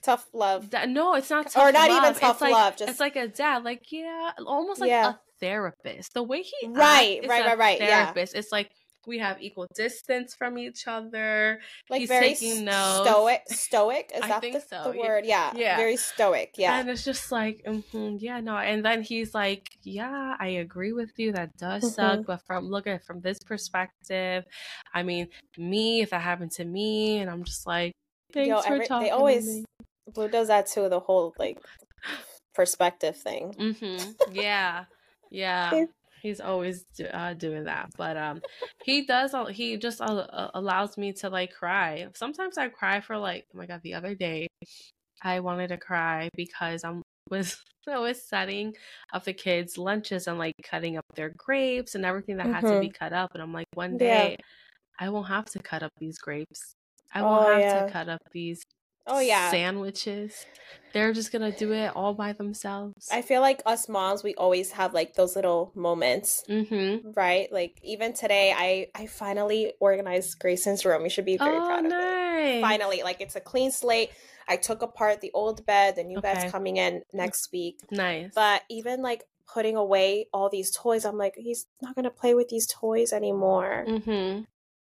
tough 0.04 0.28
love. 0.34 0.70
That, 0.72 0.90
no, 0.90 1.16
it's 1.16 1.30
not 1.30 1.50
tough 1.50 1.64
or 1.64 1.72
not 1.72 1.90
love. 1.90 2.04
even 2.04 2.14
tough 2.20 2.36
it's 2.36 2.42
like, 2.42 2.52
love. 2.54 2.78
Just 2.78 2.92
It's 2.92 3.00
like 3.00 3.16
a 3.16 3.28
dad, 3.28 3.64
like 3.64 3.92
yeah, 3.92 4.32
almost 4.46 4.82
like 4.82 4.90
Yeah. 4.90 5.10
a 5.10 5.20
therapist. 5.40 6.14
The 6.14 6.24
way 6.24 6.42
he 6.44 6.68
Right, 6.68 7.18
acts 7.18 7.26
is 7.26 7.30
right, 7.30 7.46
a 7.46 7.48
right, 7.50 7.58
right, 7.58 7.80
yeah. 7.82 8.06
Therapist. 8.06 8.36
It's 8.36 8.52
like 8.52 8.70
we 9.08 9.18
have 9.20 9.42
equal 9.42 9.66
distance 9.74 10.36
from 10.36 10.58
each 10.58 10.86
other. 10.88 11.60
like 11.90 12.02
he's 12.02 12.10
very 12.10 12.34
taking 12.36 12.66
notes. 12.66 13.08
stoic. 13.10 13.42
Stoic 13.48 14.12
is 14.14 14.22
I 14.22 14.28
that 14.28 14.42
the, 14.42 14.60
so, 14.60 14.92
the 14.92 15.00
word? 15.00 15.26
Yeah, 15.26 15.52
Yeah. 15.56 15.78
very 15.78 15.96
stoic. 15.98 16.56
Yeah, 16.58 16.78
And 16.80 16.90
it's 16.90 17.04
just 17.06 17.32
like, 17.32 17.64
mhm, 17.66 18.18
yeah, 18.20 18.40
no. 18.42 18.58
And 18.58 18.84
then 18.84 19.02
he's 19.02 19.34
like, 19.34 19.70
yeah, 19.84 20.36
I 20.40 20.48
agree 20.66 20.92
with 20.94 21.12
you. 21.18 21.32
That 21.32 21.56
does 21.58 21.84
Mhm. 21.84 21.94
suck. 21.96 22.26
But 22.28 22.42
from 22.46 22.70
looking 22.70 22.94
at 22.94 23.02
it 23.02 23.06
from 23.06 23.22
this 23.22 23.40
perspective, 23.40 24.46
I 24.94 25.04
mean, 25.04 25.30
me, 25.58 26.02
if 26.02 26.10
that 26.12 26.22
happened 26.22 26.52
to 26.60 26.66
me, 26.66 27.20
and 27.20 27.30
I'm 27.32 27.44
just 27.44 27.66
like, 27.66 27.94
thanks 28.34 28.50
Yo, 28.50 28.62
for 28.62 28.74
every- 28.74 28.88
talking 28.88 29.06
they 29.08 29.12
always. 29.12 29.64
Blue 30.14 30.28
does 30.30 30.48
that 30.50 30.68
too. 30.68 30.90
The 30.90 31.00
whole 31.00 31.34
like 31.40 31.58
perspective 32.54 33.16
thing. 33.18 33.54
Mm-hmm. 33.58 34.12
Yeah, 34.34 34.86
yeah. 35.32 35.86
He's 36.22 36.40
always 36.42 36.84
do, 36.98 37.06
uh, 37.06 37.34
doing 37.34 37.66
that, 37.66 37.90
but 37.98 38.18
um, 38.18 38.42
he 38.82 39.06
does. 39.06 39.36
He 39.56 39.78
just 39.78 40.02
uh, 40.02 40.52
allows 40.54 40.98
me 40.98 41.14
to 41.14 41.30
like 41.30 41.52
cry. 41.54 42.08
Sometimes 42.16 42.58
I 42.58 42.70
cry 42.70 43.02
for 43.02 43.18
like, 43.18 43.46
oh 43.54 43.58
my 43.58 43.66
god, 43.68 43.82
the 43.84 43.94
other 43.96 44.16
day, 44.16 44.48
I 45.24 45.40
wanted 45.40 45.70
to 45.70 45.78
cry 45.78 46.30
because 46.36 46.84
I'm 46.84 47.04
was 47.30 47.58
I 47.88 48.00
was 48.00 48.22
setting 48.28 48.76
up 49.14 49.24
the 49.26 49.34
kids' 49.34 49.78
lunches 49.78 50.28
and 50.28 50.38
like 50.40 50.54
cutting 50.64 50.98
up 50.98 51.06
their 51.16 51.34
grapes 51.38 51.96
and 51.96 52.06
everything 52.06 52.38
that 52.38 52.50
had 52.50 52.66
to 52.68 52.78
be 52.78 52.90
cut 52.90 53.14
up, 53.14 53.32
and 53.34 53.42
I'm 53.44 53.54
like, 53.54 53.68
one 53.76 53.96
Mm-hmm. 53.96 54.04
Yeah. 54.06 54.32
day, 54.32 54.38
I 55.00 55.10
won't 55.10 55.28
have 55.28 55.46
to 55.48 55.60
cut 55.60 55.84
up 55.84 55.92
these 56.00 56.18
grapes. 56.20 56.76
I 57.14 57.24
won't 57.24 57.44
Oh, 57.44 57.48
have 57.48 57.68
yeah. 57.68 57.74
to 57.74 57.84
cut 57.84 58.10
up 58.10 58.22
these 58.34 58.62
Oh 59.08 59.20
yeah. 59.20 59.52
sandwiches. 59.52 60.46
They're 60.94 61.14
just 61.14 61.32
gonna 61.32 61.52
do 61.52 61.74
it 61.74 61.96
all 61.96 62.14
by 62.14 62.34
themselves. 62.34 63.10
I 63.12 63.22
feel 63.22 63.42
like 63.42 63.62
us 63.66 63.88
moms, 63.88 64.24
we 64.24 64.36
always 64.36 64.72
have 64.72 64.94
like 64.94 65.16
those 65.16 65.36
little 65.36 65.72
moments, 65.76 66.44
mm-hmm. 66.50 67.12
right? 67.16 67.52
Like 67.52 67.80
even 67.84 68.14
today, 68.14 68.54
I 68.56 68.88
I 68.96 69.06
finally 69.08 69.74
organized 69.80 70.40
Grayson's 70.40 70.86
room. 70.86 71.04
You 71.04 71.10
should 71.10 71.26
be 71.26 71.38
very 71.38 71.58
oh, 71.58 71.66
proud 71.66 71.86
of 71.86 71.92
nice. 71.92 72.62
Finally, 72.62 73.04
like 73.04 73.22
it's 73.22 73.36
a 73.36 73.42
clean 73.42 73.72
slate. 73.72 74.12
I 74.48 74.56
took 74.56 74.82
apart 74.82 75.22
the 75.22 75.32
old 75.34 75.66
bed. 75.66 75.98
The 75.98 76.04
new 76.04 76.20
Okay. 76.20 76.34
bed's 76.34 76.52
coming 76.52 76.78
in 76.78 77.04
next 77.14 77.52
week. 77.52 77.80
Nice. 77.92 78.32
But 78.34 78.64
even 78.70 79.02
like 79.02 79.24
putting 79.46 79.76
away 79.76 80.28
all 80.34 80.50
these 80.50 80.72
toys, 80.76 81.06
I'm 81.06 81.18
like, 81.18 81.36
he's 81.38 81.68
not 81.82 81.96
gonna 81.96 82.10
play 82.10 82.34
with 82.34 82.50
these 82.50 82.66
toys 82.68 83.14
anymore. 83.14 83.86
mm-hmm. 83.88 84.44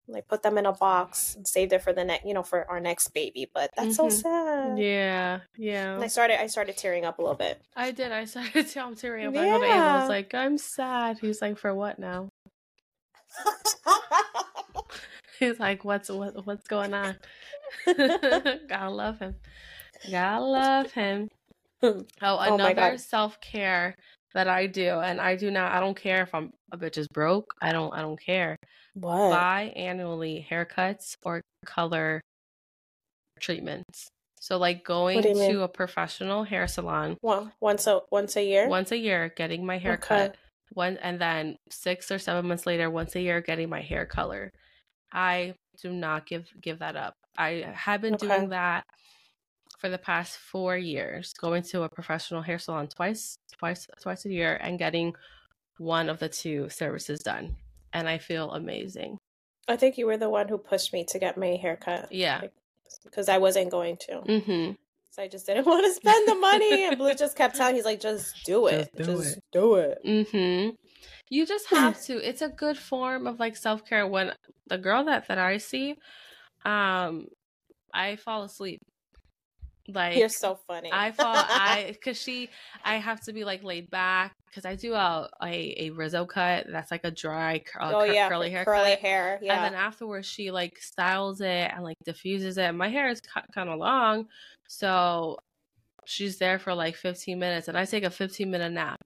Like 0.08 0.28
put 0.28 0.42
them 0.42 0.56
in 0.58 0.66
a 0.66 0.72
box 0.72 1.34
and 1.34 1.46
saved 1.46 1.72
it 1.72 1.82
for 1.82 1.92
the 1.92 2.04
next, 2.04 2.24
you 2.24 2.32
know, 2.34 2.42
for 2.44 2.68
our 2.70 2.78
next 2.80 3.08
baby. 3.08 3.50
But 3.52 3.72
that's 3.76 3.96
so 3.96 4.06
Mhm. 4.06 4.12
sad. 4.12 4.78
Yeah, 4.78 5.40
yeah. 5.56 5.94
And 5.96 6.04
I 6.04 6.06
started, 6.06 6.40
I 6.40 6.46
started 6.46 6.76
tearing 6.76 7.04
up 7.04 7.18
a 7.18 7.22
little 7.22 7.36
bit. 7.36 7.60
I 7.74 7.90
did. 7.90 8.12
I 8.12 8.24
started 8.24 8.66
I'm 8.76 8.94
tearing 8.94 9.26
up. 9.26 9.34
I 9.36 9.46
go 9.48 9.58
to 9.58 9.64
Ava. 9.66 9.74
I 9.88 9.96
was 10.00 10.08
like, 10.08 10.32
I'm 10.34 10.58
sad. 10.58 11.18
He's 11.18 11.42
like, 11.42 11.58
for 11.58 11.74
what 11.74 11.98
now? 11.98 12.28
He's 15.38 15.58
like, 15.60 15.84
what's 15.84 16.08
what 16.08 16.46
what's 16.46 16.66
going 16.66 16.94
on? 16.94 17.16
Gotta 17.86 18.90
love 18.90 19.18
him. 19.18 19.34
Gotta 20.10 20.44
love 20.44 20.92
him. 20.92 21.28
Oh, 21.82 22.04
Oh 22.22 22.38
another 22.54 22.74
God. 22.92 23.00
self 23.00 23.40
care 23.40 23.96
that 24.36 24.48
I 24.48 24.66
do, 24.66 25.00
and 25.00 25.18
I 25.18 25.34
do 25.34 25.50
not. 25.50 25.72
I 25.72 25.80
don't 25.80 25.96
care 25.96 26.22
if 26.22 26.34
I'm 26.34 26.50
a 26.70 26.76
bitch 26.76 26.98
is 26.98 27.08
broke. 27.08 27.54
I 27.62 27.72
don't. 27.72 27.92
I 27.94 28.02
don't 28.02 28.20
care. 28.20 28.56
what? 28.92 29.30
Buy 29.30 29.72
annually 29.74 30.46
haircuts 30.48 31.16
or 31.24 31.40
color 31.64 32.20
treatments. 33.40 34.08
So, 34.38 34.58
like 34.58 34.84
going 34.84 35.22
you 35.22 35.34
mean? 35.34 35.52
to 35.52 35.62
a 35.62 35.68
professional 35.68 36.44
hair 36.44 36.68
salon 36.68 37.16
One, 37.22 37.52
once 37.60 37.86
a 37.86 38.00
once 38.12 38.36
a 38.36 38.44
year. 38.44 38.68
once 38.68 38.92
a 38.92 38.98
year, 38.98 39.32
getting 39.34 39.64
my 39.64 39.78
hair 39.78 39.94
Okay. 39.94 40.06
cut. 40.28 40.36
One 40.74 40.98
and 40.98 41.18
then 41.18 41.56
six 41.70 42.10
or 42.10 42.18
seven 42.18 42.46
months 42.46 42.66
later, 42.66 42.90
once 42.90 43.16
a 43.16 43.20
year, 43.20 43.40
getting 43.40 43.70
my 43.70 43.80
hair 43.80 44.04
color. 44.04 44.50
I 45.12 45.54
do 45.82 45.92
not 45.92 46.26
give 46.26 46.44
give 46.60 46.80
that 46.80 46.94
up. 46.94 47.14
I 47.38 47.64
have 47.74 48.02
been 48.02 48.14
Okay. 48.14 48.28
doing 48.28 48.50
that 48.50 48.84
for 49.78 49.88
the 49.88 49.98
past 49.98 50.38
four 50.38 50.76
years, 50.76 51.32
going 51.34 51.62
to 51.64 51.82
a 51.82 51.88
professional 51.88 52.42
hair 52.42 52.58
salon 52.58 52.88
twice, 52.88 53.38
twice, 53.58 53.86
twice 54.00 54.24
a 54.24 54.32
year, 54.32 54.58
and 54.60 54.78
getting 54.78 55.14
one 55.78 56.08
of 56.08 56.18
the 56.18 56.28
two 56.28 56.68
services 56.68 57.20
done, 57.20 57.56
and 57.92 58.08
I 58.08 58.18
feel 58.18 58.50
amazing. 58.52 59.18
I 59.68 59.76
think 59.76 59.98
you 59.98 60.06
were 60.06 60.16
the 60.16 60.30
one 60.30 60.48
who 60.48 60.58
pushed 60.58 60.92
me 60.92 61.04
to 61.06 61.18
get 61.18 61.36
my 61.36 61.56
hair 61.56 61.76
cut. 61.76 62.12
Yeah. 62.12 62.42
because 63.04 63.28
I 63.28 63.38
wasn't 63.38 63.70
going 63.70 63.96
to. 64.08 64.12
Mm-hmm. 64.12 64.72
So 65.10 65.22
I 65.22 65.28
just 65.28 65.46
didn't 65.46 65.66
want 65.66 65.84
to 65.84 65.92
spend 65.92 66.28
the 66.28 66.34
money. 66.36 66.84
And 66.84 66.98
Blue 66.98 67.14
just 67.14 67.36
kept 67.36 67.56
telling, 67.56 67.74
he's 67.74 67.84
like, 67.84 68.00
just 68.00 68.44
do 68.44 68.66
it, 68.66 68.90
Just 68.96 69.08
do 69.08 69.16
just 69.16 69.38
do 69.50 69.74
it. 69.76 69.98
Mm-hmm. 70.06 70.70
You 71.28 71.46
just 71.46 71.68
have 71.70 72.00
to. 72.04 72.16
It's 72.26 72.42
a 72.42 72.48
good 72.48 72.78
form 72.78 73.26
of 73.26 73.40
like 73.40 73.56
self 73.56 73.84
care. 73.84 74.06
When 74.06 74.32
the 74.66 74.78
girl 74.78 75.04
that 75.04 75.28
that 75.28 75.38
I 75.38 75.58
see, 75.58 75.96
um, 76.64 77.26
I 77.92 78.16
fall 78.16 78.44
asleep. 78.44 78.80
Like 79.88 80.16
You're 80.16 80.28
so 80.28 80.58
funny. 80.66 80.90
I 80.92 81.12
fall 81.12 81.34
I 81.36 81.86
because 81.92 82.20
she 82.20 82.48
I 82.84 82.96
have 82.96 83.20
to 83.22 83.32
be 83.32 83.44
like 83.44 83.62
laid 83.62 83.90
back 83.90 84.32
because 84.46 84.64
I 84.64 84.74
do 84.74 84.94
a, 84.94 85.28
a 85.42 85.86
a 85.86 85.90
Rezo 85.90 86.26
cut 86.26 86.66
that's 86.70 86.90
like 86.90 87.04
a 87.04 87.10
dry 87.10 87.62
uh, 87.78 87.92
oh 87.94 88.06
cur- 88.06 88.12
yeah, 88.12 88.28
curly 88.28 88.50
hair 88.50 88.64
curly 88.64 88.90
cut. 88.90 89.00
hair. 89.00 89.38
Yeah. 89.42 89.54
And 89.54 89.74
then 89.74 89.80
afterwards, 89.80 90.26
she 90.26 90.50
like 90.50 90.78
styles 90.78 91.40
it 91.40 91.70
and 91.72 91.84
like 91.84 91.96
diffuses 92.04 92.58
it. 92.58 92.72
My 92.72 92.88
hair 92.88 93.08
is 93.08 93.20
kind 93.54 93.68
of 93.68 93.78
long, 93.78 94.26
so 94.68 95.38
she's 96.04 96.38
there 96.38 96.58
for 96.58 96.74
like 96.74 96.96
15 96.96 97.38
minutes, 97.38 97.68
and 97.68 97.76
I 97.76 97.84
take 97.84 98.04
a 98.04 98.10
15 98.10 98.50
minute 98.50 98.72
nap. 98.72 98.98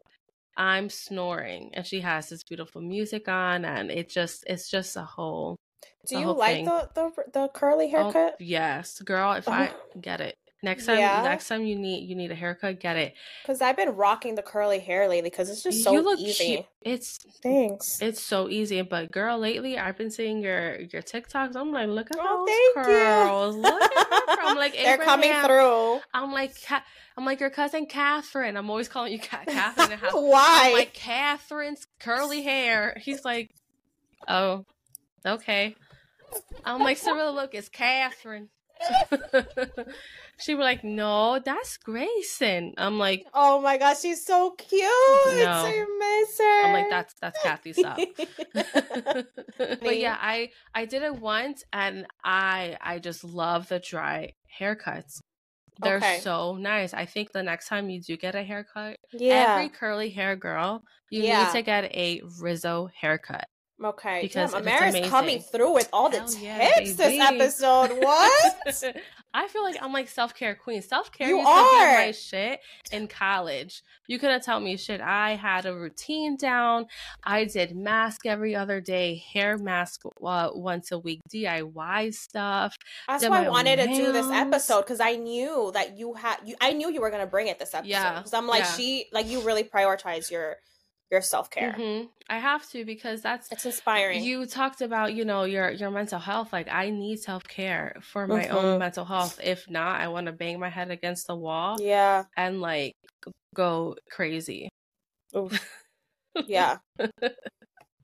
I'm 0.56 0.88
snoring, 0.90 1.70
and 1.74 1.86
she 1.86 2.00
has 2.00 2.28
this 2.28 2.42
beautiful 2.44 2.80
music 2.82 3.28
on, 3.28 3.64
and 3.64 3.90
it 3.90 4.08
just 4.10 4.44
it's 4.46 4.70
just 4.70 4.96
a 4.96 5.02
whole. 5.02 5.56
do 6.06 6.18
you 6.18 6.30
like 6.32 6.56
thing. 6.56 6.64
the, 6.66 6.88
the 6.94 7.10
the 7.32 7.48
curly 7.48 7.86
Oh, 7.94 8.10
haircut? 8.10 8.36
yes, 8.40 9.00
girl. 9.00 9.32
If 9.32 9.48
I 9.48 9.70
get 10.00 10.20
it 10.20 10.34
next 10.62 10.87
time, 10.87 10.99
Yeah? 10.99 11.23
next 11.23 11.49
time 11.49 11.64
you 11.64 11.77
need 11.77 12.09
you 12.09 12.14
need 12.14 12.31
a 12.31 12.35
haircut, 12.35 12.81
get 12.81 12.96
it. 12.96 13.14
Because 13.42 13.61
I've 13.61 13.77
been 13.77 13.90
rocking 13.90 14.35
the 14.35 14.42
curly 14.42 14.79
hair 14.79 15.09
lately 15.09 15.31
because 15.31 15.49
it's 15.51 15.62
just 15.62 15.83
so 15.83 15.92
you 15.92 16.01
look 16.03 16.18
easy. 16.18 16.44
cute. 16.44 16.66
It's 16.83 17.18
Thanks. 17.42 18.01
It's 18.03 18.23
so 18.23 18.49
easy, 18.49 18.81
but 18.83 19.11
girl, 19.11 19.38
lately 19.38 19.79
I've 19.79 19.96
been 19.96 20.11
seeing 20.11 20.40
your 20.40 20.81
your 20.81 21.03
TikToks. 21.03 21.57
I'm 21.57 21.73
like, 21.73 21.88
look 21.88 22.11
at 22.11 22.16
Oh, 22.20 22.44
those 22.46 22.83
thank 22.85 22.88
you. 22.88 23.05
curls. 23.05 23.57
Look 23.57 23.83
at 23.83 23.92
her. 24.09 24.37
I'm 24.42 24.57
like, 24.57 24.73
They're 24.85 24.99
coming 24.99 25.33
through. 25.44 26.01
I'm 26.14 26.33
like, 26.33 26.53
I'm 27.16 27.25
like 27.25 27.40
your 27.40 27.51
cousin 27.51 27.87
Catherine. 27.87 28.57
I'm 28.57 28.70
always 28.70 28.88
calling 28.88 29.12
you 29.12 29.18
Catherine. 29.20 29.57
in 29.85 29.90
the 29.90 29.96
house. 29.96 30.12
Why? 30.14 30.64
I'm 30.66 30.73
like 30.73 30.94
Catherine's 30.94 31.87
curly 31.99 32.42
hair. 32.42 32.96
He's 33.01 33.25
like, 33.25 33.51
oh, 34.29 34.64
okay. 35.27 35.75
I'm 36.64 36.81
like, 36.83 36.99
Cirilla, 36.99 37.35
look, 37.35 37.55
it's 37.55 37.68
Catherine. 37.68 38.49
she 40.40 40.55
was 40.55 40.64
like, 40.64 40.83
no, 40.85 41.38
that's 41.44 41.76
Grayson. 41.79 42.74
I'm 42.79 42.98
like, 42.98 43.24
oh 43.35 43.61
my 43.61 43.79
gosh, 43.79 44.00
she's 44.00 44.24
so 44.24 44.53
cute. 44.53 44.83
No. 44.83 45.62
So 45.62 45.68
you 45.68 45.98
miss 45.98 46.38
her. 46.38 46.64
I'm 46.66 46.72
like, 46.72 46.90
that's 46.90 47.14
that's 47.20 47.42
Kathy. 47.42 47.72
Stop. 47.72 47.98
but 49.59 49.98
yeah, 49.98 50.16
I 50.20 50.50
I 50.74 50.85
did 50.87 51.03
it 51.03 51.16
once 51.16 51.64
and 51.72 52.07
I 52.24 52.76
I 52.81 52.98
just 52.98 53.24
love 53.24 53.68
the 53.68 53.79
dry 53.79 54.33
haircuts. 54.59 55.20
They're 55.83 55.96
Okay. 55.96 56.18
so 56.20 56.57
nice. 56.57 56.92
I 56.92 57.07
think 57.07 57.33
the 57.33 57.42
next 57.42 57.68
time 57.68 57.88
you 57.88 58.00
do 58.03 58.16
get 58.16 58.35
a 58.35 58.42
haircut, 58.42 58.98
yeah. 59.12 59.55
every 59.57 59.70
curly 59.70 60.11
hair 60.11 60.37
girl, 60.37 60.83
you 61.11 61.22
Yeah. 61.22 61.44
need 61.44 61.53
to 61.53 61.62
get 61.62 61.85
a 61.85 62.20
Rezo 62.40 62.90
haircut. 62.94 63.46
Okay. 63.82 64.20
because 64.22 64.52
Damn, 64.52 64.64
Amaris 64.64 65.08
coming 65.08 65.40
through 65.40 65.72
with 65.72 65.88
all 65.92 66.10
the 66.10 66.18
Hell 66.18 66.26
tips 66.26 66.40
yeah, 66.40 66.80
this 66.80 67.20
episode. 67.20 67.90
What? 68.00 68.84
I 69.32 69.46
feel 69.46 69.62
like 69.62 69.76
I'm 69.80 69.92
like 69.92 70.08
self 70.08 70.34
care 70.34 70.54
queen. 70.54 70.82
Self 70.82 71.12
care 71.12 71.28
You 71.28 71.36
used 71.36 71.48
to 71.48 71.54
be 71.54 71.58
are. 71.60 71.94
my 71.98 72.12
shit 72.12 72.60
in 72.90 73.06
college. 73.06 73.83
You 74.08 74.18
couldn't 74.18 74.42
tell 74.42 74.58
me 74.58 74.76
shit. 74.76 75.00
I 75.00 75.37
had 75.37 75.66
a 75.66 75.74
routine 75.74 76.37
down. 76.37 76.87
I 77.22 77.44
did 77.44 77.76
mask 77.76 78.26
every 78.26 78.56
other 78.56 78.81
day, 78.81 79.22
hair 79.33 79.56
mask 79.56 80.02
uh, 80.04 80.50
once 80.52 80.90
a 80.90 80.98
week, 80.98 81.20
DIY 81.33 82.12
stuff. 82.12 82.76
That's 83.06 83.28
why 83.28 83.44
I 83.44 83.48
wanted 83.48 83.76
to 83.76 83.87
do 83.87 84.12
this 84.12 84.26
episode 84.31 84.83
because 84.83 85.00
I 85.00 85.14
knew 85.14 85.70
that 85.74 85.96
you 85.96 86.14
had. 86.14 86.38
You, 86.44 86.56
I 86.60 86.72
knew 86.72 86.90
you 86.90 87.00
were 87.00 87.10
gonna 87.10 87.26
bring 87.26 87.46
it 87.46 87.58
this 87.58 87.72
episode. 87.72 87.88
Yeah, 87.90 88.16
Because 88.18 88.35
I'm 88.35 88.48
like 88.48 88.64
yeah. 88.64 88.72
she, 88.72 89.06
like 89.12 89.28
you 89.28 89.42
really 89.42 89.62
prioritize 89.62 90.31
your 90.31 90.56
your 91.11 91.21
self 91.23 91.50
care. 91.50 91.73
Mhm. 91.73 92.08
I 92.29 92.38
have 92.38 92.69
to 92.71 92.85
because 92.85 93.23
that's 93.23 93.50
It's 93.50 93.65
inspiring. 93.67 94.23
you 94.23 94.46
talked 94.46 94.81
about 94.83 95.15
you 95.15 95.25
know 95.25 95.44
your 95.44 95.71
your 95.71 95.90
mental 95.90 96.21
health 96.21 96.52
like 96.52 96.69
i 96.71 96.88
need 96.90 97.17
self-care 97.19 97.96
for 98.02 98.27
my 98.29 98.46
own 98.48 98.77
Mhm. 98.77 98.79
mental 98.79 99.04
health 99.04 99.40
if 99.42 99.69
not 99.69 100.00
i 100.00 100.06
want 100.06 100.27
to 100.27 100.33
bang 100.33 100.61
my 100.61 100.69
head 100.69 100.90
against 100.92 101.27
the 101.27 101.35
wall 101.35 101.77
yeah. 101.81 102.25
and 102.37 102.61
like 102.61 102.94
go 103.54 103.96
crazy. 104.11 104.69
Yeah. 106.46 106.79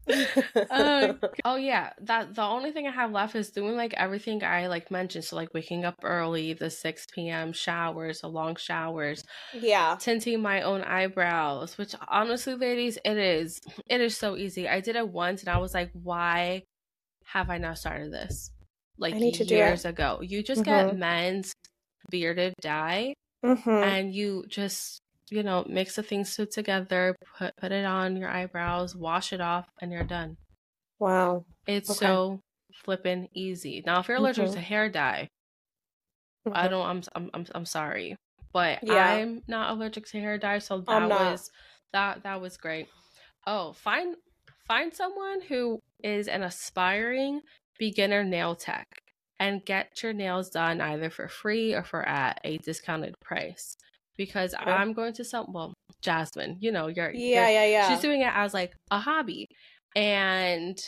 uh, 0.08 1.12
oh 1.44 1.56
yeah, 1.56 1.90
that 2.02 2.34
the 2.34 2.42
only 2.42 2.72
thing 2.72 2.86
I 2.86 2.90
have 2.90 3.12
left 3.12 3.34
is 3.34 3.50
doing 3.50 3.76
like 3.76 3.94
everything 3.94 4.42
I 4.44 4.68
like 4.68 4.90
mentioned. 4.90 5.24
So 5.24 5.36
like 5.36 5.52
waking 5.54 5.84
up 5.84 5.96
early, 6.02 6.52
the 6.52 6.70
six 6.70 7.06
p.m. 7.12 7.52
showers, 7.52 8.20
the 8.20 8.28
long 8.28 8.56
showers, 8.56 9.24
yeah, 9.52 9.96
tinting 9.98 10.40
my 10.40 10.62
own 10.62 10.82
eyebrows. 10.82 11.76
Which 11.78 11.94
honestly, 12.08 12.54
ladies, 12.54 12.98
it 13.04 13.16
is 13.16 13.60
it 13.88 14.00
is 14.00 14.16
so 14.16 14.36
easy. 14.36 14.68
I 14.68 14.80
did 14.80 14.96
it 14.96 15.08
once, 15.08 15.40
and 15.40 15.48
I 15.48 15.58
was 15.58 15.74
like, 15.74 15.90
why 15.92 16.62
have 17.24 17.50
I 17.50 17.58
not 17.58 17.78
started 17.78 18.12
this? 18.12 18.50
Like 18.98 19.14
years 19.14 19.84
ago, 19.84 20.20
you 20.22 20.42
just 20.42 20.62
mm-hmm. 20.62 20.88
get 20.88 20.96
men's 20.96 21.52
bearded 22.10 22.54
dye, 22.60 23.14
mm-hmm. 23.44 23.68
and 23.68 24.14
you 24.14 24.44
just 24.48 25.00
you 25.30 25.42
know, 25.42 25.64
mix 25.68 25.96
the 25.96 26.02
things 26.02 26.34
two 26.36 26.46
together, 26.46 27.16
put 27.38 27.56
put 27.56 27.72
it 27.72 27.84
on 27.84 28.16
your 28.16 28.28
eyebrows, 28.28 28.94
wash 28.94 29.32
it 29.32 29.40
off, 29.40 29.66
and 29.80 29.92
you're 29.92 30.04
done. 30.04 30.36
Wow. 30.98 31.44
It's 31.66 31.90
okay. 31.90 32.06
so 32.06 32.40
flipping 32.84 33.28
easy. 33.34 33.82
Now, 33.84 34.00
if 34.00 34.08
you're 34.08 34.18
allergic 34.18 34.46
mm-hmm. 34.46 34.54
to 34.54 34.60
hair 34.60 34.88
dye, 34.88 35.28
mm-hmm. 36.46 36.56
I 36.56 36.68
don't. 36.68 36.86
I'm, 36.86 37.02
I'm 37.14 37.30
I'm 37.34 37.46
I'm 37.54 37.66
sorry, 37.66 38.16
but 38.52 38.80
yeah. 38.82 39.14
I'm 39.14 39.42
not 39.48 39.72
allergic 39.72 40.06
to 40.08 40.20
hair 40.20 40.38
dye, 40.38 40.60
so 40.60 40.80
that 40.80 41.08
was 41.08 41.50
that 41.92 42.22
that 42.22 42.40
was 42.40 42.56
great. 42.56 42.88
Oh, 43.46 43.72
find 43.72 44.16
find 44.66 44.94
someone 44.94 45.40
who 45.42 45.80
is 46.02 46.28
an 46.28 46.42
aspiring 46.42 47.40
beginner 47.78 48.24
nail 48.24 48.54
tech 48.54 48.86
and 49.38 49.64
get 49.64 50.02
your 50.02 50.12
nails 50.12 50.50
done 50.50 50.80
either 50.80 51.10
for 51.10 51.28
free 51.28 51.74
or 51.74 51.82
for 51.82 52.06
at 52.08 52.40
a 52.42 52.58
discounted 52.58 53.14
price 53.20 53.76
because 54.16 54.54
okay. 54.54 54.70
I'm 54.70 54.92
going 54.92 55.12
to 55.14 55.24
some 55.24 55.52
well, 55.52 55.74
Jasmine, 56.02 56.56
you 56.60 56.72
know, 56.72 56.88
you're 56.88 57.10
Yeah, 57.10 57.48
you're, 57.48 57.62
yeah, 57.62 57.66
yeah. 57.66 57.88
She's 57.88 58.00
doing 58.00 58.22
it 58.22 58.32
as 58.34 58.54
like 58.54 58.74
a 58.90 58.98
hobby. 58.98 59.48
And 59.94 60.78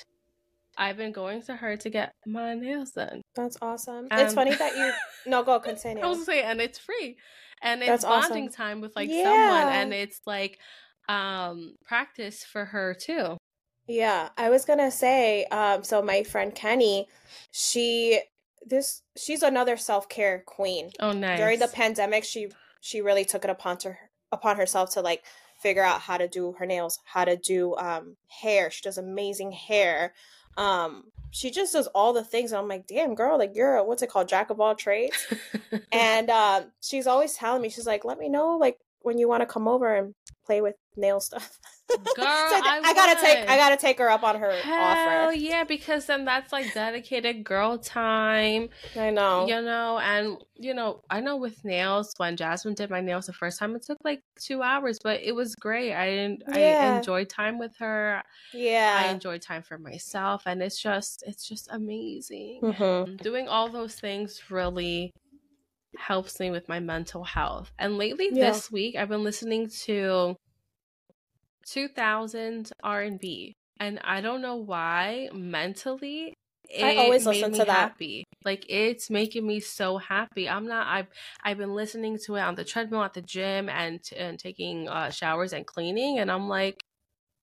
I've 0.77 0.97
been 0.97 1.13
going 1.13 1.43
to 1.43 1.57
her 1.57 1.77
to 1.77 1.91
get 1.91 2.13
my 2.27 2.55
nails 2.55 2.93
done. 2.93 3.23
That's 3.35 3.59
awesome. 3.61 4.09
it's 4.11 4.35
funny 4.35 4.55
that 4.55 4.77
you 4.77 4.93
no 5.31 5.43
go 5.43 5.59
continue. 5.59 6.03
I 6.03 6.07
was 6.07 6.25
saying 6.25 6.45
and 6.45 6.61
it's 6.61 6.79
free. 6.79 7.17
And 7.61 7.81
it's 7.81 7.89
That's 7.89 8.05
bonding 8.05 8.49
awesome. 8.49 8.53
time 8.53 8.81
with 8.81 8.95
like 8.95 9.11
yeah. 9.11 9.25
someone 9.25 9.75
and 9.75 9.93
it's 9.93 10.21
like 10.27 10.59
um 11.09 11.75
practice 11.85 12.45
for 12.45 12.65
her 12.65 12.95
too. 12.95 13.37
Yeah, 13.89 14.29
I 14.37 14.51
was 14.51 14.67
gonna 14.67 14.91
say, 14.91 15.47
um, 15.47 15.83
so 15.83 16.03
my 16.03 16.23
friend 16.23 16.55
Kenny, 16.55 17.09
she 17.51 18.21
this 18.65 19.03
she's 19.17 19.43
another 19.43 19.77
self 19.77 20.09
care 20.09 20.43
queen. 20.47 20.91
Oh, 21.01 21.13
nice. 21.13 21.39
During 21.39 21.59
the 21.59 21.69
pandemic, 21.69 22.25
she 22.25 22.49
she 22.81 23.01
really 23.01 23.25
took 23.25 23.45
it 23.45 23.51
upon 23.51 23.79
to 23.79 23.97
upon 24.33 24.57
herself 24.57 24.91
to 24.95 25.01
like 25.01 25.25
figure 25.61 25.83
out 25.83 26.01
how 26.01 26.17
to 26.17 26.29
do 26.29 26.53
her 26.59 26.67
nails, 26.67 27.01
how 27.05 27.25
to 27.25 27.37
do 27.37 27.75
um 27.77 28.17
hair. 28.29 28.71
She 28.71 28.83
does 28.83 28.99
amazing 28.99 29.53
hair. 29.53 30.15
Um 30.57 31.05
she 31.31 31.51
just 31.51 31.75
does 31.75 31.87
all 31.89 32.13
the 32.13 32.25
things. 32.25 32.53
And 32.53 32.61
I'm 32.61 32.69
like, 32.69 32.87
damn 32.87 33.15
girl, 33.15 33.39
like 33.39 33.53
you're 33.55 33.77
a, 33.77 33.85
what's 33.85 34.03
it 34.03 34.11
called, 34.11 34.29
jack 34.29 34.51
of 34.51 34.61
all 34.61 34.75
trades. 34.75 35.27
and 35.93 36.31
um 36.31 36.73
she's 36.81 37.07
always 37.07 37.35
telling 37.35 37.63
me, 37.63 37.69
she's 37.69 37.87
like, 37.87 38.05
let 38.05 38.19
me 38.19 38.29
know 38.29 38.57
like 38.57 38.79
when 39.01 39.19
you 39.19 39.29
want 39.29 39.43
to 39.43 39.47
come 39.47 39.69
over 39.69 39.95
and 39.95 40.15
play 40.45 40.61
with 40.61 40.75
nail 40.99 41.21
stuff. 41.21 41.59
Girl, 41.89 41.97
so 42.17 42.23
I, 42.25 42.83
I, 42.85 42.93
gotta 42.93 43.19
take 43.19 43.49
I 43.49 43.57
gotta 43.57 43.77
take 43.79 43.99
her 43.99 44.11
up 44.11 44.23
on 44.23 44.39
her 44.39 44.53
Hell 44.53 45.29
offer. 45.29 45.33
yeah, 45.33 45.65
because 45.65 46.05
then 46.05 46.27
that's 46.27 46.53
like 46.53 46.75
dedicated 46.75 47.45
girl 47.45 47.79
time. 47.79 48.69
I 48.95 49.09
know. 49.09 49.47
You 49.47 49.63
know, 49.63 49.99
and 49.99 50.37
you 50.57 50.75
know, 50.75 51.01
I 51.09 51.21
know 51.21 51.39
with 51.39 51.65
nails, 51.65 52.13
when 52.19 52.37
Jasmine 52.37 52.75
did 52.75 52.91
my 52.91 53.01
nails 53.01 53.25
the 53.25 53.33
first 53.33 53.59
time, 53.59 53.75
it 53.75 53.87
took 53.87 53.97
like 54.05 54.23
two 54.39 54.63
hours, 54.63 54.99
but 55.03 55.23
it 55.23 55.35
was 55.35 55.55
great. 55.55 55.95
I 55.95 56.11
didn't 56.11 56.43
yeah. 56.55 56.93
I 56.93 56.99
enjoyed 56.99 57.31
time 57.31 57.59
with 57.59 57.75
her. 57.79 58.23
Yeah. 58.53 59.05
I 59.07 59.11
enjoyed 59.11 59.41
time 59.41 59.63
for 59.63 59.79
myself 59.79 60.43
and 60.45 60.63
it's 60.63 60.81
just 60.81 61.25
it's 61.27 61.49
just 61.49 61.69
amazing. 61.71 62.61
Mm-hmm. 62.63 63.17
Doing 63.17 63.49
all 63.49 63.71
those 63.71 63.95
things 63.95 64.43
really 64.51 65.13
helps 65.97 66.39
me 66.39 66.51
with 66.51 66.69
my 66.69 66.81
mental 66.81 67.25
health. 67.25 67.73
And 67.79 67.97
lately 67.97 68.29
yeah. 68.31 68.51
this 68.51 68.71
week 68.71 68.97
I've 68.97 69.09
been 69.09 69.25
listening 69.25 69.71
to 69.85 70.37
2000 71.71 72.71
R&B 72.83 73.55
and 73.81 74.01
I 74.05 74.21
don't 74.21 74.43
know 74.43 74.57
why 74.57 75.29
mentally 75.33 76.35
I 76.83 76.97
always 76.97 77.27
listen 77.27 77.53
to 77.53 77.65
that. 77.65 77.69
Happy. 77.69 78.25
Like 78.45 78.67
it's 78.69 79.11
making 79.11 79.47
me 79.47 79.61
so 79.61 79.97
happy. 79.97 80.49
I'm 80.49 80.67
not. 80.67 80.87
I've 80.87 81.07
I've 81.43 81.59
been 81.59 81.75
listening 81.75 82.19
to 82.27 82.37
it 82.37 82.41
on 82.41 82.55
the 82.55 82.65
treadmill 82.65 83.03
at 83.03 83.15
the 83.15 83.23
gym 83.23 83.69
and 83.69 84.01
and 84.17 84.39
taking 84.39 84.89
uh, 84.89 85.11
showers 85.11 85.53
and 85.53 85.67
cleaning, 85.67 86.19
and 86.19 86.31
I'm 86.31 86.49
like, 86.49 86.81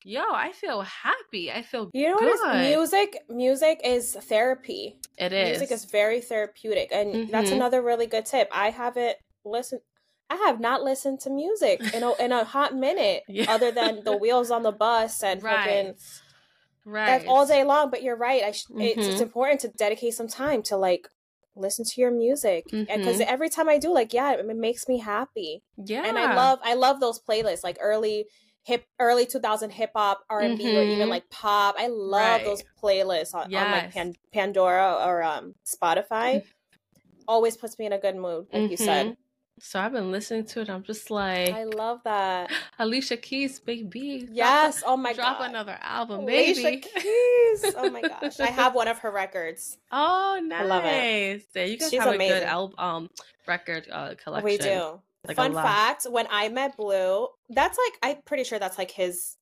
yo, 0.03 0.23
I 0.31 0.51
feel 0.51 0.81
happy. 0.81 1.51
I 1.51 1.63
feel 1.63 1.89
you 1.93 2.09
know 2.09 2.17
good. 2.17 2.37
what 2.39 2.55
is 2.55 2.69
music. 2.69 3.17
Music 3.29 3.81
is 3.83 4.13
therapy. 4.13 4.99
It 5.17 5.33
is. 5.33 5.57
Music 5.57 5.71
is 5.71 5.85
very 5.85 6.21
therapeutic, 6.21 6.89
and 6.91 7.13
mm-hmm. 7.13 7.31
that's 7.31 7.51
another 7.51 7.81
really 7.81 8.07
good 8.07 8.25
tip. 8.25 8.49
I 8.53 8.69
haven't 8.69 9.17
listened. 9.43 9.81
I 10.29 10.35
have 10.35 10.59
not 10.59 10.83
listened 10.83 11.19
to 11.21 11.29
music 11.29 11.81
in 11.93 12.03
a 12.03 12.13
in 12.15 12.31
a 12.31 12.43
hot 12.43 12.75
minute, 12.75 13.23
yeah. 13.27 13.51
other 13.51 13.71
than 13.71 14.03
the 14.03 14.17
wheels 14.17 14.51
on 14.51 14.63
the 14.63 14.71
bus 14.71 15.23
and 15.23 15.41
right. 15.43 15.67
freaking 15.67 15.93
right 16.85 17.05
that's 17.05 17.25
all 17.27 17.45
day 17.45 17.63
long. 17.63 17.89
But 17.89 18.03
you're 18.03 18.17
right. 18.17 18.43
I 18.43 18.51
sh- 18.51 18.65
mm-hmm. 18.65 18.81
it's, 18.81 18.97
it's 18.97 19.07
mm-hmm. 19.15 19.23
important 19.23 19.61
to 19.61 19.67
dedicate 19.69 20.13
some 20.13 20.27
time 20.27 20.63
to 20.63 20.77
like 20.77 21.07
listen 21.55 21.85
to 21.85 22.01
your 22.01 22.11
music 22.11 22.65
because 22.65 22.89
mm-hmm. 22.89 23.21
every 23.27 23.49
time 23.49 23.69
I 23.69 23.77
do, 23.77 23.93
like, 23.93 24.13
yeah, 24.13 24.33
it, 24.33 24.39
it 24.39 24.57
makes 24.57 24.87
me 24.87 24.99
happy. 24.99 25.63
Yeah, 25.77 26.03
and 26.05 26.17
I 26.17 26.35
love 26.35 26.59
I 26.63 26.73
love 26.73 26.99
those 26.99 27.19
playlists, 27.19 27.63
like 27.63 27.77
early 27.79 28.25
hip 28.65 28.83
early 28.99 29.27
2000 29.27 29.69
hip 29.69 29.91
hop 29.95 30.21
r&b 30.27 30.47
mm-hmm. 30.47 30.65
or 30.65 30.81
even 30.81 30.99
mm-hmm. 31.01 31.09
like 31.09 31.29
pop 31.29 31.75
i 31.77 31.87
love 31.87 32.41
right. 32.41 32.43
those 32.43 32.63
playlists 32.81 33.33
on, 33.35 33.49
yes. 33.49 33.63
on 33.63 33.71
like 33.71 33.93
Pan- 33.93 34.15
pandora 34.33 35.03
or 35.05 35.21
um 35.21 35.53
spotify 35.65 36.43
always 37.27 37.55
puts 37.55 37.77
me 37.77 37.85
in 37.85 37.93
a 37.93 37.99
good 37.99 38.15
mood 38.15 38.47
like 38.51 38.63
mm-hmm. 38.63 38.71
you 38.71 38.77
said 38.77 39.15
so 39.59 39.79
I've 39.79 39.93
been 39.93 40.11
listening 40.11 40.45
to 40.47 40.61
it. 40.61 40.69
I'm 40.69 40.83
just 40.83 41.09
like, 41.09 41.51
I 41.51 41.63
love 41.63 42.01
that. 42.03 42.51
Alicia 42.79 43.17
Keys, 43.17 43.59
baby. 43.59 44.27
Yes. 44.31 44.83
oh 44.85 44.97
my 44.97 45.13
drop 45.13 45.37
god. 45.37 45.37
Drop 45.37 45.49
another 45.49 45.77
album, 45.81 46.25
baby. 46.25 46.59
Alicia 46.61 46.89
Keys. 46.89 47.73
Oh 47.77 47.89
my 47.89 48.01
gosh. 48.21 48.39
I 48.39 48.47
have 48.47 48.75
one 48.75 48.87
of 48.87 48.99
her 48.99 49.11
records. 49.11 49.77
Oh, 49.91 50.41
nice. 50.43 50.61
I 50.61 50.65
love 50.65 50.83
it. 50.85 51.45
Yeah, 51.55 51.63
you 51.63 51.77
guys 51.77 51.89
She's 51.89 51.99
have 51.99 52.13
amazing. 52.13 52.37
a 52.37 52.39
good 52.39 52.47
album, 52.47 52.75
um, 52.79 53.09
record 53.47 53.87
uh, 53.91 54.15
collection. 54.21 54.45
We 54.45 54.57
do. 54.57 54.99
Like 55.27 55.37
Fun 55.37 55.53
fact: 55.53 56.05
When 56.09 56.27
I 56.29 56.49
met 56.49 56.77
Blue, 56.77 57.27
that's 57.49 57.77
like 57.77 57.99
I'm 58.15 58.21
pretty 58.23 58.43
sure 58.43 58.59
that's 58.59 58.77
like 58.77 58.91
his 58.91 59.37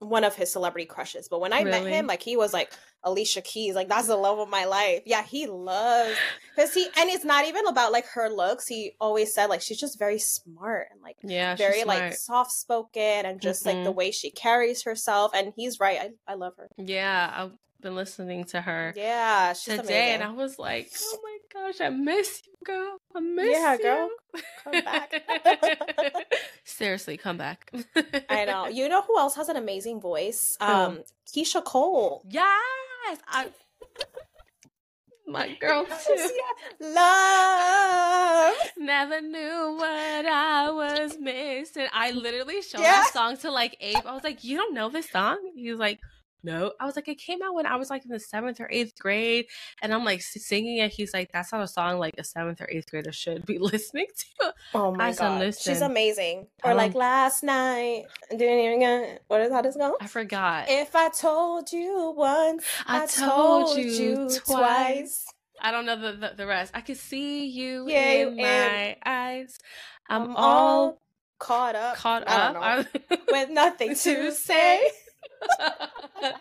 one 0.00 0.24
of 0.24 0.34
his 0.34 0.50
celebrity 0.50 0.86
crushes. 0.86 1.28
But 1.28 1.40
when 1.40 1.52
I 1.52 1.62
really? 1.62 1.70
met 1.70 1.86
him, 1.86 2.06
like 2.06 2.22
he 2.22 2.36
was 2.36 2.52
like 2.52 2.72
Alicia 3.04 3.42
Keys, 3.42 3.74
like 3.74 3.88
that's 3.88 4.08
the 4.08 4.16
love 4.16 4.38
of 4.38 4.48
my 4.48 4.64
life. 4.64 5.02
Yeah, 5.06 5.22
he 5.22 5.46
loves 5.46 6.16
because 6.54 6.74
he 6.74 6.86
and 6.98 7.10
it's 7.10 7.24
not 7.24 7.46
even 7.46 7.66
about 7.66 7.92
like 7.92 8.06
her 8.14 8.28
looks. 8.28 8.66
He 8.66 8.92
always 9.00 9.32
said 9.34 9.46
like 9.46 9.60
she's 9.60 9.78
just 9.78 9.98
very 9.98 10.18
smart 10.18 10.88
and 10.90 11.00
like 11.02 11.16
yeah, 11.22 11.54
very 11.54 11.84
like 11.84 12.14
soft 12.14 12.52
spoken 12.52 13.26
and 13.26 13.40
just 13.40 13.64
mm-hmm. 13.64 13.76
like 13.76 13.84
the 13.84 13.90
mm-hmm. 13.90 13.98
way 13.98 14.10
she 14.10 14.30
carries 14.30 14.84
herself. 14.84 15.32
And 15.34 15.52
he's 15.54 15.78
right. 15.78 15.98
I 16.00 16.32
I 16.32 16.34
love 16.34 16.54
her. 16.56 16.68
Yeah, 16.78 17.30
I've 17.34 17.52
been 17.80 17.94
listening 17.94 18.44
to 18.44 18.60
her. 18.60 18.92
Yeah, 18.96 19.52
today, 19.52 19.74
amazing. 19.78 19.94
and 19.96 20.22
I 20.22 20.30
was 20.30 20.58
like, 20.58 20.90
oh 21.00 21.18
my 21.22 21.29
gosh, 21.52 21.80
I 21.80 21.88
miss 21.88 22.42
you, 22.46 22.52
girl. 22.64 22.98
I 23.14 23.20
miss 23.20 23.50
yeah, 23.50 23.72
you. 23.74 23.82
girl. 23.82 24.10
Come 24.64 24.84
back. 24.84 26.24
Seriously, 26.64 27.16
come 27.16 27.36
back. 27.36 27.72
I 28.28 28.44
know. 28.44 28.68
You 28.68 28.88
know 28.88 29.02
who 29.02 29.18
else 29.18 29.36
has 29.36 29.48
an 29.48 29.56
amazing 29.56 30.00
voice? 30.00 30.56
Um, 30.60 31.00
Keyshia 31.28 31.64
Cole. 31.64 32.22
Yes. 32.28 33.18
I 33.28 33.48
my 35.30 35.54
girl 35.60 35.84
too. 36.06 36.30
Love. 36.80 38.54
Never 38.76 39.20
knew 39.20 39.76
what 39.78 40.26
I 40.26 40.70
was 40.70 41.18
missing. 41.18 41.86
I 41.92 42.10
literally 42.10 42.62
showed 42.62 42.80
yeah. 42.80 43.02
that 43.02 43.12
song 43.12 43.36
to 43.38 43.50
like 43.50 43.76
Abe. 43.80 44.04
I 44.04 44.12
was 44.12 44.24
like, 44.24 44.42
"You 44.44 44.56
don't 44.56 44.74
know 44.74 44.88
this 44.88 45.08
song?" 45.08 45.38
He 45.54 45.70
was 45.70 45.78
like, 45.78 46.00
no. 46.42 46.72
I 46.80 46.86
was 46.86 46.96
like, 46.96 47.08
it 47.08 47.18
came 47.18 47.40
out 47.42 47.54
when 47.54 47.66
I 47.66 47.76
was 47.76 47.90
like 47.90 48.04
in 48.04 48.10
the 48.10 48.20
seventh 48.20 48.60
or 48.60 48.68
eighth 48.70 48.98
grade, 48.98 49.46
and 49.82 49.92
I'm 49.92 50.04
like 50.04 50.22
singing 50.22 50.78
it. 50.78 50.92
He's 50.92 51.12
like, 51.14 51.30
that's 51.32 51.52
not 51.52 51.62
a 51.62 51.68
song 51.68 51.98
like 51.98 52.14
a 52.18 52.24
seventh 52.24 52.60
or 52.60 52.68
eighth 52.70 52.90
grader 52.90 53.12
should 53.12 53.46
be 53.46 53.58
listening 53.60 54.06
to. 54.16 54.54
Oh 54.74 54.94
my 54.94 55.08
I 55.08 55.12
god, 55.12 55.54
she's 55.54 55.80
amazing. 55.80 56.46
Or 56.64 56.74
like 56.74 56.92
um 56.92 56.98
last 56.98 57.42
night, 57.42 58.04
doing 58.36 59.18
what 59.28 59.40
is 59.40 59.52
how 59.52 59.62
does 59.62 59.76
it 59.76 59.80
go? 59.80 59.96
I 60.00 60.06
forgot. 60.06 60.66
If 60.68 60.94
I 60.94 61.08
told 61.08 61.72
you 61.72 62.14
once, 62.16 62.64
I, 62.86 63.02
I 63.02 63.06
told, 63.06 63.66
told, 63.66 63.78
you, 63.78 63.90
you 63.90 64.14
twice. 64.28 64.40
twice. 64.46 65.26
I 65.62 65.70
don't 65.70 65.84
know 65.84 65.96
the, 65.96 66.12
the, 66.12 66.32
the 66.36 66.46
rest. 66.46 66.72
I 66.74 66.80
could 66.80 66.96
see 66.96 67.46
you 67.46 67.86
yeah, 67.88 68.10
in 68.10 68.36
my 68.36 68.96
eyes. 69.04 69.58
I'm, 70.08 70.30
I'm 70.30 70.36
all 70.36 71.00
caught 71.38 71.74
up. 71.74 71.96
Caught 71.96 72.28
up 72.28 72.86
with 73.30 73.50
nothing 73.50 73.88
to 73.94 74.32
say. 74.32 74.90
Oh, 76.22 76.32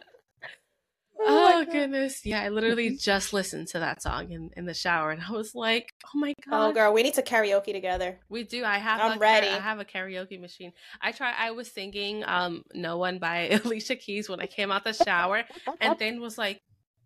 oh 1.21 1.65
goodness. 1.65 2.25
Yeah, 2.25 2.41
I 2.41 2.49
literally 2.49 2.95
just 2.97 3.33
listened 3.33 3.67
to 3.69 3.79
that 3.79 4.01
song 4.01 4.31
in, 4.31 4.49
in 4.55 4.65
the 4.65 4.73
shower 4.73 5.11
and 5.11 5.21
I 5.21 5.31
was 5.31 5.53
like, 5.53 5.89
oh 6.07 6.17
my 6.19 6.33
god. 6.49 6.69
Oh 6.69 6.73
girl, 6.73 6.93
we 6.93 7.03
need 7.03 7.15
to 7.15 7.21
karaoke 7.21 7.73
together. 7.73 8.19
We 8.29 8.43
do. 8.43 8.63
I 8.63 8.77
have 8.77 9.01
I'm 9.01 9.17
a, 9.17 9.19
ready. 9.19 9.47
I 9.47 9.59
have 9.59 9.79
a 9.79 9.85
karaoke 9.85 10.39
machine. 10.39 10.73
I 11.01 11.11
try 11.11 11.33
I 11.37 11.51
was 11.51 11.71
singing 11.71 12.23
um 12.25 12.63
No 12.73 12.97
One 12.97 13.19
by 13.19 13.49
Alicia 13.63 13.95
Keys 13.95 14.29
when 14.29 14.39
I 14.39 14.45
came 14.45 14.71
out 14.71 14.83
the 14.83 14.93
shower 14.93 15.43
and 15.81 15.97
then 15.99 16.21
was 16.21 16.37
like, 16.37 16.61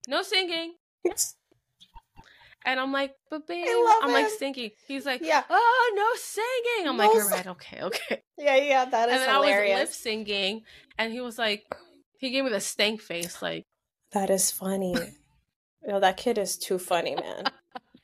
No 0.08 0.22
singing. 0.22 0.76
And 2.66 2.80
I'm 2.80 2.94
like, 2.94 3.14
but 3.30 3.46
babe, 3.46 3.68
I'm 4.02 4.14
like 4.14 4.30
singing. 4.30 4.72
He's 4.88 5.06
like, 5.06 5.22
Yeah. 5.22 5.44
oh, 5.50 5.94
no 5.96 6.06
singing. 6.16 6.88
I'm 6.88 6.98
like, 6.98 7.10
No 7.10 7.14
you're 7.16 7.24
sing- 7.24 7.32
right. 7.34 7.48
Okay, 7.48 7.82
okay. 7.82 8.22
Yeah, 8.38 8.56
yeah, 8.56 8.86
that 8.86 9.10
is 9.10 9.14
and 9.16 9.22
then 9.22 9.30
I 9.30 9.38
was 9.38 9.48
lip 9.48 9.56
hilarious. 9.56 9.96
singing, 9.96 10.62
and 10.98 11.12
he 11.12 11.20
was 11.22 11.38
like, 11.38 11.66
he 12.24 12.32
gave 12.32 12.46
me 12.46 12.50
the 12.52 12.60
stank 12.62 13.02
face, 13.02 13.42
like, 13.42 13.64
That 14.14 14.30
is 14.30 14.50
funny. 14.52 14.96
Yo, 15.88 16.00
that 16.00 16.16
kid 16.18 16.38
is 16.38 16.58
too 16.58 16.80
funny, 16.80 17.16
man. 17.16 17.44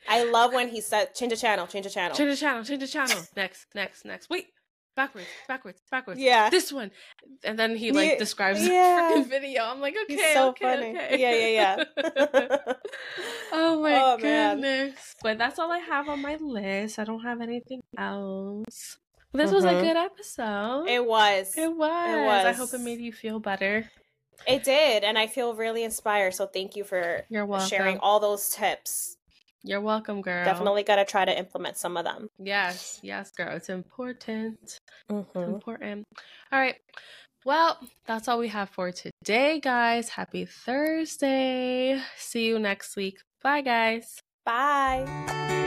I 0.08 0.24
love 0.26 0.54
when 0.54 0.68
he 0.70 0.82
said, 0.82 1.16
"Change 1.16 1.32
the 1.32 1.38
channel, 1.38 1.66
change 1.68 1.86
the 1.86 1.90
channel." 1.92 2.16
change 2.18 2.32
the 2.32 2.36
channel, 2.38 2.64
change 2.64 2.82
the 2.82 2.88
channel. 2.88 3.22
Next, 3.38 3.68
next, 3.74 4.04
next. 4.06 4.30
Wait, 4.30 4.48
backwards, 4.96 5.28
backwards, 5.48 5.80
backwards. 5.90 6.20
Yeah, 6.20 6.50
This 6.50 6.74
one. 6.74 6.92
And 7.44 7.58
then 7.58 7.76
he 7.78 7.92
like 7.94 8.12
Yeah, 8.12 8.18
describes 8.18 8.60
yeah. 8.68 9.12
the 9.14 9.22
freaking 9.22 9.30
video. 9.30 9.64
I'm 9.64 9.80
like, 9.80 9.96
okay, 10.04 10.16
he's 10.16 10.34
so 10.34 10.50
okay, 10.50 10.66
funny. 10.66 10.90
okay. 10.98 11.20
Yeah, 11.24 11.36
yeah, 11.36 11.52
yeah. 11.60 12.74
oh 13.54 13.80
my 13.82 13.94
Oh, 14.02 14.18
man. 14.18 14.56
goodness. 14.58 15.16
But 15.22 15.38
that's 15.38 15.60
all 15.60 15.72
I 15.72 15.80
have 15.80 16.10
on 16.10 16.22
my 16.22 16.36
list. 16.42 17.00
I 17.00 17.04
don't 17.06 17.24
have 17.24 17.40
anything 17.42 17.82
else. 17.98 18.98
This 19.32 19.52
was 19.52 19.64
a 19.64 19.74
Mhm. 19.74 19.82
good 19.82 19.96
episode. 19.98 20.88
it 20.90 21.06
was. 21.06 21.56
It 21.56 21.72
was. 21.72 22.10
It 22.10 22.26
was. 22.26 22.46
I 22.46 22.54
hope 22.54 22.74
it 22.74 22.82
made 22.82 23.00
you 23.00 23.14
feel 23.14 23.40
better. 23.40 23.90
It 24.48 24.64
did, 24.64 25.04
and 25.04 25.18
I 25.18 25.28
feel 25.28 25.54
really 25.54 25.84
inspired. 25.84 26.34
So 26.34 26.46
thank 26.46 26.76
you 26.76 26.84
for 26.84 27.24
You're 27.30 27.46
welcome. 27.46 27.68
sharing 27.68 27.98
all 28.00 28.20
those 28.20 28.50
tips. 28.50 29.16
You're 29.64 29.82
welcome, 29.82 30.22
girl. 30.22 30.46
Definitely 30.46 30.84
got 30.84 30.96
to 30.96 31.06
try 31.06 31.26
to 31.26 31.38
implement 31.38 31.78
some 31.78 31.98
of 31.98 32.06
them. 32.06 32.30
Yes, 32.40 33.00
yes, 33.04 33.32
girl. 33.32 33.56
It's 33.56 33.70
important. 33.70 34.58
It's 34.64 34.80
Mhm. 35.12 35.48
important. 35.48 36.06
All 36.52 36.60
right. 36.60 36.78
Well, 37.46 37.80
that's 38.06 38.28
all 38.28 38.38
we 38.40 38.48
have 38.50 38.70
for 38.70 38.92
today, 38.92 39.60
guys. 39.60 40.10
Happy 40.10 40.46
Thursday. 40.46 42.02
See 42.18 42.46
you 42.48 42.60
next 42.60 42.96
week. 42.96 43.20
Bye, 43.42 43.62
guys. 43.62 44.20
Bye. 44.46 45.66